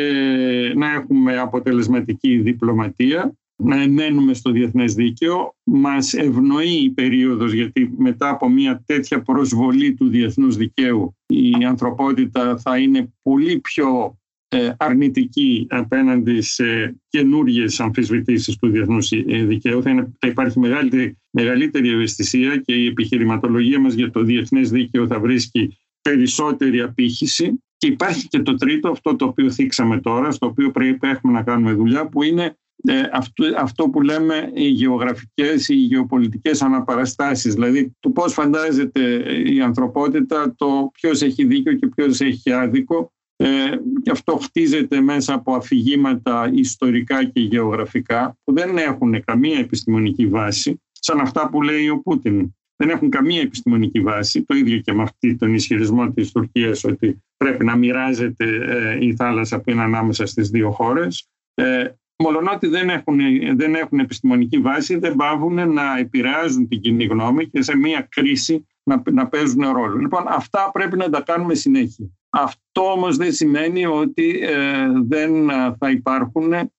να 0.76 0.94
έχουμε 0.94 1.38
αποτελεσματική 1.38 2.38
διπλωματία 2.38 3.34
να 3.64 3.82
εμένουμε 3.82 4.34
στο 4.34 4.52
διεθνές 4.52 4.94
δίκαιο. 4.94 5.56
Μας 5.64 6.14
ευνοεί 6.14 6.84
η 6.84 6.90
περίοδος 6.90 7.54
γιατί 7.54 7.94
μετά 7.98 8.30
από 8.30 8.50
μια 8.50 8.84
τέτοια 8.86 9.22
προσβολή 9.22 9.94
του 9.94 10.08
διεθνούς 10.08 10.56
δικαίου 10.56 11.16
η 11.26 11.66
ανθρωπότητα 11.68 12.58
θα 12.58 12.78
είναι 12.78 13.14
πολύ 13.22 13.60
πιο 13.60 14.18
ε, 14.26 14.29
αρνητική 14.78 15.68
απέναντι 15.70 16.42
σε 16.42 16.96
καινούριε 17.10 17.66
αμφισβητήσεις 17.78 18.58
του 18.58 18.70
διεθνούς 18.70 19.12
ε, 19.12 19.44
δικαίου. 19.44 19.82
Θα, 19.82 19.90
είναι, 19.90 20.14
θα 20.20 20.28
υπάρχει 20.28 20.60
μεγαλύτερη, 20.60 21.18
μεγαλύτερη 21.30 21.90
ευαισθησία 21.90 22.58
και 22.58 22.74
η 22.74 22.86
επιχειρηματολογία 22.86 23.80
μας 23.80 23.94
για 23.94 24.12
το 24.12 24.24
διεθνές 24.24 24.70
δίκαιο 24.70 25.08
θα 25.08 25.20
βρίσκει 25.20 25.78
περισσότερη 26.02 26.82
απήχηση. 26.82 27.64
Και 27.78 27.88
υπάρχει 27.88 28.28
και 28.28 28.40
το 28.40 28.56
τρίτο, 28.56 28.90
αυτό 28.90 29.16
το 29.16 29.26
οποίο 29.26 29.52
θίξαμε 29.52 30.00
τώρα, 30.00 30.32
στο 30.32 30.46
οποίο 30.46 30.72
πρέπει 30.72 31.08
έχουμε 31.08 31.34
να 31.34 31.44
κάνουμε 31.44 31.74
δουλειά, 31.74 32.08
που 32.08 32.24
είναι 32.24 32.58
ε, 32.84 33.02
αυτό, 33.14 33.46
αυτό 33.58 33.90
που 33.90 34.02
λέμε 34.02 34.52
οι 34.54 34.68
γεωγραφικές, 34.68 35.68
οι 35.68 35.76
γεωπολιτικές 35.76 36.62
αναπαραστάσεις, 36.62 37.54
δηλαδή 37.54 37.96
το 38.00 38.10
πώς 38.10 38.34
φαντάζεται 38.34 39.24
η 39.46 39.62
ανθρωπότητα, 39.62 40.56
το 40.58 40.90
ποιος 40.94 41.22
έχει 41.22 41.46
δίκιο 41.46 41.74
και 41.74 41.88
ποιος 41.88 42.20
έχει 42.20 42.52
άδικο 42.52 43.12
ε, 43.42 43.70
και 44.02 44.12
αυτό 44.12 44.38
χτίζεται 44.38 45.02
μέσα 45.02 45.34
από 45.34 45.54
αφηγήματα 45.54 46.52
ιστορικά 46.54 47.24
και 47.24 47.40
γεωγραφικά 47.40 48.38
που 48.44 48.54
δεν 48.54 48.78
έχουν 48.78 49.24
καμία 49.24 49.60
επιστημονική 49.60 50.28
βάση, 50.28 50.82
σαν 50.92 51.20
αυτά 51.20 51.50
που 51.50 51.62
λέει 51.62 51.90
ο 51.90 52.00
Πούτιν. 52.00 52.54
Δεν 52.76 52.90
έχουν 52.90 53.10
καμία 53.10 53.42
επιστημονική 53.42 54.00
βάση, 54.00 54.44
το 54.44 54.56
ίδιο 54.56 54.78
και 54.78 54.94
με 54.94 55.02
αυτή 55.04 55.36
τον 55.36 55.54
ισχυρισμό 55.54 56.12
της 56.12 56.32
Τουρκίας 56.32 56.84
ότι 56.84 57.24
πρέπει 57.38 57.66
να 57.66 57.76
μοιράζεται 57.76 58.46
ε, 58.46 59.06
η 59.06 59.16
θάλασσα 59.16 59.62
που 59.62 59.70
είναι 59.70 59.82
ανάμεσα 59.82 60.26
στις 60.26 60.50
δύο 60.50 60.72
χώρες. 60.72 61.28
Ε, 61.54 61.90
Μολονότι 62.24 62.68
δεν 62.68 62.90
έχουν, 62.90 63.20
δεν 63.56 63.76
έχουν 63.76 64.00
επιστημονική 64.00 64.58
βάση, 64.58 64.98
δεν 64.98 65.16
πάβουν 65.16 65.74
να 65.74 65.98
επηρεάζουν 65.98 66.68
την 66.68 66.82
κοινή 66.82 67.06
γνώμη 67.06 67.48
και 67.48 67.62
σε 67.62 67.78
μια 67.78 68.08
κρίση 68.10 68.68
να, 68.84 69.02
να 69.12 69.28
παίζουν 69.28 69.72
ρόλο. 69.72 69.98
Λοιπόν, 69.98 70.24
αυτά 70.28 70.70
πρέπει 70.74 70.98
να 70.98 71.10
τα 71.10 71.22
κάνουμε 71.22 71.54
συνέχεια. 71.54 72.10
Αυτό 72.30 72.92
όμως 72.92 73.18
δεν 73.18 73.34
σημαίνει 73.34 73.86
ότι 73.86 74.40
ε, 74.42 74.88
δεν 75.08 75.50
θα 75.78 75.90
υπάρχουν 75.90 76.54
ε, 76.54 76.70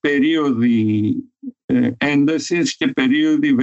περίοδοι 0.00 1.14
ε, 1.66 1.90
έντασης 1.96 2.76
και 2.76 2.88
περίοδοι 2.88 3.54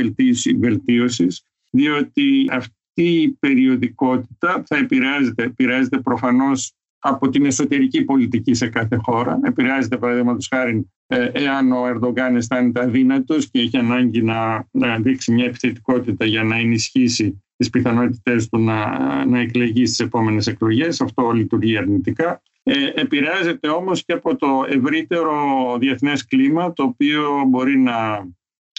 βελτίωσης, 0.57 1.43
διότι 1.71 2.47
αυτή 2.51 3.21
η 3.21 3.29
περιοδικότητα 3.29 4.63
θα 4.67 4.77
επηρεάζεται, 4.77 5.43
επηρεάζεται 5.43 5.99
προφανώς 5.99 6.73
από 7.07 7.29
την 7.29 7.45
εσωτερική 7.45 8.03
πολιτική 8.03 8.53
σε 8.53 8.67
κάθε 8.67 8.95
χώρα. 8.95 9.39
Επηρεάζεται, 9.43 9.97
παραδείγματος 9.97 10.47
χάρη, 10.47 10.89
ε, 11.07 11.29
εάν 11.33 11.71
ο 11.71 11.85
Ερντογκάν 11.87 12.35
αισθάνεται 12.35 12.81
αδύνατος 12.81 13.49
και 13.49 13.59
έχει 13.59 13.77
ανάγκη 13.77 14.21
να, 14.21 14.67
να 14.71 14.97
δείξει 14.99 15.31
μια 15.31 15.45
επιθετικότητα 15.45 16.25
για 16.25 16.43
να 16.43 16.57
ενισχύσει 16.57 17.43
τις 17.57 17.69
πιθανότητες 17.69 18.49
του 18.49 18.59
να, 18.59 18.85
να 19.25 19.39
εκλεγεί 19.39 19.85
στις 19.85 19.99
επόμενες 19.99 20.47
εκλογές. 20.47 21.01
Αυτό 21.01 21.31
λειτουργεί 21.31 21.77
αρνητικά. 21.77 22.41
Ε, 22.63 22.73
επηρεάζεται 22.95 23.67
όμως 23.67 24.05
και 24.05 24.13
από 24.13 24.35
το 24.35 24.47
ευρύτερο 24.69 25.35
διεθνές 25.79 26.25
κλίμα 26.25 26.73
το 26.73 26.83
οποίο 26.83 27.43
μπορεί 27.47 27.77
να 27.79 28.27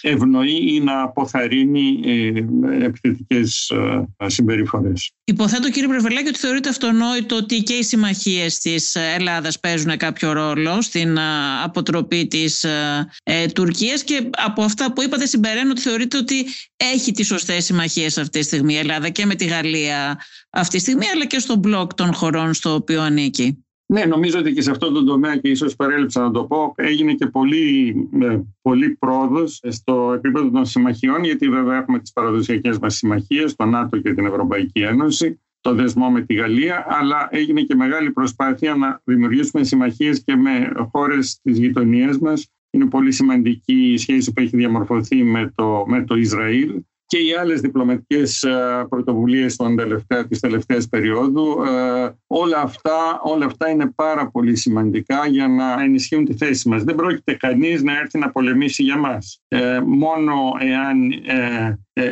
ευνοεί 0.01 0.73
ή 0.73 0.79
να 0.79 1.01
αποθαρρύνει 1.01 1.99
ε, 2.05 2.85
επιθετικές 2.85 3.69
ε, 3.69 4.29
συμπεριφορές. 4.29 5.11
Υποθέτω 5.23 5.69
κύριε 5.69 5.87
Πρεβελάκη 5.87 6.27
ότι 6.27 6.37
θεωρείται 6.37 6.69
αυτονόητο 6.69 7.35
ότι 7.35 7.63
και 7.63 7.73
οι 7.73 7.83
συμμαχίες 7.83 8.57
της 8.57 8.95
Ελλάδας 8.95 9.59
παίζουν 9.59 9.97
κάποιο 9.97 10.31
ρόλο 10.31 10.81
στην 10.81 11.17
ε, 11.17 11.21
αποτροπή 11.63 12.27
της 12.27 12.65
Τουρκίας 13.53 14.03
και 14.03 14.29
από 14.31 14.63
αυτά 14.63 14.93
που 14.93 15.01
είπατε 15.03 15.25
συμπεραίνω 15.25 15.71
ότι 15.71 15.81
θεωρείτε 15.81 16.17
ότι 16.17 16.45
έχει 16.75 17.11
τις 17.11 17.27
σωστές 17.27 17.65
συμμαχίες 17.65 18.17
αυτή 18.17 18.39
τη 18.39 18.45
στιγμή 18.45 18.73
η 18.73 18.77
Ελλάδα 18.77 19.09
και 19.09 19.25
με 19.25 19.35
τη 19.35 19.45
Γαλλία 19.45 20.19
αυτή 20.49 20.75
τη 20.75 20.81
στιγμή 20.81 21.07
αλλά 21.13 21.25
και 21.25 21.39
στο 21.39 21.55
μπλοκ 21.55 21.93
των 21.93 22.13
χωρών 22.13 22.53
στο 22.53 22.73
οποίο 22.73 23.01
ανήκει. 23.01 23.66
Ναι, 23.89 24.05
νομίζω 24.05 24.39
ότι 24.39 24.53
και 24.53 24.61
σε 24.61 24.71
αυτό 24.71 24.91
το 24.91 25.03
τομέα 25.03 25.37
και 25.37 25.49
ίσως 25.49 25.75
παρέλειψα 25.75 26.21
να 26.21 26.31
το 26.31 26.43
πω 26.45 26.73
έγινε 26.75 27.13
και 27.13 27.27
πολύ, 27.27 27.95
ε, 28.21 28.39
πολύ 28.61 28.89
πρόοδος 28.89 29.59
στο 29.67 30.13
επίπεδο 30.15 30.49
των 30.49 30.65
συμμαχιών 30.65 31.23
γιατί 31.23 31.49
βέβαια 31.49 31.77
έχουμε 31.77 31.99
τις 31.99 32.11
παραδοσιακές 32.11 32.79
μας 32.79 32.95
συμμαχίες, 32.95 33.55
το 33.55 33.65
ΝΑΤΟ 33.65 33.97
και 33.97 34.13
την 34.13 34.25
Ευρωπαϊκή 34.25 34.79
Ένωση, 34.81 35.41
το 35.61 35.73
δεσμό 35.73 36.09
με 36.09 36.21
τη 36.21 36.33
Γαλλία, 36.33 36.85
αλλά 36.89 37.27
έγινε 37.31 37.61
και 37.61 37.75
μεγάλη 37.75 38.11
προσπάθεια 38.11 38.75
να 38.75 39.01
δημιουργήσουμε 39.03 39.63
συμμαχίες 39.63 40.23
και 40.23 40.35
με 40.35 40.71
χώρες 40.91 41.39
της 41.43 41.57
γειτονίας 41.57 42.19
μας. 42.19 42.47
Είναι 42.69 42.85
πολύ 42.85 43.11
σημαντική 43.11 43.91
η 43.91 43.97
σχέση 43.97 44.33
που 44.33 44.41
έχει 44.41 44.57
διαμορφωθεί 44.57 45.23
με 45.23 45.51
το, 45.55 45.83
με 45.87 46.03
το 46.03 46.15
Ισραήλ 46.15 46.81
και 47.07 47.17
οι 47.17 47.33
άλλες 47.33 47.61
διπλωματικές 47.61 48.43
ε, 48.43 48.85
πρωτοβουλίες 48.89 49.55
των 49.55 49.75
τελευταία, 49.75 50.27
της 50.27 50.39
τελευταίας 50.39 50.87
περίοδου. 50.89 51.63
Ε, 51.63 52.09
όλα, 52.27 52.61
αυτά, 52.61 53.19
όλα 53.23 53.45
αυτά 53.45 53.69
είναι 53.69 53.91
πάρα 53.95 54.29
πολύ 54.29 54.55
σημαντικά 54.55 55.27
για 55.27 55.47
να 55.47 55.81
ενισχύουν 55.81 56.25
τη 56.25 56.33
θέση 56.33 56.69
μας. 56.69 56.83
Δεν 56.83 56.95
πρόκειται 56.95 57.33
κανείς 57.33 57.83
να 57.83 57.97
έρθει 57.97 58.19
να 58.19 58.31
πολεμήσει 58.31 58.83
για 58.83 58.97
μας. 58.97 59.41
Ε, 59.47 59.79
μόνο 59.85 60.33
εάν 60.59 61.11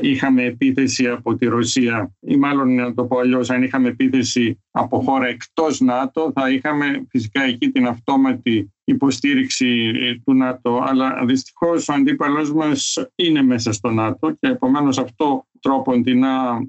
είχαμε 0.01 0.43
επίθεση 0.43 1.07
από 1.07 1.35
τη 1.35 1.45
Ρωσία 1.45 2.11
ή 2.19 2.35
μάλλον 2.35 2.75
να 2.75 2.93
το 2.93 3.05
πω 3.05 3.19
αλλιώς 3.19 3.49
αν 3.49 3.63
είχαμε 3.63 3.87
επίθεση 3.87 4.59
από 4.71 4.99
χώρα 5.01 5.27
εκτός 5.27 5.79
ΝΑΤΟ 5.79 6.31
θα 6.35 6.49
είχαμε 6.49 7.05
φυσικά 7.09 7.43
εκεί 7.43 7.71
την 7.71 7.87
αυτόματη 7.87 8.74
υποστήριξη 8.85 9.91
του 10.25 10.33
ΝΑΤΟ 10.33 10.83
αλλά 10.85 11.25
δυστυχώς 11.25 11.89
ο 11.89 11.93
αντίπαλος 11.93 12.53
μας 12.53 12.97
είναι 13.15 13.41
μέσα 13.41 13.71
στο 13.71 13.89
ΝΑΤΟ 13.89 14.31
και 14.31 14.47
επομένως 14.47 14.97
αυτό 14.97 15.47
τρόπον 15.59 16.03
την 16.03 16.19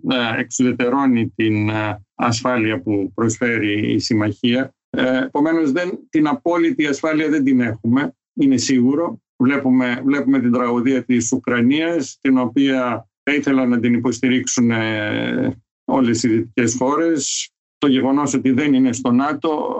να 0.02 0.36
εξουδετερώνει 0.38 1.32
την 1.36 1.70
ασφάλεια 2.14 2.82
που 2.82 3.12
προσφέρει 3.14 3.92
η 3.92 3.98
συμμαχία. 3.98 4.74
Ε, 4.90 5.22
επομένως 5.22 5.72
δεν, 5.72 5.98
την 6.10 6.26
απόλυτη 6.26 6.86
ασφάλεια 6.86 7.28
δεν 7.28 7.44
την 7.44 7.60
έχουμε, 7.60 8.16
είναι 8.34 8.56
σίγουρο. 8.56 9.20
Βλέπουμε, 9.36 10.02
βλέπουμε 10.04 10.40
την 10.40 10.52
τραγωδία 10.52 11.04
της 11.04 11.32
Ουκρανίας 11.32 12.18
την 12.20 12.38
οποία 12.38 13.08
θα 13.22 13.34
ήθελα 13.34 13.66
να 13.66 13.80
την 13.80 13.94
υποστηρίξουν 13.94 14.70
ε, 14.70 15.62
όλες 15.84 16.22
οι 16.22 16.28
δυτικές 16.28 16.76
χώρες 16.78 17.50
το 17.86 17.92
γεγονός 17.92 18.34
ότι 18.34 18.50
δεν 18.50 18.74
είναι 18.74 18.92
στο 18.92 19.10
ΝΑΤΟ 19.10 19.76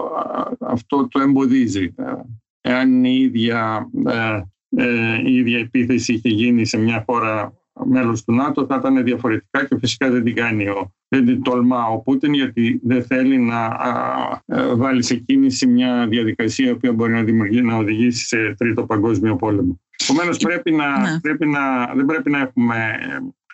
αυτό 0.59 1.07
το 1.07 1.19
εμποδίζει. 1.19 1.93
Εάν 2.61 3.03
η 3.03 3.19
ίδια, 3.19 3.89
ε, 4.05 4.41
ε, 4.83 5.21
η 5.25 5.35
ίδια 5.35 5.59
επίθεση 5.59 6.13
είχε 6.13 6.29
γίνει 6.29 6.65
σε 6.65 6.77
μια 6.77 7.03
χώρα 7.07 7.53
μέλος 7.85 8.23
του 8.23 8.33
ΝΑΤΟ 8.33 8.65
θα 8.65 8.75
ήταν 8.75 9.03
διαφορετικά 9.03 9.65
και 9.65 9.77
φυσικά 9.79 10.09
δεν 10.09 10.23
την 10.23 10.35
κάνει 10.35 10.67
ο, 10.67 10.93
δεν 11.07 11.25
την 11.25 11.41
τολμά 11.41 11.85
ο 11.85 11.99
Πούτιν 11.99 12.33
γιατί 12.33 12.79
δεν 12.83 13.03
θέλει 13.03 13.37
να 13.37 13.77
ε, 14.45 14.75
βάλει 14.75 15.03
σε 15.03 15.15
κίνηση 15.15 15.67
μια 15.67 16.07
διαδικασία 16.07 16.67
η 16.67 16.71
οποία 16.71 16.93
μπορεί 16.93 17.13
να, 17.13 17.23
δημιουργήσει, 17.23 17.61
να 17.61 17.75
οδηγήσει 17.75 18.25
σε 18.25 18.55
τρίτο 18.57 18.85
παγκόσμιο 18.85 19.35
πόλεμο. 19.35 19.81
Επομένως 20.03 20.37
πρέπει 20.37 20.71
να, 20.71 20.99
ναι. 20.99 21.19
πρέπει 21.19 21.47
να, 21.47 21.93
δεν 21.95 22.05
πρέπει 22.05 22.31
να 22.31 22.39
έχουμε 22.39 22.75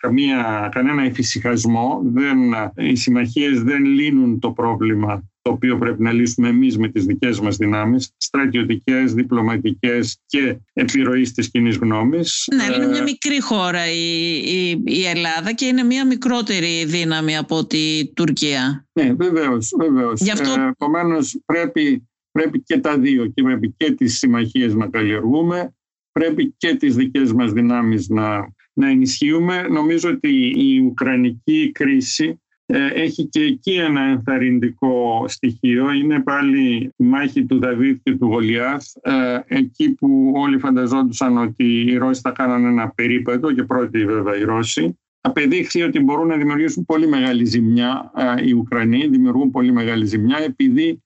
καμία, 0.04 0.68
κανένα 0.72 1.02
εφησυχασμό. 1.02 2.00
Δεν, 2.04 2.38
οι 2.74 2.94
συμμαχίες 2.94 3.62
δεν 3.62 3.84
λύνουν 3.84 4.38
το 4.38 4.50
πρόβλημα 4.50 5.22
το 5.42 5.50
οποίο 5.50 5.78
πρέπει 5.78 6.02
να 6.02 6.12
λύσουμε 6.12 6.48
εμείς 6.48 6.78
με 6.78 6.88
τις 6.88 7.04
δικές 7.04 7.40
μας 7.40 7.56
δυνάμεις, 7.56 8.12
στρατιωτικές, 8.16 9.14
διπλωματικές 9.14 10.18
και 10.26 10.56
επιρροής 10.72 11.32
της 11.32 11.50
κοινή 11.50 11.70
γνώμης. 11.70 12.48
Ναι, 12.54 12.74
είναι 12.74 12.86
μια 12.86 13.02
μικρή 13.02 13.40
χώρα 13.40 13.90
η, 13.90 14.34
η, 14.36 14.82
η, 14.84 15.06
Ελλάδα 15.06 15.52
και 15.52 15.64
είναι 15.64 15.82
μια 15.82 16.06
μικρότερη 16.06 16.84
δύναμη 16.84 17.36
από 17.36 17.66
τη 17.66 18.12
Τουρκία. 18.14 18.88
Ναι, 18.92 19.12
βεβαίως, 19.12 19.74
βεβαίως. 19.78 20.20
Γι 20.20 20.30
αυτό... 20.30 20.60
Ε, 20.60 20.68
επομένως 20.68 21.38
πρέπει, 21.44 22.08
πρέπει 22.30 22.62
και 22.62 22.78
τα 22.78 22.98
δύο 22.98 23.26
και 23.26 23.42
πρέπει 23.42 23.74
και 23.76 23.92
τις 23.92 24.18
συμμαχίες 24.18 24.74
να 24.74 24.86
καλλιεργούμε, 24.86 25.74
πρέπει 26.12 26.54
και 26.56 26.74
τις 26.74 26.94
δικές 26.94 27.32
μας 27.32 27.52
δυνάμεις 27.52 28.08
να, 28.08 28.46
να 28.74 28.88
ενισχύουμε. 28.88 29.62
Νομίζω 29.62 30.10
ότι 30.10 30.52
η 30.56 30.78
Ουκρανική 30.78 31.70
κρίση 31.72 32.38
ε, 32.66 32.86
έχει 32.86 33.26
και 33.26 33.40
εκεί 33.40 33.72
ένα 33.72 34.00
ενθαρρυντικό 34.00 35.24
στοιχείο. 35.28 35.92
Είναι 35.92 36.20
πάλι 36.20 36.90
η 36.96 37.04
μάχη 37.04 37.44
του 37.44 37.58
Δαβίδ 37.58 37.96
και 38.02 38.16
του 38.16 38.26
Γολιάθ. 38.26 38.86
Ε, 39.02 39.38
εκεί 39.46 39.90
που 39.94 40.32
όλοι 40.34 40.58
φανταζόντουσαν 40.58 41.38
ότι 41.38 41.64
οι 41.64 41.96
Ρώσοι 41.96 42.20
θα 42.20 42.30
κάνουν 42.30 42.64
ένα 42.64 42.88
περίπατο 42.88 43.52
και 43.52 43.62
πρώτοι 43.62 44.04
βέβαια 44.04 44.36
οι 44.36 44.42
Ρώσοι. 44.42 44.98
Απεδείχθη 45.20 45.82
ότι 45.82 46.00
μπορούν 46.00 46.26
να 46.26 46.36
δημιουργήσουν 46.36 46.84
πολύ 46.84 47.06
μεγάλη 47.06 47.44
ζημιά 47.44 48.12
ε, 48.16 48.46
οι 48.46 48.52
Ουκρανοί, 48.52 49.06
δημιουργούν 49.06 49.50
πολύ 49.50 49.72
μεγάλη 49.72 50.06
ζημιά 50.06 50.38
επειδή, 50.38 51.02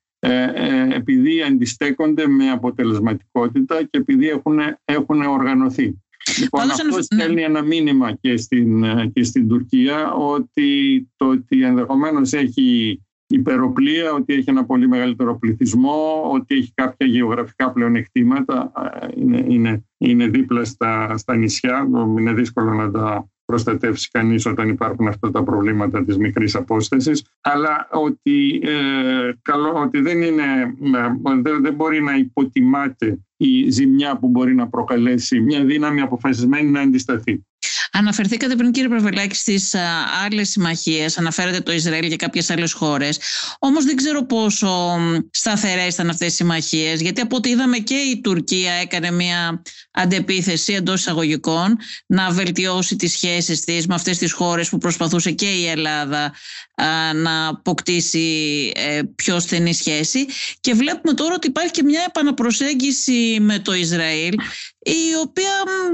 επειδή 0.94 1.42
αντιστέκονται 1.42 2.26
με 2.26 2.50
αποτελεσματικότητα 2.50 3.82
και 3.82 3.98
επειδή 3.98 4.28
έχουν, 4.28 4.58
έχουν 4.84 5.22
οργανωθεί. 5.22 6.02
Λοιπόν, 6.38 6.70
αυτό 6.70 6.96
ναι. 6.96 7.02
στέλνει 7.02 7.42
ένα 7.42 7.62
μήνυμα 7.62 8.12
και 8.20 8.36
στην, 8.36 8.84
και 9.12 9.22
στην 9.22 9.48
Τουρκία 9.48 10.12
ότι 10.12 11.08
το 11.16 11.26
ότι 11.26 11.62
ενδεχομένως 11.62 12.32
έχει 12.32 13.00
υπεροπλία, 13.26 14.12
ότι 14.12 14.34
έχει 14.34 14.50
ένα 14.50 14.64
πολύ 14.64 14.88
μεγαλύτερο 14.88 15.38
πληθυσμό, 15.38 16.30
ότι 16.32 16.54
έχει 16.54 16.72
κάποια 16.74 17.06
γεωγραφικά 17.06 17.72
πλεονεκτήματα, 17.72 18.72
είναι, 19.16 19.44
είναι, 19.48 19.84
είναι 19.98 20.26
δίπλα 20.26 20.64
στα, 20.64 21.16
στα 21.18 21.36
νησιά, 21.36 21.88
είναι 22.18 22.32
δύσκολο 22.32 22.72
να 22.72 22.90
τα 22.90 23.28
προστατεύσει 23.52 24.08
κανείς 24.10 24.46
όταν 24.46 24.68
υπάρχουν 24.68 25.08
αυτά 25.08 25.30
τα 25.30 25.42
προβλήματα 25.42 26.04
της 26.04 26.16
μικρής 26.16 26.54
απόστασης, 26.54 27.24
αλλά 27.40 27.88
ότι, 27.90 28.60
ε, 28.62 29.32
καλό, 29.42 29.72
ότι 29.72 30.00
δεν, 30.00 30.22
είναι, 30.22 30.42
ε, 30.94 31.40
δεν, 31.42 31.62
δεν 31.62 31.74
μπορεί 31.74 32.02
να 32.02 32.16
υποτιμάται 32.16 33.18
η 33.36 33.70
ζημιά 33.70 34.16
που 34.18 34.28
μπορεί 34.28 34.54
να 34.54 34.68
προκαλέσει 34.68 35.40
μια 35.40 35.64
δύναμη 35.64 36.00
αποφασισμένη 36.00 36.70
να 36.70 36.80
αντισταθεί. 36.80 37.46
Αναφερθήκατε 37.98 38.56
πριν 38.56 38.72
κύριε 38.72 38.88
Πρεβελάκη 38.88 39.34
στις 39.34 39.74
άλλες 40.24 40.48
συμμαχίες, 40.48 41.18
αναφέρατε 41.18 41.60
το 41.60 41.72
Ισραήλ 41.72 42.08
και 42.08 42.16
κάποιες 42.16 42.50
άλλες 42.50 42.72
χώρες. 42.72 43.18
Όμως 43.58 43.84
δεν 43.84 43.96
ξέρω 43.96 44.26
πόσο 44.26 44.98
σταθερές 45.30 45.94
ήταν 45.94 46.08
αυτές 46.08 46.32
οι 46.32 46.36
συμμαχίες, 46.36 47.00
γιατί 47.00 47.20
από 47.20 47.36
ό,τι 47.36 47.48
είδαμε 47.48 47.78
και 47.78 47.94
η 47.94 48.20
Τουρκία 48.20 48.72
έκανε 48.72 49.10
μια 49.10 49.62
αντεπίθεση 49.90 50.72
εντός 50.72 51.00
εισαγωγικών 51.00 51.76
να 52.06 52.30
βελτιώσει 52.30 52.96
τις 52.96 53.12
σχέσεις 53.12 53.60
της 53.60 53.86
με 53.86 53.94
αυτές 53.94 54.18
τις 54.18 54.32
χώρες 54.32 54.68
που 54.68 54.78
προσπαθούσε 54.78 55.30
και 55.30 55.48
η 55.50 55.66
Ελλάδα 55.66 56.34
να 57.14 57.48
αποκτήσει 57.48 58.72
ε, 58.74 59.00
πιο 59.14 59.40
στενή 59.40 59.74
σχέση 59.74 60.26
και 60.60 60.74
βλέπουμε 60.74 61.14
τώρα 61.14 61.34
ότι 61.34 61.46
υπάρχει 61.46 61.70
και 61.70 61.82
μια 61.82 62.04
επαναπροσέγγιση 62.08 63.38
με 63.40 63.58
το 63.58 63.72
Ισραήλ 63.74 64.32
η 64.78 65.14
οποία 65.24 65.50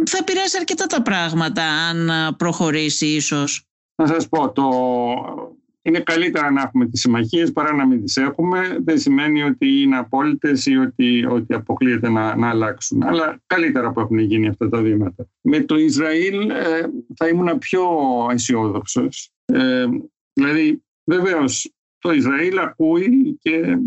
θα 0.06 0.18
επηρεάσει 0.20 0.56
αρκετά 0.58 0.86
τα 0.86 1.02
πράγματα 1.02 1.62
αν 1.62 2.10
προχωρήσει 2.36 3.06
ίσως. 3.06 3.66
Να 3.96 4.06
σας 4.06 4.28
πω, 4.28 4.52
το... 4.52 4.70
είναι 5.82 6.00
καλύτερα 6.00 6.50
να 6.50 6.62
έχουμε 6.62 6.86
τις 6.86 7.00
συμμαχίες 7.00 7.52
παρά 7.52 7.74
να 7.74 7.86
μην 7.86 8.04
τις 8.04 8.16
έχουμε. 8.16 8.78
Δεν 8.84 8.98
σημαίνει 8.98 9.42
ότι 9.42 9.82
είναι 9.82 9.96
απόλυτες 9.96 10.66
ή 10.66 10.76
ότι, 10.76 11.26
ότι 11.30 11.54
αποκλείεται 11.54 12.08
να, 12.08 12.36
να 12.36 12.48
αλλάξουν. 12.48 13.02
Αλλά 13.02 13.40
καλύτερα 13.46 13.92
που 13.92 14.00
έχουν 14.00 14.18
γίνει 14.18 14.48
αυτά 14.48 14.68
τα 14.68 14.80
βήματα. 14.80 15.26
Με 15.40 15.60
το 15.60 15.76
Ισραήλ 15.76 16.50
ε, 16.50 16.80
θα 17.16 17.28
ήμουν 17.28 17.58
πιο 17.58 17.82
αισιόδοξος. 18.30 19.32
Ε, 19.44 19.86
δηλαδή, 20.34 20.82
βεβαίως, 21.04 21.72
το 21.98 22.12
Ισραήλ 22.12 22.58
ακούει 22.58 23.38
και 23.40 23.78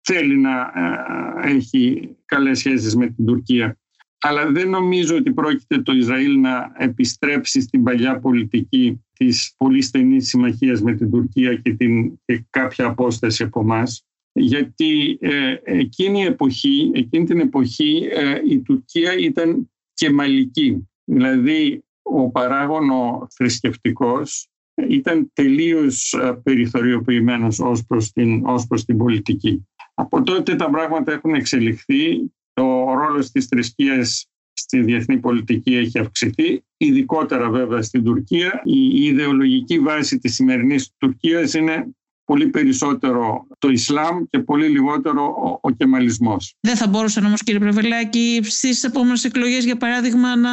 θέλει 0.00 0.36
να 0.36 0.60
ε, 0.60 1.50
έχει 1.54 2.10
καλές 2.24 2.58
σχέσεις 2.58 2.96
με 2.96 3.06
την 3.06 3.26
Τουρκία 3.26 3.78
αλλά 4.20 4.50
δεν 4.50 4.70
νομίζω 4.70 5.16
ότι 5.16 5.32
πρόκειται 5.32 5.82
το 5.82 5.92
Ισραήλ 5.92 6.40
να 6.40 6.72
επιστρέψει 6.76 7.60
στην 7.60 7.82
παλιά 7.82 8.18
πολιτική 8.18 9.04
της 9.12 9.54
πολύ 9.56 9.82
στενής 9.82 10.28
συμμαχίας 10.28 10.82
με 10.82 10.94
την 10.94 11.10
Τουρκία 11.10 11.54
και, 11.54 11.74
την, 11.74 12.18
κάποια 12.50 12.86
απόσταση 12.86 13.42
από 13.42 13.60
εμάς. 13.60 14.04
γιατί 14.32 15.18
ε, 15.20 15.56
εκείνη, 15.62 16.20
η 16.20 16.24
εποχή, 16.24 16.90
εκείνη 16.94 17.24
την 17.24 17.40
εποχή 17.40 18.08
ε, 18.10 18.40
η 18.48 18.60
Τουρκία 18.60 19.16
ήταν 19.16 19.70
κεμαλική. 19.92 20.88
Δηλαδή 21.04 21.84
ο 22.02 22.30
παράγων 22.30 22.90
ο 22.90 23.26
θρησκευτικός 23.34 24.48
ήταν 24.88 25.30
τελείως 25.32 26.12
ε, 26.12 26.40
περιθωριοποιημένος 26.42 27.58
ως 27.58 27.86
προς, 27.86 28.12
την, 28.12 28.46
ως 28.46 28.66
προς 28.66 28.84
την 28.84 28.96
πολιτική. 28.96 29.66
Από 29.94 30.22
τότε 30.22 30.56
τα 30.56 30.70
πράγματα 30.70 31.12
έχουν 31.12 31.34
εξελιχθεί 31.34 32.32
ο 32.54 32.94
ρόλος 32.94 33.30
της 33.30 33.46
θρησκείας 33.46 34.28
στη 34.52 34.82
διεθνή 34.82 35.18
πολιτική 35.18 35.76
έχει 35.76 35.98
αυξηθεί, 35.98 36.64
ειδικότερα 36.76 37.50
βέβαια 37.50 37.82
στην 37.82 38.04
Τουρκία. 38.04 38.60
Η 38.64 39.04
ιδεολογική 39.04 39.78
βάση 39.78 40.18
της 40.18 40.34
σημερινής 40.34 40.92
Τουρκίας 40.98 41.54
είναι 41.54 41.86
πολύ 42.28 42.46
περισσότερο 42.46 43.46
το 43.58 43.68
Ισλάμ 43.68 44.24
και 44.30 44.38
πολύ 44.38 44.68
λιγότερο 44.68 45.22
ο, 45.24 45.58
ο 45.68 45.70
κεμαλισμός. 45.70 46.54
Δεν 46.60 46.76
θα 46.76 46.86
μπορούσαν 46.86 47.24
όμως 47.24 47.42
κύριε 47.42 47.60
Πρεβελάκη 47.60 48.40
στις 48.42 48.84
επόμενες 48.84 49.24
εκλογές 49.24 49.64
για 49.64 49.76
παράδειγμα 49.76 50.36
να, 50.36 50.50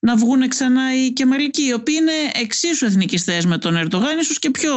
να 0.00 0.16
βγουν 0.16 0.48
ξανά 0.48 0.94
οι 0.96 1.12
κεμαλικοί 1.12 1.66
οι 1.66 1.72
οποίοι 1.72 1.96
είναι 2.00 2.42
εξίσου 2.42 2.84
εθνικιστές 2.84 3.46
με 3.46 3.58
τον 3.58 3.76
Ερντογάν 3.76 4.18
ίσως 4.18 4.38
και 4.38 4.50
πιο 4.50 4.72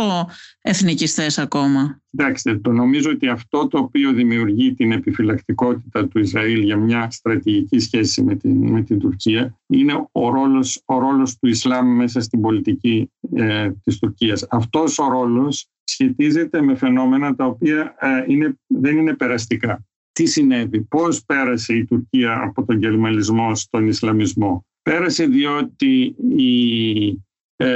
εθνικιστές 0.68 1.38
ακόμα. 1.38 2.01
Κοιτάξτε, 2.09 2.57
το 2.57 2.72
νομίζω 2.72 3.09
ότι 3.09 3.28
αυτό 3.28 3.68
το 3.68 3.78
οποίο 3.78 4.11
δημιουργεί 4.13 4.74
την 4.74 4.91
επιφυλακτικότητα 4.91 6.07
του 6.07 6.20
Ισραήλ 6.20 6.61
για 6.61 6.78
μια 6.78 7.09
στρατηγική 7.11 7.80
σχέση 7.80 8.24
με 8.24 8.36
την, 8.36 8.68
με 8.68 8.82
την 8.82 8.99
Τουρκία 8.99 9.59
είναι 9.68 10.07
ο 10.11 10.30
ρόλος, 10.30 10.82
ο 10.86 10.99
ρόλος 10.99 11.38
του 11.38 11.47
Ισλάμ 11.47 11.95
μέσα 11.95 12.22
στην 12.22 12.41
πολιτική 12.41 13.11
ε, 13.36 13.72
της 13.84 13.99
Τουρκίας. 13.99 14.45
Αυτός 14.49 14.99
ο 14.99 15.09
ρόλος 15.09 15.68
σχετίζεται 15.84 16.61
με 16.61 16.76
φαινόμενα 16.76 17.36
τα 17.36 17.45
οποία 17.45 17.95
ε, 17.99 18.24
είναι, 18.28 18.59
δεν 18.68 18.97
είναι 18.97 19.13
περαστικά. 19.13 19.86
Τι 20.11 20.26
συνέβη, 20.26 20.82
πώς 20.82 21.26
πέρασε 21.26 21.74
η 21.74 21.86
Τουρκία 21.86 22.41
από 22.43 22.65
τον 22.65 22.78
γερμαλισμό 22.78 23.55
στον 23.55 23.88
Ισλαμισμό; 23.88 24.65
Πέρασε 24.82 25.26
διότι 25.26 26.15
οι 26.36 27.07
ε, 27.07 27.13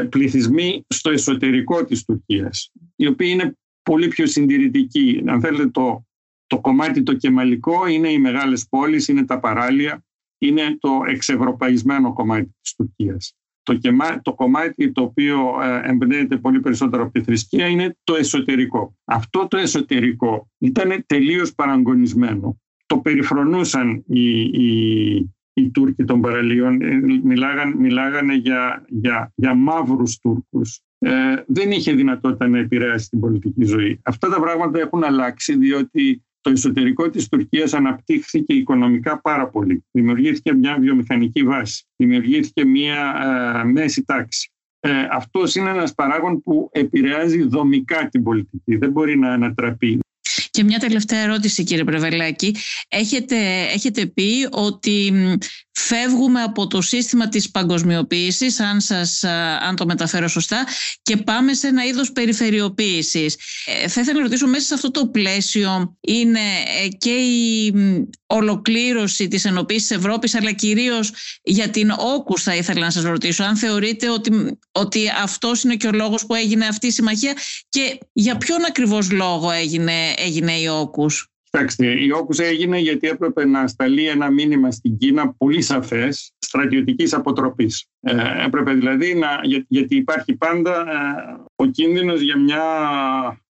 πληθυσμοί 0.09 0.85
στο 0.87 1.09
εσωτερικό 1.09 1.85
της 1.85 2.05
Τουρκίας, 2.05 2.71
οι 2.95 3.07
οποίοι 3.07 3.29
είναι 3.31 3.57
πολύ 3.83 4.07
πιο 4.07 4.25
συντηρητικοί. 4.25 5.23
Αν 5.25 5.41
θέλετε 5.41 5.67
το, 5.67 6.05
το 6.47 6.59
κομμάτι 6.59 7.03
το 7.03 7.13
κεμαλικό 7.13 7.87
είναι 7.87 8.11
οι 8.11 8.19
μεγάλες 8.19 8.67
πόλεις, 8.69 9.07
είναι 9.07 9.25
τα 9.25 9.39
παράλια, 9.39 10.03
είναι 10.37 10.77
το 10.79 10.89
εξευρωπαϊσμένο 11.07 12.13
κομμάτι 12.13 12.55
της 12.61 12.75
Τουρκίας. 12.75 13.35
Το, 13.63 13.79
το 14.21 14.33
κομμάτι 14.33 14.91
το 14.91 15.01
οποίο 15.01 15.61
ε, 15.61 15.81
εμπνέεται 15.89 16.37
πολύ 16.37 16.59
περισσότερο 16.59 17.03
από 17.03 17.11
τη 17.11 17.23
θρησκεία 17.23 17.67
είναι 17.67 17.97
το 18.03 18.15
εσωτερικό. 18.15 18.95
Αυτό 19.03 19.47
το 19.47 19.57
εσωτερικό 19.57 20.49
ήταν 20.57 21.03
τελείως 21.07 21.53
παραγωνισμένο. 21.53 22.59
Το 22.85 22.97
περιφρονούσαν 22.97 24.03
οι, 24.07 24.41
οι, 24.41 25.33
οι 25.53 25.69
Τούρκοι 25.69 26.03
των 26.03 26.21
παραλίων, 26.21 26.81
ε, 26.81 26.99
μιλάγαν, 27.23 27.77
μιλάγανε 27.77 28.35
για, 28.35 28.85
για, 28.87 29.31
για 29.35 29.53
μαύρους 29.53 30.17
Τούρκους. 30.17 30.81
Ε, 30.99 31.43
δεν 31.47 31.71
είχε 31.71 31.93
δυνατότητα 31.93 32.47
να 32.47 32.59
επηρεάσει 32.59 33.09
την 33.09 33.19
πολιτική 33.19 33.63
ζωή. 33.63 33.99
Αυτά 34.03 34.29
τα 34.29 34.39
πράγματα 34.39 34.79
έχουν 34.79 35.03
αλλάξει 35.03 35.55
διότι 35.55 36.23
το 36.41 36.49
εσωτερικό 36.49 37.09
της 37.09 37.27
Τουρκίας 37.27 37.73
αναπτύχθηκε 37.73 38.53
οικονομικά 38.53 39.21
πάρα 39.21 39.47
πολύ. 39.47 39.85
Δημιουργήθηκε 39.91 40.53
μια 40.53 40.77
βιομηχανική 40.79 41.43
βάση, 41.43 41.85
δημιουργήθηκε 41.95 42.65
μια 42.65 43.13
ε, 43.61 43.63
μέση 43.63 44.03
τάξη. 44.05 44.51
Ε, 44.79 45.07
αυτός 45.11 45.55
είναι 45.55 45.69
ένας 45.69 45.93
παράγον 45.93 46.41
που 46.41 46.69
επηρεάζει 46.71 47.43
δομικά 47.43 48.09
την 48.09 48.23
πολιτική, 48.23 48.75
δεν 48.75 48.91
μπορεί 48.91 49.17
να 49.17 49.33
ανατραπεί. 49.33 49.99
Και 50.51 50.63
μια 50.63 50.79
τελευταία 50.79 51.19
ερώτηση 51.19 51.63
κύριε 51.63 51.83
Πρεβελάκη. 51.83 52.55
Έχετε, 52.87 53.61
έχετε 53.61 54.05
πει 54.05 54.47
ότι 54.51 55.13
φεύγουμε 55.87 56.41
από 56.41 56.67
το 56.67 56.81
σύστημα 56.81 57.27
της 57.29 57.51
παγκοσμιοποίησης, 57.51 58.59
αν, 58.59 58.81
σας, 58.81 59.23
αν 59.59 59.75
το 59.75 59.85
μεταφέρω 59.85 60.27
σωστά, 60.27 60.67
και 61.01 61.17
πάμε 61.17 61.53
σε 61.53 61.67
ένα 61.67 61.85
είδος 61.85 62.11
περιφερειοποίησης. 62.11 63.37
Ε, 63.65 63.87
θα 63.87 64.01
ήθελα 64.01 64.17
να 64.17 64.23
ρωτήσω 64.23 64.47
μέσα 64.47 64.65
σε 64.65 64.73
αυτό 64.73 64.91
το 64.91 65.07
πλαίσιο 65.07 65.97
είναι 66.01 66.39
ε, 66.83 66.87
και 66.87 67.13
η 67.13 67.73
ολοκλήρωση 68.25 69.27
της 69.27 69.45
ενοποίησης 69.45 69.87
της 69.87 69.97
Ευρώπης, 69.97 70.35
αλλά 70.35 70.51
κυρίως 70.51 71.13
για 71.43 71.69
την 71.69 71.89
όκους 71.89 72.43
θα 72.43 72.55
ήθελα 72.55 72.79
να 72.79 72.91
σας 72.91 73.03
ρωτήσω, 73.03 73.43
αν 73.43 73.57
θεωρείτε 73.57 74.09
ότι, 74.09 74.57
ότι 74.71 75.11
αυτός 75.23 75.63
είναι 75.63 75.75
και 75.75 75.87
ο 75.87 75.91
λόγος 75.91 76.25
που 76.25 76.35
έγινε 76.35 76.65
αυτή 76.65 76.87
η 76.87 76.91
συμμαχία 76.91 77.33
και 77.69 77.97
για 78.13 78.37
ποιον 78.37 78.65
ακριβώς 78.65 79.11
λόγο 79.11 79.51
έγινε, 79.51 80.13
έγινε 80.17 80.51
η 80.51 80.67
όκους; 80.67 81.31
Κοιτάξτε, 81.51 82.01
η 82.01 82.11
Όκους 82.11 82.39
έγινε 82.39 82.77
γιατί 82.77 83.07
έπρεπε 83.07 83.45
να 83.45 83.67
σταλεί 83.67 84.07
ένα 84.07 84.29
μήνυμα 84.29 84.71
στην 84.71 84.97
Κίνα 84.97 85.33
πολύ 85.33 85.61
σαφές 85.61 86.33
στρατιωτικής 86.37 87.13
αποτροπής. 87.13 87.85
Ε, 87.99 88.45
έπρεπε 88.45 88.73
δηλαδή 88.73 89.13
να, 89.15 89.27
γιατί 89.67 89.95
υπάρχει 89.95 90.35
πάντα 90.35 90.79
ε, 90.79 91.41
ο 91.55 91.65
κίνδυνος 91.65 92.21
για 92.21 92.37
μια 92.37 92.63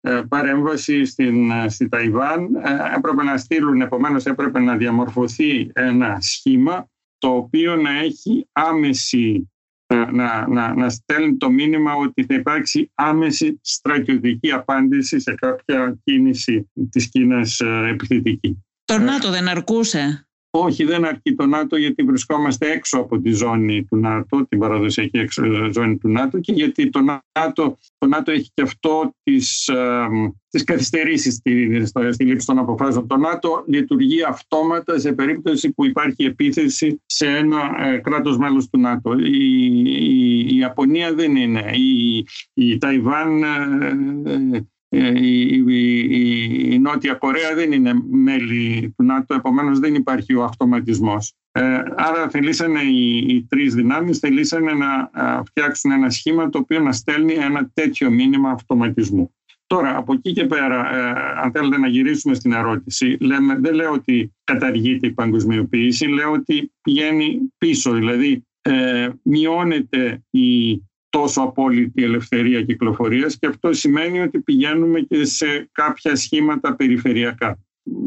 ε, 0.01 0.21
παρέμβαση 0.29 1.05
στην, 1.05 1.51
ε, 1.51 1.69
στη 1.69 1.89
Ταϊβάν. 1.89 2.55
Ε, 2.55 2.95
έπρεπε 2.97 3.23
να 3.23 3.37
στείλουν, 3.37 3.81
επομένως 3.81 4.25
έπρεπε 4.25 4.59
να 4.59 4.77
διαμορφωθεί 4.77 5.69
ένα 5.73 6.17
σχήμα 6.21 6.89
το 7.17 7.27
οποίο 7.27 7.75
να 7.75 7.99
έχει 7.99 8.47
άμεση 8.51 9.51
να, 9.95 10.47
να, 10.47 10.73
να 10.73 10.89
στέλνει 10.89 11.37
το 11.37 11.49
μήνυμα 11.49 11.93
ότι 11.93 12.25
θα 12.25 12.33
υπάρξει 12.33 12.91
άμεση 12.93 13.59
στρατιωτική 13.61 14.51
απάντηση 14.51 15.19
σε 15.19 15.33
κάποια 15.33 15.99
κίνηση 16.03 16.69
της 16.89 17.09
Κίνας 17.09 17.59
ε, 17.59 17.87
επιθετική. 17.89 18.63
Το 18.85 18.97
ΝΑΤΟ 18.97 19.29
δεν 19.29 19.47
αρκούσε. 19.47 20.28
Όχι, 20.51 20.83
δεν 20.83 21.05
αρκεί 21.05 21.35
το 21.35 21.45
ΝΑΤΟ 21.45 21.77
γιατί 21.77 22.03
βρισκόμαστε 22.03 22.71
έξω 22.71 22.99
από 22.99 23.19
τη 23.19 23.31
ζώνη 23.31 23.85
του 23.85 23.97
ΝΑΤΟ, 23.97 24.45
την 24.49 24.59
παραδοσιακή 24.59 25.17
έξω, 25.17 25.43
ζώνη 25.71 25.97
του 25.97 26.09
ΝΑΤΟ 26.09 26.39
και 26.39 26.53
γιατί 26.53 26.89
το 26.89 26.99
ΝΑΤΟ, 27.01 27.77
το 27.97 28.07
ΝΑΤΟ 28.07 28.31
έχει 28.31 28.51
και 28.53 28.61
αυτό 28.61 29.15
τις, 29.23 29.67
ε, 29.67 30.07
τις 30.49 30.63
καθυστερήσεις 30.63 31.33
στη, 31.33 31.85
στη 32.11 32.25
λήψη 32.25 32.45
των 32.45 32.57
αποφάσεων. 32.57 33.07
Το 33.07 33.17
ΝΑΤΟ 33.17 33.63
λειτουργεί 33.67 34.23
αυτόματα 34.23 34.99
σε 34.99 35.13
περίπτωση 35.13 35.73
που 35.73 35.85
υπάρχει 35.85 36.23
επίθεση 36.23 37.01
σε 37.05 37.27
ένα 37.27 37.87
ε, 37.87 37.97
κράτος 37.97 38.37
μέλος 38.37 38.69
του 38.69 38.79
ΝΑΤΟ. 38.79 39.13
Η, 39.13 39.83
η, 39.83 40.39
η 40.49 40.55
Ιαπωνία 40.57 41.13
δεν 41.13 41.35
είναι. 41.35 41.71
Η, 41.73 42.25
η 42.53 42.77
Ταϊβάν 42.77 43.43
ε, 43.43 44.55
ε, 44.55 44.61
η, 44.89 45.41
η, 45.67 46.73
η, 46.73 46.79
Νότια 46.79 47.13
Κορέα 47.13 47.55
δεν 47.55 47.71
είναι 47.71 47.93
μέλη 48.09 48.93
του 48.97 49.03
ΝΑΤΟ, 49.03 49.33
επομένως 49.33 49.79
δεν 49.79 49.95
υπάρχει 49.95 50.35
ο 50.35 50.43
αυτοματισμός. 50.43 51.33
Ε, 51.51 51.81
άρα 51.95 52.29
θελήσανε 52.29 52.81
οι, 52.81 53.17
οι 53.17 53.45
τρεις 53.49 53.75
δυνάμεις 53.75 54.19
θελήσανε 54.19 54.71
να 54.71 55.11
φτιάξουν 55.45 55.91
ένα 55.91 56.09
σχήμα 56.09 56.49
το 56.49 56.57
οποίο 56.57 56.79
να 56.79 56.91
στέλνει 56.91 57.33
ένα 57.33 57.69
τέτοιο 57.73 58.09
μήνυμα 58.09 58.49
αυτοματισμού. 58.49 59.33
Τώρα, 59.67 59.97
από 59.97 60.13
εκεί 60.13 60.33
και 60.33 60.45
πέρα, 60.45 60.95
ε, 60.95 61.13
αν 61.43 61.51
θέλετε 61.51 61.77
να 61.77 61.87
γυρίσουμε 61.87 62.33
στην 62.33 62.51
ερώτηση, 62.51 63.17
λέμε, 63.19 63.57
δεν 63.59 63.73
λέω 63.73 63.91
ότι 63.91 64.33
καταργείται 64.43 65.07
η 65.07 65.11
παγκοσμιοποίηση, 65.11 66.05
λέω 66.07 66.31
ότι 66.31 66.71
πηγαίνει 66.81 67.39
πίσω, 67.57 67.93
δηλαδή 67.93 68.43
ε, 68.61 69.09
μειώνεται 69.21 70.23
η 70.29 70.71
τόσο 71.10 71.41
απόλυτη 71.41 72.03
ελευθερία 72.03 72.62
κυκλοφορίας 72.62 73.38
και 73.38 73.47
αυτό 73.47 73.74
σημαίνει 73.74 74.20
ότι 74.20 74.39
πηγαίνουμε 74.39 74.99
και 74.99 75.26
σε 75.26 75.70
κάποια 75.72 76.16
σχήματα 76.16 76.76
περιφερειακά. 76.76 77.60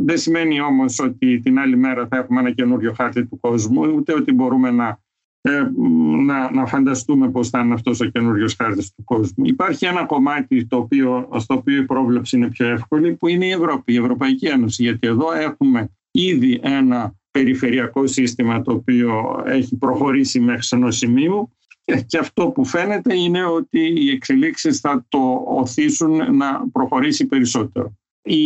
Δεν 0.05 0.19
σημαίνει 0.19 0.61
όμως 0.61 0.99
ότι 0.99 1.41
την 1.41 1.59
άλλη 1.59 1.77
μέρα 1.77 2.07
θα 2.07 2.17
έχουμε 2.17 2.41
ένα 2.41 2.51
καινούριο 2.51 2.93
χάρτη 2.93 3.27
του 3.27 3.41
κόσμου, 3.41 3.83
ούτε 3.97 4.13
ότι 4.15 4.33
μπορούμε 4.33 4.71
να, 4.71 5.01
ε, 5.41 5.69
να, 6.25 6.51
να 6.51 6.67
φανταστούμε 6.67 7.31
πώς 7.31 7.49
θα 7.49 7.61
είναι 7.61 7.75
αυτός 7.75 8.01
ο 8.01 8.05
καινούριος 8.05 8.55
χάρτης 8.55 8.95
του 8.95 9.05
κόσμου. 9.05 9.45
Υπάρχει 9.47 9.87
ένα 9.87 10.05
κομμάτι 10.05 10.67
το 10.67 10.77
οποίο, 10.77 11.29
στο 11.39 11.55
οποίο 11.55 11.77
η 11.77 11.85
πρόβλεψη 11.85 12.37
είναι 12.37 12.49
πιο 12.49 12.67
εύκολη, 12.67 13.15
που 13.15 13.29
είναι 13.29 13.47
η 13.47 13.51
Ευρώπη, 13.51 13.93
η 13.93 13.97
Ευρωπαϊκή 13.97 14.47
Ένωση, 14.47 14.83
γιατί 14.83 15.07
εδώ 15.07 15.33
έχουμε 15.33 15.89
ήδη 16.11 16.61
ένα 16.63 17.15
περιφερειακό 17.31 18.07
σύστημα 18.07 18.63
το 18.63 18.73
οποίο 18.73 19.43
έχει 19.47 19.77
προχωρήσει 19.77 20.41
μέχρι 20.41 20.63
σε 20.63 20.77
ενός 20.77 20.97
σημείου 20.97 21.51
και 22.09 22.19
αυτό 22.19 22.49
που 22.49 22.65
φαίνεται 22.65 23.17
είναι 23.17 23.45
ότι 23.45 23.93
οι 23.97 24.11
εξελίξεις 24.11 24.81
θα 24.81 25.05
το 25.09 25.45
οθήσουν 25.47 26.37
να 26.37 26.69
προχωρήσει 26.73 27.27
περισσότερο. 27.27 27.97
Η 28.23 28.45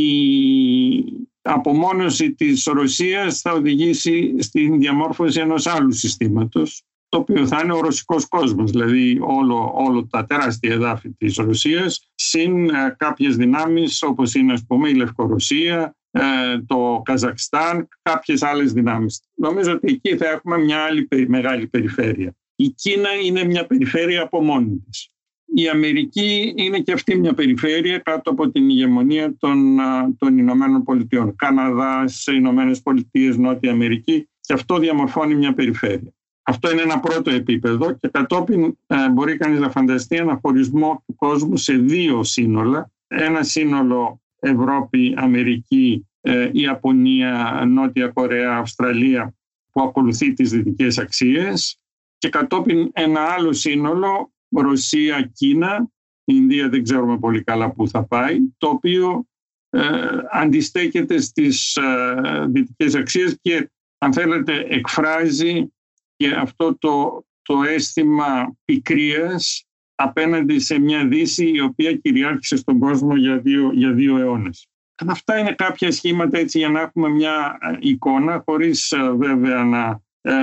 απομόνωση 1.43 2.33
της 2.33 2.65
Ρωσίας 2.65 3.41
θα 3.41 3.53
οδηγήσει 3.53 4.35
στην 4.39 4.79
διαμόρφωση 4.79 5.41
ενός 5.41 5.67
άλλου 5.67 5.93
συστήματος 5.93 6.85
το 7.09 7.19
οποίο 7.19 7.47
θα 7.47 7.61
είναι 7.65 7.73
ο 7.73 7.81
ρωσικός 7.81 8.29
κόσμος, 8.29 8.71
δηλαδή 8.71 9.19
όλο, 9.21 9.73
όλο 9.75 10.07
τα 10.07 10.25
τεράστια 10.25 10.73
εδάφη 10.73 11.11
της 11.11 11.37
Ρωσίας, 11.37 12.11
συν 12.15 12.69
ε, 12.69 12.95
κάποιες 12.99 13.37
δυνάμεις 13.37 14.03
όπως 14.03 14.35
είναι 14.35 14.53
ας 14.53 14.65
πούμε 14.67 14.89
η 14.89 14.95
Λευκορωσία, 14.95 15.97
ε, 16.11 16.23
το 16.67 17.03
Καζακστάν, 17.05 17.89
κάποιες 18.03 18.43
άλλες 18.43 18.73
δυνάμεις. 18.73 19.23
Νομίζω 19.35 19.73
ότι 19.73 19.93
εκεί 19.93 20.17
θα 20.17 20.29
έχουμε 20.29 20.59
μια 20.59 20.85
άλλη 20.85 21.09
μεγάλη 21.29 21.67
περιφέρεια. 21.67 22.35
Η 22.57 22.69
Κίνα 22.69 23.15
είναι 23.25 23.45
μια 23.45 23.67
περιφέρεια 23.67 24.23
από 24.23 24.43
μόνη 24.43 24.85
της. 24.91 25.11
Η 25.55 25.69
Αμερική 25.69 26.55
είναι 26.57 26.79
και 26.79 26.93
αυτή 26.93 27.17
μια 27.17 27.35
περιφέρεια 27.35 27.99
κάτω 27.99 28.31
από 28.31 28.51
την 28.51 28.69
ηγεμονία 28.69 29.37
των, 29.39 29.79
των 30.19 30.39
Ηνωμένων 30.39 30.83
Πολιτειών. 30.83 31.37
Καναδάς, 31.37 32.27
Ηνωμένες 32.27 32.83
Πολιτείες, 32.83 33.37
Νότια 33.37 33.71
Αμερική 33.71 34.29
και 34.41 34.53
αυτό 34.53 34.79
διαμορφώνει 34.79 35.35
μια 35.35 35.55
περιφέρεια. 35.55 36.15
Αυτό 36.43 36.71
είναι 36.71 36.83
ένα 36.83 37.01
πρώτο 37.01 37.31
επίπεδο 37.31 37.93
και 37.93 38.09
κατόπιν 38.09 38.77
ε, 38.87 39.11
μπορεί 39.11 39.37
κανείς 39.37 39.59
να 39.59 39.71
φανταστεί 39.71 40.17
ένα 40.17 40.39
χωρισμό 40.43 41.03
του 41.07 41.15
κόσμου 41.15 41.57
σε 41.57 41.73
δύο 41.73 42.23
σύνολα. 42.23 42.91
Ένα 43.07 43.43
σύνολο 43.43 44.21
Ευρώπη, 44.39 45.15
Αμερική, 45.17 46.07
ε, 46.21 46.49
Ιαπωνία, 46.53 47.65
Νότια 47.69 48.09
Κορέα, 48.09 48.57
Αυστραλία 48.57 49.35
που 49.73 49.83
ακολουθεί 49.83 50.33
τις 50.33 50.51
δυτικές 50.51 50.99
αξίες 50.99 51.81
και 52.19 52.29
κατόπιν 52.29 52.91
ένα 52.93 53.21
άλλο 53.21 53.53
σύνολο, 53.53 54.33
Ρωσία, 54.57 55.23
Κίνα, 55.23 55.91
η 56.25 56.33
Ινδία 56.37 56.69
δεν 56.69 56.83
ξέρουμε 56.83 57.19
πολύ 57.19 57.43
καλά 57.43 57.71
πού 57.71 57.89
θα 57.89 58.05
πάει, 58.05 58.39
το 58.59 58.69
οποίο 58.69 59.27
ε, 59.71 59.83
αντιστέκεται 60.31 61.21
στις 61.21 61.77
ε, 61.77 62.47
δυτικές 62.49 62.95
αξίες 62.95 63.39
και 63.41 63.71
αν 63.99 64.13
θέλετε 64.13 64.67
εκφράζει 64.69 65.73
και 66.17 66.31
αυτό 66.35 66.77
το, 66.79 67.25
το 67.43 67.63
αίσθημα 67.63 68.57
πικρίας 68.65 69.67
απέναντι 69.95 70.59
σε 70.59 70.79
μια 70.79 71.07
δύση 71.07 71.51
η 71.51 71.61
οποία 71.61 71.97
κυριάρχησε 71.97 72.57
στον 72.57 72.79
κόσμο 72.79 73.17
για 73.17 73.39
δύο, 73.39 73.71
για 73.73 73.93
δύο 73.93 74.19
αιώνες. 74.19 74.69
Αυτά 75.07 75.39
είναι 75.39 75.53
κάποια 75.53 75.91
σχήματα 75.91 76.39
έτσι 76.39 76.59
για 76.59 76.69
να 76.69 76.81
έχουμε 76.81 77.09
μια 77.09 77.59
ε, 77.61 77.77
εικόνα 77.81 78.43
χωρίς 78.47 78.93
ε, 78.93 79.11
βέβαια 79.11 79.65
να 79.65 79.89
ε, 79.89 80.01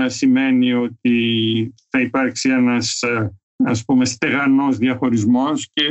σημαίνει 0.07 0.73
ότι 0.73 1.73
θα 1.89 2.01
υπάρξει 2.01 2.49
ένας 2.49 3.01
ε, 3.01 3.33
ας 3.63 3.85
πούμε 3.85 4.05
στεγανός 4.05 4.77
διαχωρισμός 4.77 5.69
και 5.73 5.83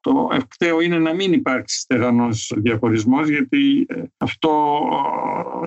το 0.00 0.28
ευκταίο 0.32 0.80
είναι 0.80 0.98
να 0.98 1.14
μην 1.14 1.32
υπάρξει 1.32 1.78
στεγανός 1.80 2.52
διαχωρισμός 2.56 3.28
γιατί 3.28 3.86
ε, 3.88 4.02
αυτό 4.16 4.80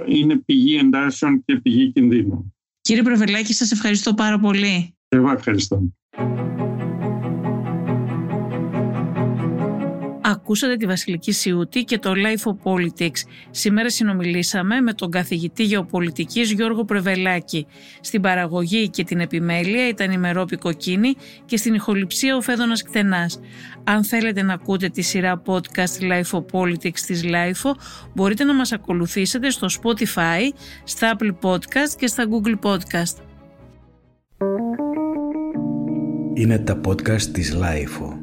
είναι 0.08 0.36
πηγή 0.36 0.78
εντάσεων 0.78 1.44
και 1.46 1.56
πηγή 1.56 1.92
κινδύνων. 1.92 2.54
Κύριε 2.82 3.04
Πρεβελάκη, 3.04 3.54
σας 3.54 3.72
ευχαριστώ 3.72 4.14
πάρα 4.14 4.40
πολύ. 4.40 4.96
Εγώ 5.08 5.32
ευχαριστώ. 5.32 5.82
Ακούσατε 10.48 10.76
τη 10.76 10.86
Βασιλική 10.86 11.32
Σιούτη 11.32 11.84
και 11.84 12.00
το 12.00 12.14
Life 12.16 12.52
of 12.52 12.72
Politics. 12.72 13.28
Σήμερα 13.50 13.90
συνομιλήσαμε 13.90 14.82
με 14.82 14.94
τον 14.94 15.12
καθηγητή 15.12 15.64
γεωπολιτικής 15.64 16.52
Γιώργο 16.52 16.86
Πρεβελάκη. 16.86 17.68
Στην 18.02 18.22
παραγωγή 18.22 18.90
και 18.90 19.04
την 19.04 19.20
επιμέλεια 19.20 19.88
ήταν 19.88 20.12
η 20.12 20.18
Μερόπη 20.18 20.58
Κοκκίνη 20.58 21.16
και 21.46 21.58
στην 21.58 21.74
ηχοληψία 21.74 22.36
ο 22.36 22.42
Φέδωνας 22.42 22.84
Κτενάς. 22.84 23.40
Αν 23.84 24.04
θέλετε 24.04 24.42
να 24.42 24.54
ακούτε 24.54 24.90
τη 24.90 25.02
σειρά 25.02 25.42
podcast 25.46 26.02
Life 26.02 26.40
of 26.40 26.46
Politics 26.52 27.00
της 27.06 27.24
Life 27.26 27.72
μπορείτε 28.14 28.44
να 28.44 28.54
μας 28.54 28.72
ακολουθήσετε 28.72 29.50
στο 29.50 29.68
Spotify, 29.82 30.54
στα 30.84 31.18
Apple 31.18 31.36
Podcast 31.42 31.94
και 31.98 32.08
στα 32.08 32.26
Google 32.30 32.70
Podcast. 32.70 33.24
Είναι 36.34 36.60
τα 36.60 36.80
podcast 36.86 37.22
της 37.22 37.58
Life 37.62 38.17